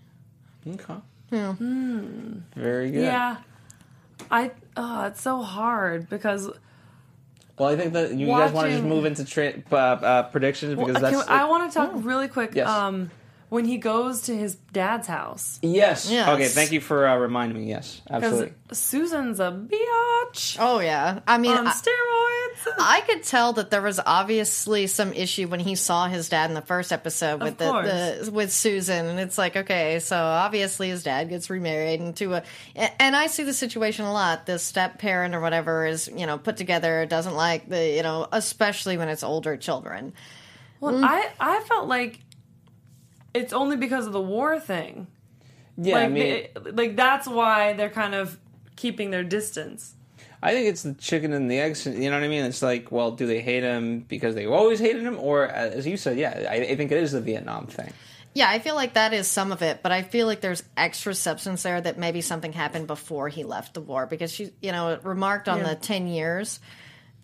Okay. 0.66 0.96
Very 2.56 2.92
good. 2.92 3.04
Yeah. 3.04 3.38
I 4.32 4.52
oh, 4.78 5.06
it's 5.06 5.22
so 5.22 5.42
hard 5.42 6.10
because 6.10 6.50
Well, 7.58 7.70
I 7.70 7.76
think 7.76 7.94
that 7.94 8.14
you 8.14 8.28
guys 8.28 8.52
want 8.52 8.68
to 8.68 8.74
just 8.74 8.84
move 8.84 9.06
into 9.06 9.26
tra- 9.26 9.62
uh, 9.72 9.76
uh, 9.76 10.24
predictions 10.24 10.76
because 10.76 10.94
Well, 10.94 11.12
that's. 11.12 11.26
can- 11.26 11.36
I 11.36 11.46
want 11.46 11.72
to 11.72 11.78
talk 11.78 11.92
really 11.96 12.28
quick. 12.28 12.52
Yes. 12.56 12.68
Um, 12.70 13.12
when 13.54 13.66
he 13.66 13.78
goes 13.78 14.24
to 14.24 14.36
his 14.36 14.56
dad's 14.56 15.08
house, 15.08 15.60
yes. 15.62 16.10
Yes. 16.10 16.28
Okay. 16.28 16.48
Thank 16.48 16.72
you 16.72 16.82
for 16.82 17.08
uh, 17.08 17.16
reminding 17.18 17.64
me. 17.64 17.70
Yes. 17.70 18.02
because 18.04 18.24
Absolutely. 18.24 18.54
Susan's 18.72 19.40
a 19.40 19.52
biatch 19.52 20.58
Oh 20.60 20.80
yeah, 20.80 21.20
I 21.28 21.38
mean. 21.38 21.52
on 21.52 21.68
I- 21.68 21.72
steroids. 21.72 22.74
I 22.80 23.02
could 23.02 23.24
tell 23.24 23.54
that 23.54 23.70
there 23.70 23.82
was 23.84 24.00
obviously 24.04 24.88
some 24.88 25.14
issue 25.14 25.48
when 25.48 25.60
he 25.60 25.76
saw 25.76 26.08
his 26.08 26.30
dad 26.30 26.50
in 26.50 26.56
the 26.56 26.62
first 26.62 26.92
episode 26.92 27.44
with 27.44 27.58
the, 27.58 27.70
course. 27.70 28.26
the 28.26 28.32
with 28.32 28.52
Susan, 28.52 29.06
and 29.06 29.20
it's 29.20 29.38
like, 29.38 29.56
okay, 29.56 30.00
so 30.00 30.18
obviously 30.18 30.90
his 30.90 31.04
dad 31.04 31.30
gets 31.30 31.52
remarried 31.52 32.00
into 32.00 32.34
a, 32.34 32.44
and 32.76 33.16
I 33.16 33.28
see 33.28 33.44
the 33.44 33.54
situation 33.54 34.06
a 34.06 34.14
lot. 34.14 34.48
The 34.48 34.58
step 34.58 34.98
parent 34.98 35.36
or 35.36 35.42
whatever 35.42 35.86
is 35.86 36.08
you 36.08 36.26
know 36.26 36.40
put 36.40 36.58
together 36.58 37.06
doesn't 37.06 37.36
like 37.36 37.70
the 37.70 37.88
you 37.92 38.02
know 38.02 38.28
especially 38.32 38.98
when 38.98 39.10
it's 39.10 39.22
older 39.24 39.58
children. 39.58 40.14
Well, 40.80 41.06
I 41.06 41.30
I 41.40 41.60
felt 41.62 41.88
like 41.88 42.20
it's 43.34 43.54
only 43.54 43.78
because 43.78 44.06
of 44.08 44.14
the 44.14 44.22
war 44.22 44.60
thing. 44.60 45.08
yeah. 45.78 45.96
like, 45.96 46.06
I 46.06 46.08
mean, 46.10 46.24
they- 46.64 46.72
like 46.72 46.96
that's 46.96 47.28
why 47.28 47.74
they're 47.74 47.90
kind 47.90 48.14
of 48.16 48.38
keeping 48.76 49.12
their 49.12 49.24
distance. 49.24 49.96
I 50.42 50.52
think 50.54 50.68
it's 50.68 50.84
the 50.84 50.94
chicken 50.96 51.32
and 51.32 51.50
the 51.50 51.60
eggs. 51.60 51.86
You 51.86 52.10
know 52.10 52.18
what 52.18 52.24
I 52.26 52.28
mean? 52.28 52.44
It's 52.44 52.62
like, 52.62 52.92
well, 52.92 53.12
do 53.12 53.26
they 53.26 53.40
hate 53.42 53.64
him 53.64 54.02
because 54.02 54.36
they 54.36 54.46
always 54.46 54.80
hated 54.80 55.02
him, 55.04 55.18
or 55.18 55.48
uh, 55.48 55.54
as 55.54 55.88
you 55.88 55.96
said, 55.96 56.18
yeah, 56.18 56.48
I, 56.50 56.56
I 56.56 56.76
think 56.76 56.92
it 56.92 56.98
is 57.02 57.14
the 57.14 57.22
Vietnam 57.22 57.68
thing. 57.68 57.94
Yeah, 58.36 58.50
I 58.50 58.60
feel 58.60 58.76
like 58.76 58.96
that 58.96 59.14
is 59.14 59.28
some 59.28 59.52
of 59.54 59.62
it, 59.62 59.82
but 59.84 59.92
I 59.94 60.02
feel 60.02 60.26
like 60.28 60.42
there's 60.42 60.64
extra 60.76 61.14
substance 61.14 61.64
there 61.64 61.80
that 61.80 61.98
maybe 62.00 62.20
something 62.22 62.52
happened 62.52 62.88
before 62.88 63.30
he 63.30 63.44
left 63.44 63.74
the 63.76 63.80
war 63.82 64.06
because 64.06 64.34
she, 64.34 64.50
you 64.62 64.72
know, 64.72 65.00
remarked 65.04 65.48
on 65.48 65.60
Yeah. 65.60 65.70
the 65.70 65.76
10 65.76 66.08
years. 66.08 66.60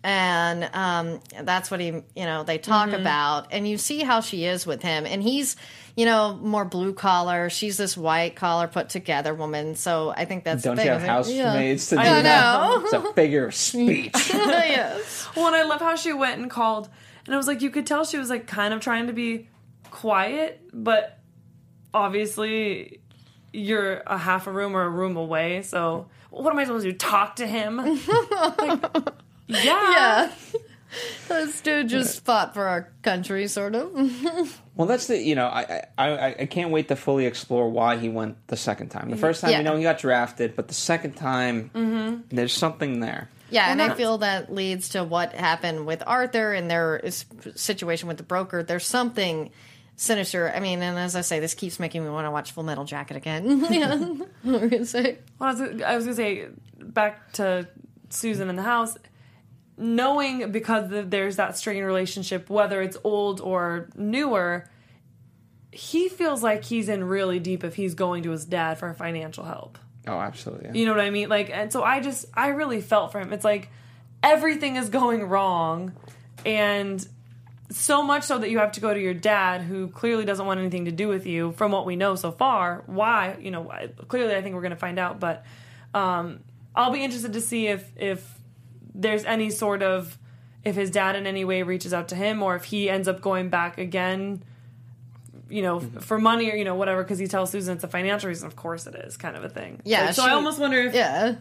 And 0.02 0.70
um, 0.72 1.20
that's 1.42 1.70
what 1.70 1.80
he, 1.80 1.86
you 1.88 2.02
know, 2.24 2.42
they 2.44 2.58
talk 2.58 2.88
Mm-hmm. 2.90 3.00
about. 3.00 3.48
And 3.50 3.68
you 3.68 3.76
see 3.76 4.02
how 4.02 4.20
she 4.20 4.44
is 4.46 4.66
with 4.66 4.82
him. 4.82 5.04
And 5.04 5.22
he's, 5.22 5.56
you 6.00 6.06
know, 6.06 6.34
more 6.40 6.64
blue 6.64 6.94
collar. 6.94 7.50
She's 7.50 7.76
this 7.76 7.94
white 7.94 8.34
collar, 8.34 8.68
put 8.68 8.88
together 8.88 9.34
woman. 9.34 9.74
So 9.74 10.08
I 10.16 10.24
think 10.24 10.44
that's 10.44 10.62
Don't 10.62 10.76
the 10.76 10.84
you 10.84 10.90
have 10.92 11.02
housemaids 11.02 11.88
to 11.88 11.96
do 11.96 12.00
I 12.00 12.22
that? 12.22 12.22
know. 12.22 12.80
It's 12.84 12.92
a 12.94 13.12
figure 13.12 13.48
of 13.48 13.54
speech. 13.68 14.12
yes. 14.32 15.28
Well, 15.36 15.48
and 15.48 15.56
I 15.56 15.64
love 15.64 15.80
how 15.80 15.96
she 15.96 16.14
went 16.14 16.40
and 16.40 16.50
called, 16.50 16.88
and 17.26 17.34
I 17.34 17.36
was 17.36 17.46
like, 17.46 17.60
you 17.60 17.68
could 17.68 17.86
tell 17.86 18.06
she 18.06 18.16
was 18.16 18.30
like 18.30 18.46
kind 18.46 18.72
of 18.72 18.80
trying 18.80 19.08
to 19.08 19.12
be 19.12 19.46
quiet, 19.90 20.62
but 20.72 21.18
obviously 21.92 23.02
you're 23.52 23.98
a 24.06 24.16
half 24.16 24.46
a 24.46 24.50
room 24.52 24.74
or 24.74 24.84
a 24.84 24.88
room 24.88 25.18
away. 25.18 25.60
So 25.60 26.08
what 26.30 26.50
am 26.50 26.58
I 26.58 26.64
supposed 26.64 26.86
to 26.86 26.92
do? 26.92 26.96
Talk 26.96 27.36
to 27.36 27.46
him? 27.46 27.76
Like, 27.76 28.84
yeah. 29.48 29.90
Yeah. 29.90 30.32
this 31.28 31.60
dude 31.60 31.90
just 31.90 32.24
fought 32.24 32.54
for 32.54 32.64
our 32.66 32.90
country, 33.02 33.48
sort 33.48 33.74
of. 33.74 34.62
Well, 34.80 34.88
that's 34.88 35.08
the 35.08 35.18
you 35.18 35.34
know 35.34 35.46
I, 35.46 35.84
I 35.98 36.08
I 36.08 36.26
I 36.40 36.46
can't 36.46 36.70
wait 36.70 36.88
to 36.88 36.96
fully 36.96 37.26
explore 37.26 37.68
why 37.68 37.98
he 37.98 38.08
went 38.08 38.38
the 38.46 38.56
second 38.56 38.88
time. 38.88 39.10
The 39.10 39.18
first 39.18 39.42
time 39.42 39.50
Yeah. 39.50 39.58
you 39.58 39.64
know 39.64 39.76
he 39.76 39.82
got 39.82 39.98
drafted, 39.98 40.56
but 40.56 40.68
the 40.68 40.74
second 40.74 41.16
time 41.16 41.70
Mm-hmm. 41.74 42.34
there's 42.34 42.54
something 42.54 43.00
there. 43.00 43.28
Yeah, 43.50 43.70
and 43.70 43.82
I 43.82 43.92
feel 43.94 44.16
that 44.18 44.50
leads 44.50 44.88
to 44.90 45.04
what 45.04 45.34
happened 45.34 45.84
with 45.84 46.02
Arthur 46.06 46.54
and 46.54 46.70
their 46.70 47.02
situation 47.56 48.08
with 48.08 48.16
the 48.16 48.22
broker. 48.22 48.62
There's 48.62 48.86
something 48.86 49.50
sinister. 49.96 50.50
I 50.54 50.60
mean, 50.60 50.80
and 50.80 50.98
as 50.98 51.14
I 51.14 51.20
say, 51.20 51.40
this 51.40 51.52
keeps 51.52 51.78
making 51.78 52.02
me 52.02 52.08
want 52.08 52.26
to 52.26 52.30
watch 52.30 52.52
Full 52.52 52.62
Metal 52.62 52.84
Jacket 52.84 53.18
again. 53.18 53.66
yeah, 53.70 53.96
what 53.98 54.28
were 54.44 54.58
we 54.60 54.68
gonna 54.70 54.86
say? 54.86 55.18
Well, 55.38 55.50
I 55.50 55.52
was, 55.52 55.82
I 55.82 55.96
was 55.96 56.04
gonna 56.06 56.16
say 56.16 56.46
back 56.80 57.32
to 57.34 57.68
Susan 58.08 58.48
in 58.48 58.56
the 58.56 58.62
house, 58.62 58.96
knowing 59.80 60.52
because 60.52 60.86
there's 60.88 61.36
that 61.36 61.56
strained 61.56 61.86
relationship, 61.86 62.50
whether 62.50 62.82
it's 62.82 62.96
old 63.02 63.40
or 63.40 63.88
newer. 63.96 64.68
He 65.72 66.08
feels 66.08 66.42
like 66.42 66.64
he's 66.64 66.88
in 66.88 67.04
really 67.04 67.38
deep 67.38 67.64
if 67.64 67.74
he's 67.76 67.94
going 67.94 68.24
to 68.24 68.30
his 68.30 68.44
dad 68.44 68.78
for 68.78 68.92
financial 68.92 69.44
help. 69.44 69.78
Oh, 70.06 70.18
absolutely. 70.18 70.66
yeah. 70.66 70.74
You 70.74 70.86
know 70.86 70.92
what 70.92 71.00
I 71.00 71.10
mean? 71.10 71.28
Like, 71.28 71.50
and 71.50 71.72
so 71.72 71.82
I 71.82 72.00
just, 72.00 72.26
I 72.34 72.48
really 72.48 72.80
felt 72.80 73.12
for 73.12 73.20
him. 73.20 73.32
It's 73.32 73.44
like 73.44 73.70
everything 74.22 74.76
is 74.76 74.88
going 74.88 75.22
wrong, 75.24 75.92
and 76.44 77.06
so 77.70 78.02
much 78.02 78.24
so 78.24 78.38
that 78.38 78.50
you 78.50 78.58
have 78.58 78.72
to 78.72 78.80
go 78.80 78.92
to 78.92 79.00
your 79.00 79.14
dad, 79.14 79.60
who 79.60 79.88
clearly 79.88 80.24
doesn't 80.24 80.44
want 80.44 80.58
anything 80.58 80.86
to 80.86 80.90
do 80.90 81.06
with 81.06 81.26
you, 81.26 81.52
from 81.52 81.70
what 81.70 81.86
we 81.86 81.96
know 81.96 82.16
so 82.16 82.32
far. 82.32 82.82
Why? 82.86 83.36
You 83.40 83.50
know, 83.50 83.70
clearly, 84.08 84.34
I 84.34 84.42
think 84.42 84.54
we're 84.54 84.62
going 84.62 84.70
to 84.70 84.76
find 84.76 84.98
out. 84.98 85.20
But 85.20 85.44
um, 85.94 86.40
I'll 86.74 86.92
be 86.92 87.04
interested 87.04 87.34
to 87.34 87.40
see 87.40 87.68
if 87.68 87.90
if 87.96 88.39
there's 88.94 89.24
any 89.24 89.50
sort 89.50 89.82
of 89.82 90.18
if 90.64 90.74
his 90.76 90.90
dad 90.90 91.16
in 91.16 91.26
any 91.26 91.44
way 91.44 91.62
reaches 91.62 91.94
out 91.94 92.08
to 92.08 92.14
him, 92.16 92.42
or 92.42 92.54
if 92.56 92.64
he 92.64 92.90
ends 92.90 93.08
up 93.08 93.20
going 93.20 93.48
back 93.48 93.78
again. 93.78 94.42
You 95.52 95.62
know, 95.62 95.78
f- 95.78 96.04
for 96.04 96.16
money 96.20 96.48
or 96.48 96.54
you 96.54 96.64
know 96.64 96.76
whatever, 96.76 97.02
because 97.02 97.18
he 97.18 97.26
tells 97.26 97.50
Susan 97.50 97.74
it's 97.74 97.82
a 97.82 97.88
financial 97.88 98.28
reason. 98.28 98.46
Of 98.46 98.54
course, 98.54 98.86
it 98.86 98.94
is 98.94 99.16
kind 99.16 99.36
of 99.36 99.42
a 99.42 99.48
thing. 99.48 99.80
Yeah, 99.84 100.04
Like, 100.06 100.14
so 100.14 100.22
she- 100.22 100.28
I 100.28 100.34
almost 100.34 100.60
wonder 100.60 100.78
if 100.78 100.94
Yeah, 100.94 101.34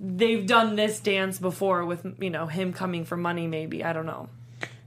they've 0.00 0.46
done 0.46 0.76
this 0.76 1.00
dance 1.00 1.40
before 1.40 1.84
with 1.84 2.06
you 2.20 2.30
know 2.30 2.46
him 2.46 2.72
coming 2.72 3.04
for 3.04 3.16
money. 3.16 3.48
Maybe 3.48 3.82
I 3.82 3.92
don't 3.92 4.06
know. 4.06 4.28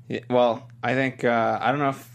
Yeah, 0.08 0.22
well, 0.30 0.70
I 0.82 0.94
think 0.94 1.26
uh, 1.26 1.60
I 1.62 1.72
don't 1.72 1.80
know 1.80 1.90
if 1.90 2.10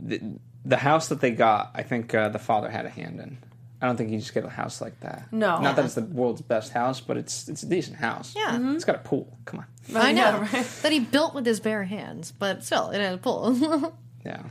the, 0.00 0.20
the 0.64 0.76
house 0.78 1.06
that 1.10 1.20
they 1.20 1.30
got. 1.30 1.70
I 1.76 1.84
think 1.84 2.12
uh, 2.12 2.28
the 2.30 2.40
father 2.40 2.70
had 2.70 2.86
a 2.86 2.90
hand 2.90 3.20
in. 3.20 3.38
I 3.82 3.86
don't 3.86 3.96
think 3.96 4.10
you 4.10 4.18
just 4.18 4.34
get 4.34 4.44
a 4.44 4.48
house 4.50 4.80
like 4.80 4.98
that. 5.00 5.32
No. 5.32 5.58
not 5.60 5.76
that 5.76 5.84
it's 5.86 5.94
the 5.94 6.02
world's 6.02 6.42
best 6.42 6.72
house, 6.72 7.00
but 7.00 7.16
it's 7.16 7.48
it's 7.48 7.62
a 7.62 7.66
decent 7.66 7.96
house. 7.96 8.34
Yeah. 8.36 8.50
Mm-hmm. 8.52 8.74
it's 8.76 8.84
got 8.84 8.96
a 8.96 8.98
pool. 9.00 9.36
Come 9.46 9.60
on, 9.60 9.96
I 9.96 10.12
know 10.12 10.22
Yeah, 10.22 10.40
right. 10.56 10.66
that 10.82 10.92
he 10.92 11.00
built 11.00 11.34
with 11.34 11.46
his 11.46 11.60
bare 11.60 11.84
hands, 11.84 12.30
but 12.32 12.62
still, 12.64 12.90
it 12.90 13.00
had 13.00 13.14
a 13.14 13.18
pool. 13.18 13.94
yeah. 14.24 14.42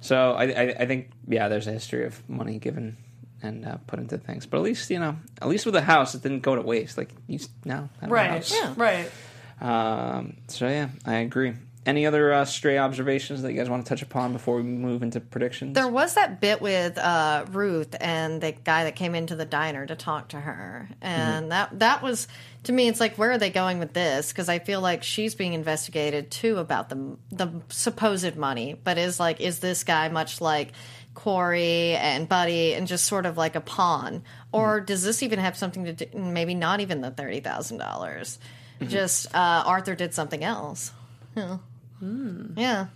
So 0.00 0.32
I, 0.32 0.44
I 0.44 0.62
I 0.80 0.86
think 0.86 1.10
yeah, 1.28 1.48
there's 1.48 1.66
a 1.66 1.72
history 1.72 2.04
of 2.06 2.28
money 2.28 2.58
given 2.58 2.96
and 3.42 3.66
uh, 3.66 3.76
put 3.86 3.98
into 3.98 4.16
things, 4.16 4.46
but 4.46 4.56
at 4.58 4.62
least 4.62 4.88
you 4.90 4.98
know, 4.98 5.16
at 5.42 5.48
least 5.48 5.66
with 5.66 5.74
the 5.74 5.82
house, 5.82 6.14
it 6.14 6.22
didn't 6.22 6.40
go 6.40 6.54
to 6.54 6.62
waste. 6.62 6.96
Like 6.96 7.10
you 7.26 7.36
s- 7.36 7.48
now 7.64 7.90
have 8.00 8.10
a 8.10 8.12
Right. 8.12 8.30
house. 8.30 8.52
Yeah. 8.54 8.72
Right. 8.76 9.10
Um, 9.60 10.36
so 10.48 10.66
yeah, 10.68 10.88
I 11.04 11.16
agree. 11.16 11.52
Any 11.86 12.06
other 12.06 12.32
uh, 12.32 12.46
stray 12.46 12.78
observations 12.78 13.42
that 13.42 13.52
you 13.52 13.58
guys 13.58 13.68
want 13.68 13.84
to 13.84 13.88
touch 13.88 14.00
upon 14.00 14.32
before 14.32 14.56
we 14.56 14.62
move 14.62 15.02
into 15.02 15.20
predictions? 15.20 15.74
There 15.74 15.88
was 15.88 16.14
that 16.14 16.40
bit 16.40 16.62
with 16.62 16.96
uh, 16.96 17.44
Ruth 17.50 17.94
and 18.00 18.40
the 18.40 18.52
guy 18.52 18.84
that 18.84 18.96
came 18.96 19.14
into 19.14 19.36
the 19.36 19.44
diner 19.44 19.84
to 19.84 19.94
talk 19.94 20.28
to 20.28 20.40
her, 20.40 20.88
and 21.02 21.52
that 21.52 21.78
that 21.80 22.02
was 22.02 22.26
to 22.62 22.72
me. 22.72 22.88
It's 22.88 23.00
like 23.00 23.16
where 23.16 23.32
are 23.32 23.38
they 23.38 23.50
going 23.50 23.80
with 23.80 23.92
this? 23.92 24.32
Because 24.32 24.48
I 24.48 24.60
feel 24.60 24.80
like 24.80 25.02
she's 25.02 25.34
being 25.34 25.52
investigated 25.52 26.30
too 26.30 26.56
about 26.56 26.88
the 26.88 27.18
the 27.30 27.50
supposed 27.68 28.34
money, 28.34 28.80
but 28.82 28.96
is 28.96 29.20
like 29.20 29.42
is 29.42 29.58
this 29.58 29.84
guy 29.84 30.08
much 30.08 30.40
like 30.40 30.72
Quarry 31.12 31.96
and 31.96 32.26
Buddy 32.26 32.72
and 32.72 32.86
just 32.86 33.04
sort 33.04 33.26
of 33.26 33.36
like 33.36 33.56
a 33.56 33.60
pawn, 33.60 34.24
or 34.52 34.80
does 34.80 35.02
this 35.02 35.22
even 35.22 35.38
have 35.38 35.54
something 35.54 35.84
to 35.84 35.92
do? 35.92 36.18
Maybe 36.18 36.54
not 36.54 36.80
even 36.80 37.02
the 37.02 37.10
thirty 37.10 37.40
thousand 37.40 37.76
dollars. 37.76 38.38
Just 38.82 39.34
uh, 39.34 39.62
Arthur 39.66 39.94
did 39.94 40.14
something 40.14 40.42
else. 40.42 40.92
Yeah. 41.36 41.58
Mm. 42.04 42.58
Yeah. 42.58 42.86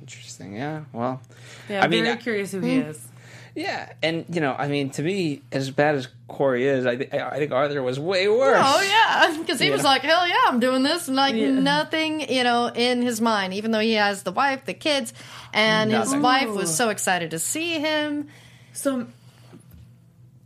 Interesting. 0.00 0.54
Yeah. 0.56 0.84
Well. 0.92 1.20
Yeah. 1.68 1.80
I 1.80 1.84
I'm 1.84 1.90
mean, 1.90 2.04
very 2.04 2.16
I- 2.18 2.20
curious 2.20 2.52
who 2.52 2.60
he 2.60 2.80
hmm. 2.80 2.90
is. 2.90 3.06
Yeah, 3.52 3.92
and 4.00 4.24
you 4.28 4.40
know, 4.40 4.54
I 4.56 4.68
mean, 4.68 4.90
to 4.90 5.02
me, 5.02 5.42
as 5.50 5.72
bad 5.72 5.96
as 5.96 6.06
Quarry 6.28 6.68
is, 6.68 6.86
I, 6.86 6.94
th- 6.94 7.12
I 7.12 7.36
think 7.38 7.50
Arthur 7.50 7.82
was 7.82 7.98
way 7.98 8.28
worse. 8.28 8.62
Oh 8.64 8.80
yeah, 8.80 9.36
because 9.40 9.58
he 9.58 9.72
was 9.72 9.80
Yeah. 9.82 9.88
like, 9.88 10.02
"Hell 10.02 10.28
yeah, 10.28 10.36
I'm 10.46 10.60
doing 10.60 10.84
this," 10.84 11.08
and 11.08 11.16
like 11.16 11.34
Yeah. 11.34 11.50
nothing, 11.50 12.30
you 12.32 12.44
know, 12.44 12.68
in 12.72 13.02
his 13.02 13.20
mind. 13.20 13.52
Even 13.54 13.72
though 13.72 13.80
he 13.80 13.94
has 13.94 14.22
the 14.22 14.30
wife, 14.30 14.66
the 14.66 14.72
kids, 14.72 15.12
and 15.52 15.90
his 15.90 16.14
wife 16.14 16.50
was 16.50 16.72
so 16.74 16.90
excited 16.90 17.32
to 17.32 17.40
see 17.40 17.80
him. 17.80 18.28
So 18.72 19.08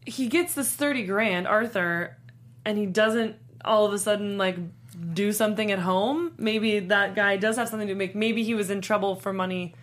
he 0.07 0.29
gets 0.29 0.55
this 0.55 0.71
thirty 0.73 1.05
grand, 1.05 1.47
Arthur, 1.47 2.17
and 2.65 2.79
he 2.79 2.87
doesn't 2.87 3.37
all 3.67 3.85
of 3.85 3.93
a 3.93 3.99
sudden 3.99 4.39
like 4.39 4.57
do 5.13 5.33
something 5.33 5.71
at 5.73 5.79
home. 5.79 6.33
Maybe 6.39 6.79
that 6.81 7.15
guy 7.15 7.37
does 7.37 7.57
have 7.57 7.69
something 7.69 7.89
to 7.89 7.95
make. 7.95 8.15
Maybe 8.15 8.43
he 8.45 8.55
was 8.55 8.71
in 8.71 8.81
trouble 8.81 9.17
for 9.17 9.33
money 9.33 9.75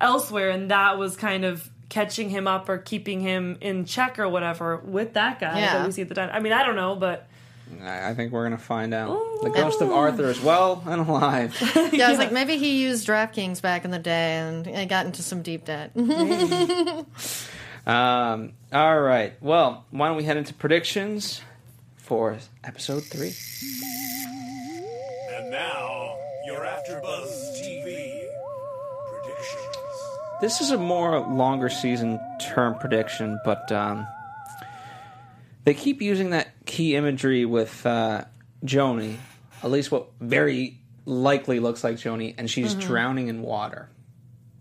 elsewhere, 0.00 0.50
and 0.50 0.70
that 0.70 0.98
was 0.98 1.16
kind 1.16 1.44
of 1.44 1.68
catching 1.88 2.30
him 2.30 2.46
up 2.46 2.68
or 2.68 2.78
keeping 2.78 3.20
him 3.20 3.58
in 3.60 3.84
check 3.84 4.18
or 4.18 4.28
whatever 4.28 4.78
with 4.78 5.12
that 5.14 5.38
guy 5.40 5.58
Yeah. 5.60 5.78
that 5.78 5.86
we 5.86 5.92
see 5.92 6.02
at 6.02 6.08
the 6.08 6.14
time. 6.14 6.30
I 6.32 6.40
mean, 6.40 6.52
I 6.52 6.64
don't 6.64 6.76
know, 6.76 6.96
but 6.96 7.28
I 7.82 8.10
I 8.10 8.14
think 8.14 8.32
we're 8.32 8.44
gonna 8.44 8.56
find 8.58 8.94
out. 8.94 9.10
Ooh. 9.10 9.40
the 9.42 9.50
ghost 9.50 9.80
of 9.82 9.90
Arthur 9.90 10.24
is 10.30 10.40
well 10.40 10.82
and 10.86 11.00
alive. 11.06 11.54
Yeah, 11.92 12.06
I 12.06 12.10
was 12.10 12.18
like, 12.18 12.32
maybe 12.32 12.56
he 12.56 12.82
used 12.82 13.06
DraftKings 13.06 13.60
back 13.60 13.84
in 13.84 13.90
the 13.90 13.98
day 13.98 14.36
and 14.38 14.66
and 14.66 14.88
got 14.88 15.04
into 15.06 15.22
some 15.22 15.42
deep 15.42 15.64
debt. 15.66 15.90
Um, 17.84 18.52
all 18.72 19.00
right. 19.00 19.32
Well, 19.40 19.84
why 19.90 20.06
don't 20.06 20.16
we 20.16 20.22
head 20.22 20.36
into 20.36 20.54
predictions 20.54 21.40
for 22.02 22.36
episode 22.64 23.04
three? 23.04 23.32
And 25.36 25.50
now, 25.50 26.16
your 26.44 26.60
AfterBuzz 26.60 27.62
TV 27.62 28.24
predictions. 29.08 29.76
This 30.40 30.60
is 30.60 30.72
a 30.72 30.78
more 30.78 31.20
longer 31.20 31.68
season 31.68 32.20
term 32.40 32.74
prediction, 32.74 33.40
but 33.44 33.70
um, 33.70 34.06
they 35.64 35.74
keep 35.74 36.02
using 36.02 36.30
that 36.30 36.48
key 36.66 36.96
imagery 36.96 37.44
with 37.44 37.86
uh, 37.86 38.24
Joni, 38.64 39.16
at 39.62 39.70
least 39.70 39.92
what 39.92 40.08
very 40.20 40.80
likely 41.06 41.60
looks 41.60 41.84
like 41.84 41.96
Joni, 41.96 42.34
and 42.36 42.50
she's 42.50 42.74
drowning 42.74 43.28
in 43.28 43.42
water. 43.42 43.88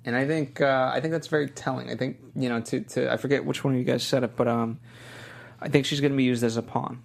And 0.05 0.15
I 0.15 0.27
think 0.27 0.61
uh, 0.61 0.91
I 0.93 0.99
think 1.01 1.11
that's 1.11 1.27
very 1.27 1.49
telling. 1.49 1.89
I 1.89 1.95
think 1.95 2.17
you 2.35 2.49
know 2.49 2.61
to, 2.61 2.81
to 2.81 3.11
I 3.11 3.17
forget 3.17 3.45
which 3.45 3.63
one 3.63 3.73
of 3.73 3.79
you 3.79 3.85
guys 3.85 4.03
said 4.03 4.23
it, 4.23 4.35
but 4.35 4.47
um, 4.47 4.79
I 5.59 5.69
think 5.69 5.87
she's 5.87 6.01
going 6.01 6.11
to 6.11 6.17
be 6.17 6.23
used 6.23 6.43
as 6.43 6.57
a 6.57 6.61
pawn. 6.61 7.01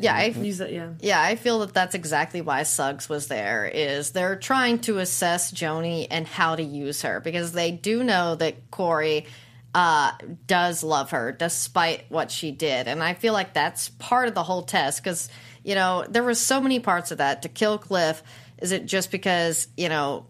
Yeah, 0.00 0.14
I, 0.14 0.24
use 0.26 0.58
that, 0.58 0.72
yeah. 0.72 0.90
yeah, 1.00 1.22
I 1.22 1.36
feel 1.36 1.60
that 1.60 1.74
that's 1.74 1.94
exactly 1.94 2.40
why 2.40 2.62
Suggs 2.62 3.08
was 3.08 3.28
there. 3.28 3.66
Is 3.66 4.12
they're 4.12 4.36
trying 4.36 4.78
to 4.80 4.98
assess 4.98 5.52
Joni 5.52 6.06
and 6.10 6.26
how 6.26 6.56
to 6.56 6.62
use 6.62 7.02
her 7.02 7.20
because 7.20 7.52
they 7.52 7.70
do 7.70 8.02
know 8.02 8.34
that 8.36 8.70
Quarry 8.70 9.26
uh, 9.74 10.12
does 10.46 10.82
love 10.82 11.10
her 11.10 11.32
despite 11.32 12.04
what 12.10 12.30
she 12.30 12.50
did, 12.50 12.88
and 12.88 13.02
I 13.02 13.14
feel 13.14 13.32
like 13.32 13.52
that's 13.52 13.90
part 13.90 14.28
of 14.28 14.34
the 14.34 14.42
whole 14.42 14.62
test 14.62 15.02
because 15.02 15.28
you 15.62 15.74
know 15.74 16.04
there 16.08 16.24
were 16.24 16.34
so 16.34 16.60
many 16.60 16.80
parts 16.80 17.10
of 17.10 17.18
that 17.18 17.42
to 17.42 17.48
kill 17.48 17.78
Cliff. 17.78 18.22
Is 18.58 18.72
it 18.72 18.86
just 18.86 19.10
because 19.10 19.68
you 19.76 19.88
know 19.88 20.26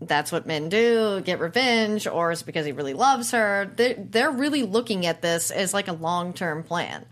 that's 0.00 0.30
what 0.32 0.46
men 0.46 0.68
do, 0.68 1.20
get 1.22 1.40
revenge, 1.40 2.06
or 2.06 2.30
is 2.30 2.42
it 2.42 2.44
because 2.44 2.66
he 2.66 2.72
really 2.72 2.94
loves 2.94 3.30
her? 3.30 3.70
They're, 3.74 3.94
they're 3.94 4.30
really 4.30 4.62
looking 4.62 5.06
at 5.06 5.22
this 5.22 5.50
as 5.50 5.72
like 5.72 5.88
a 5.88 5.92
long 5.92 6.32
term 6.32 6.62
plan. 6.62 7.06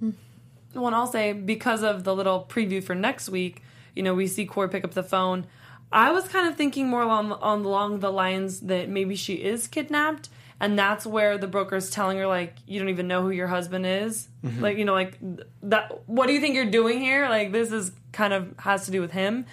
Well, 0.00 0.14
and 0.74 0.94
I'll 0.94 1.06
say 1.06 1.32
because 1.32 1.82
of 1.82 2.04
the 2.04 2.14
little 2.14 2.46
preview 2.48 2.82
for 2.82 2.94
next 2.94 3.28
week, 3.28 3.62
you 3.94 4.02
know, 4.02 4.14
we 4.14 4.26
see 4.26 4.44
Quarry 4.46 4.68
pick 4.68 4.84
up 4.84 4.94
the 4.94 5.02
phone. 5.02 5.46
I 5.92 6.10
was 6.10 6.26
kind 6.26 6.48
of 6.48 6.56
thinking 6.56 6.88
more 6.88 7.02
along 7.02 7.32
on 7.32 7.64
along 7.64 8.00
the 8.00 8.10
lines 8.10 8.60
that 8.60 8.88
maybe 8.88 9.14
she 9.14 9.34
is 9.34 9.68
kidnapped, 9.68 10.28
and 10.58 10.78
that's 10.78 11.06
where 11.06 11.38
the 11.38 11.46
broker's 11.46 11.90
telling 11.90 12.18
her 12.18 12.26
like, 12.26 12.56
you 12.66 12.80
don't 12.80 12.88
even 12.88 13.06
know 13.06 13.22
who 13.22 13.30
your 13.30 13.46
husband 13.46 13.86
is. 13.86 14.28
Mm-hmm. 14.44 14.62
Like, 14.62 14.76
you 14.76 14.84
know, 14.84 14.94
like 14.94 15.18
that. 15.62 16.08
What 16.08 16.26
do 16.26 16.32
you 16.32 16.40
think 16.40 16.56
you're 16.56 16.64
doing 16.64 17.00
here? 17.00 17.28
Like, 17.28 17.52
this 17.52 17.70
is 17.70 17.92
kind 18.12 18.32
of 18.32 18.54
has 18.58 18.86
to 18.86 18.90
do 18.90 19.00
with 19.00 19.12
him, 19.12 19.46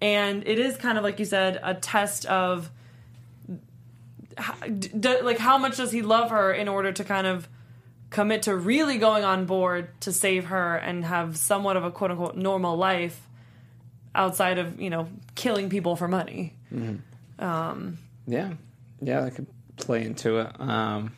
and 0.00 0.46
it 0.46 0.58
is 0.58 0.76
kind 0.76 0.98
of 0.98 1.04
like 1.04 1.18
you 1.18 1.24
said, 1.24 1.58
a 1.62 1.74
test 1.74 2.26
of 2.26 2.70
d- 4.78 4.90
d- 4.98 5.22
like 5.22 5.38
how 5.38 5.58
much 5.58 5.76
does 5.76 5.90
he 5.90 6.02
love 6.02 6.30
her 6.30 6.52
in 6.52 6.68
order 6.68 6.92
to 6.92 7.04
kind 7.04 7.26
of 7.26 7.48
commit 8.10 8.42
to 8.42 8.56
really 8.56 8.98
going 8.98 9.24
on 9.24 9.44
board 9.44 9.88
to 10.00 10.12
save 10.12 10.46
her 10.46 10.76
and 10.76 11.04
have 11.04 11.36
somewhat 11.36 11.76
of 11.76 11.84
a 11.84 11.90
quote 11.90 12.10
unquote 12.10 12.36
normal 12.36 12.76
life 12.76 13.26
outside 14.14 14.58
of 14.58 14.80
you 14.80 14.90
know 14.90 15.08
killing 15.34 15.68
people 15.68 15.94
for 15.94 16.08
money 16.08 16.54
mm-hmm. 16.72 17.44
um, 17.44 17.98
Yeah, 18.26 18.54
yeah, 19.00 19.20
that 19.20 19.34
could 19.34 19.46
play 19.76 20.04
into 20.04 20.38
it. 20.38 20.60
Um, 20.60 21.12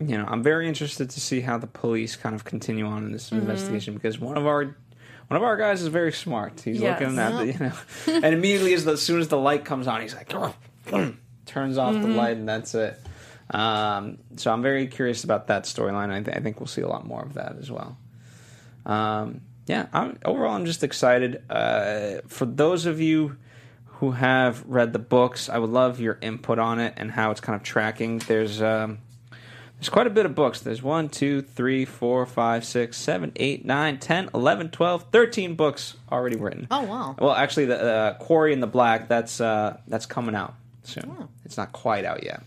you 0.00 0.16
know, 0.16 0.24
I'm 0.26 0.42
very 0.42 0.68
interested 0.68 1.10
to 1.10 1.20
see 1.20 1.40
how 1.40 1.58
the 1.58 1.66
police 1.66 2.14
kind 2.14 2.34
of 2.34 2.44
continue 2.44 2.86
on 2.86 3.06
in 3.06 3.12
this 3.12 3.30
mm-hmm. 3.30 3.40
investigation 3.40 3.94
because 3.94 4.18
one 4.18 4.36
of 4.36 4.46
our 4.46 4.76
one 5.26 5.36
of 5.36 5.42
our 5.42 5.56
guys 5.56 5.82
is 5.82 5.88
very 5.88 6.12
smart. 6.12 6.60
He's 6.60 6.80
Yes. 6.80 7.00
looking 7.00 7.18
at 7.18 7.36
the, 7.36 7.46
you 7.46 7.58
know, 7.58 7.72
and 8.24 8.34
immediately 8.34 8.72
as, 8.72 8.84
the, 8.84 8.92
as 8.92 9.02
soon 9.02 9.20
as 9.20 9.28
the 9.28 9.36
light 9.36 9.64
comes 9.64 9.86
on, 9.86 10.00
he's 10.00 10.14
like, 10.14 10.28
turns 11.46 11.76
off 11.78 11.94
the 11.94 12.00
mm-hmm. 12.00 12.16
light, 12.16 12.36
and 12.36 12.48
that's 12.48 12.74
it. 12.74 12.98
Um, 13.50 14.18
so 14.36 14.52
I'm 14.52 14.62
very 14.62 14.86
curious 14.86 15.24
about 15.24 15.46
that 15.46 15.64
storyline. 15.64 16.10
I, 16.10 16.22
th- 16.22 16.36
I 16.36 16.40
think 16.40 16.60
we'll 16.60 16.66
see 16.66 16.82
a 16.82 16.88
lot 16.88 17.06
more 17.06 17.22
of 17.22 17.34
that 17.34 17.56
as 17.58 17.70
well. 17.70 17.96
Um, 18.84 19.42
yeah, 19.66 19.86
I'm, 19.92 20.18
overall, 20.24 20.54
I'm 20.54 20.66
just 20.66 20.82
excited. 20.84 21.42
Uh, 21.48 22.22
for 22.26 22.46
those 22.46 22.86
of 22.86 23.00
you 23.00 23.36
who 23.86 24.12
have 24.12 24.64
read 24.66 24.92
the 24.92 24.98
books, 24.98 25.48
I 25.48 25.58
would 25.58 25.70
love 25.70 26.00
your 26.00 26.18
input 26.20 26.58
on 26.58 26.78
it 26.78 26.94
and 26.96 27.10
how 27.10 27.30
it's 27.30 27.40
kind 27.40 27.56
of 27.56 27.62
tracking. 27.62 28.18
There's 28.20 28.62
um, 28.62 28.98
there's 29.78 29.88
quite 29.90 30.08
a 30.08 30.10
bit 30.10 30.26
of 30.26 30.34
books. 30.34 30.60
There's 30.60 30.82
1, 30.82 31.08
2, 31.08 31.42
3, 31.42 31.84
4, 31.84 32.26
5, 32.26 32.64
6, 32.64 32.96
7, 32.96 33.32
8, 33.36 33.64
9, 33.64 33.98
10, 33.98 34.30
11, 34.34 34.70
12, 34.70 35.04
13 35.12 35.54
books 35.54 35.94
already 36.10 36.36
written. 36.36 36.66
Oh, 36.70 36.82
wow. 36.82 37.14
Well, 37.16 37.32
actually, 37.32 37.66
the 37.66 37.80
uh, 37.80 38.14
Quarry 38.14 38.52
in 38.52 38.58
the 38.60 38.66
Black 38.66 39.08
that's 39.08 39.40
uh, 39.40 39.78
that's 39.86 40.06
coming 40.06 40.34
out 40.34 40.54
soon. 40.82 41.16
Oh. 41.20 41.28
It's 41.44 41.56
not 41.56 41.72
quite 41.72 42.04
out 42.04 42.24
yet, 42.24 42.42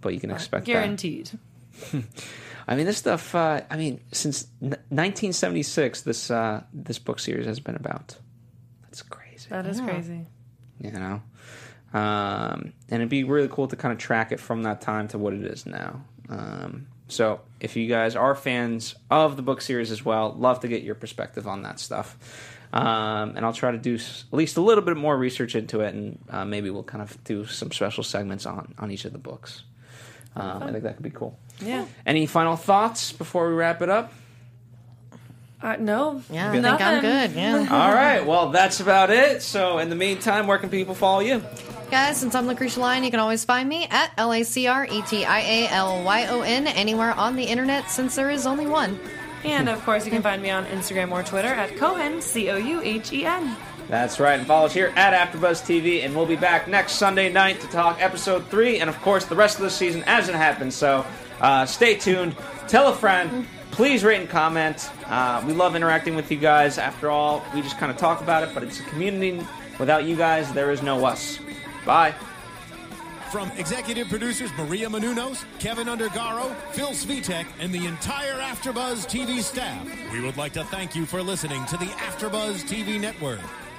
but 0.00 0.14
you 0.14 0.20
can 0.20 0.30
expect 0.30 0.66
that. 0.66 0.72
guaranteed 0.72 1.30
I 2.66 2.74
mean, 2.76 2.86
this 2.86 2.98
stuff. 2.98 3.34
Uh, 3.34 3.62
I 3.70 3.76
mean, 3.76 4.00
since 4.12 4.46
n- 4.60 4.70
1976, 4.90 6.02
this 6.02 6.30
uh, 6.30 6.62
this 6.72 6.98
book 6.98 7.18
series 7.18 7.46
has 7.46 7.60
been 7.60 7.76
about. 7.76 8.16
That's 8.82 9.02
crazy, 9.02 9.46
that 9.50 9.66
is 9.66 9.80
crazy 9.80 10.26
you 10.80 10.90
know. 10.92 11.20
Um, 11.92 12.72
and 12.88 13.00
it'd 13.00 13.08
be 13.08 13.24
really 13.24 13.48
cool 13.48 13.66
to 13.68 13.76
kind 13.76 13.92
of 13.92 13.98
track 13.98 14.32
it 14.32 14.38
from 14.40 14.62
that 14.64 14.80
time 14.80 15.08
to 15.08 15.18
what 15.18 15.32
it 15.32 15.44
is 15.44 15.66
now. 15.66 16.02
Um, 16.28 16.86
so, 17.08 17.40
if 17.58 17.74
you 17.74 17.88
guys 17.88 18.14
are 18.14 18.34
fans 18.34 18.94
of 19.10 19.36
the 19.36 19.42
book 19.42 19.60
series 19.62 19.90
as 19.90 20.04
well, 20.04 20.34
love 20.36 20.60
to 20.60 20.68
get 20.68 20.82
your 20.82 20.94
perspective 20.94 21.48
on 21.48 21.62
that 21.62 21.80
stuff. 21.80 22.16
Um, 22.72 23.32
and 23.34 23.46
I'll 23.46 23.54
try 23.54 23.72
to 23.72 23.78
do 23.78 23.94
s- 23.94 24.24
at 24.30 24.36
least 24.36 24.58
a 24.58 24.60
little 24.60 24.84
bit 24.84 24.96
more 24.98 25.16
research 25.16 25.54
into 25.56 25.80
it, 25.80 25.94
and 25.94 26.18
uh, 26.28 26.44
maybe 26.44 26.68
we'll 26.68 26.82
kind 26.82 27.00
of 27.02 27.22
do 27.24 27.46
some 27.46 27.72
special 27.72 28.04
segments 28.04 28.44
on 28.44 28.74
on 28.78 28.90
each 28.90 29.06
of 29.06 29.12
the 29.12 29.18
books. 29.18 29.62
Um, 30.38 30.62
I 30.62 30.70
think 30.72 30.84
that 30.84 30.94
could 30.96 31.02
be 31.02 31.10
cool. 31.10 31.36
yeah 31.60 31.84
Any 32.06 32.26
final 32.26 32.56
thoughts 32.56 33.12
before 33.12 33.48
we 33.48 33.54
wrap 33.54 33.82
it 33.82 33.88
up? 33.90 34.12
uh, 35.60 35.76
no 35.80 36.22
Yeah, 36.30 36.50
I 36.50 36.52
think 36.52 36.80
I'm 36.80 37.00
good. 37.00 37.32
Yeah. 37.32 37.58
All 37.70 37.92
right. 37.92 38.24
Well, 38.24 38.50
that's 38.50 38.78
about 38.80 39.10
it. 39.10 39.42
So, 39.42 39.78
in 39.78 39.90
the 39.90 39.96
meantime, 39.96 40.46
where 40.46 40.58
can 40.58 40.70
people 40.70 40.94
follow 40.94 41.18
you? 41.20 41.42
Guys, 41.90 42.18
since 42.18 42.34
I'm 42.36 42.46
Lacretia 42.46 42.78
Lyon, 42.78 43.02
you 43.02 43.10
can 43.10 43.18
always 43.18 43.44
find 43.44 43.68
me 43.68 43.86
at 43.90 44.12
L 44.18 44.32
A 44.32 44.44
C 44.44 44.68
R 44.68 44.86
E 44.86 45.02
T 45.02 45.24
I 45.24 45.40
A 45.40 45.68
L 45.68 46.04
Y 46.04 46.26
O 46.28 46.42
N 46.42 46.68
anywhere 46.68 47.12
on 47.12 47.34
the 47.34 47.42
internet 47.44 47.90
since 47.90 48.14
there 48.14 48.30
is 48.30 48.46
only 48.46 48.66
one. 48.66 49.00
and 49.44 49.68
of 49.68 49.82
course 49.84 50.04
you 50.04 50.10
can 50.10 50.20
find 50.20 50.42
me 50.42 50.50
on 50.50 50.64
instagram 50.66 51.12
or 51.12 51.22
twitter 51.22 51.46
at 51.46 51.76
cohen 51.76 52.20
c-o-u-h-e-n 52.20 53.56
That's 53.88 54.20
right. 54.20 54.38
And 54.38 54.46
follow 54.46 54.66
us 54.66 54.74
here 54.74 54.92
at 54.96 55.32
AfterBuzz 55.32 55.62
TV, 55.62 56.04
and 56.04 56.14
we'll 56.14 56.26
be 56.26 56.36
back 56.36 56.68
next 56.68 56.92
Sunday 56.92 57.32
night 57.32 57.60
to 57.60 57.66
talk 57.68 58.02
episode 58.02 58.46
three, 58.48 58.80
and 58.80 58.90
of 58.90 59.00
course 59.00 59.24
the 59.24 59.36
rest 59.36 59.56
of 59.56 59.62
the 59.62 59.70
season 59.70 60.04
as 60.06 60.28
it 60.28 60.34
happens. 60.34 60.74
So, 60.74 61.06
uh, 61.40 61.64
stay 61.64 61.96
tuned. 61.96 62.36
Tell 62.68 62.88
a 62.88 62.94
friend. 62.94 63.46
Please 63.70 64.04
rate 64.04 64.20
and 64.20 64.28
comment. 64.28 64.90
Uh, 65.06 65.42
we 65.46 65.54
love 65.54 65.74
interacting 65.74 66.16
with 66.16 66.30
you 66.30 66.36
guys. 66.36 66.78
After 66.78 67.10
all, 67.10 67.44
we 67.54 67.62
just 67.62 67.78
kind 67.78 67.90
of 67.90 67.96
talk 67.96 68.20
about 68.20 68.42
it, 68.42 68.50
but 68.52 68.62
it's 68.62 68.80
a 68.80 68.82
community. 68.84 69.40
Without 69.78 70.04
you 70.04 70.16
guys, 70.16 70.52
there 70.52 70.70
is 70.70 70.82
no 70.82 71.06
us. 71.06 71.38
Bye. 71.86 72.14
From 73.30 73.50
executive 73.52 74.08
producers 74.08 74.50
Maria 74.58 74.88
Menounos, 74.88 75.44
Kevin 75.60 75.86
Undergaro, 75.86 76.54
Phil 76.72 76.88
Svitek, 76.88 77.46
and 77.60 77.72
the 77.72 77.86
entire 77.86 78.38
AfterBuzz 78.40 79.06
TV 79.06 79.40
staff, 79.42 79.86
we 80.12 80.20
would 80.20 80.36
like 80.36 80.52
to 80.54 80.64
thank 80.64 80.96
you 80.96 81.06
for 81.06 81.22
listening 81.22 81.64
to 81.66 81.76
the 81.76 81.84
AfterBuzz 81.84 82.64
TV 82.64 82.98
network. 82.98 83.40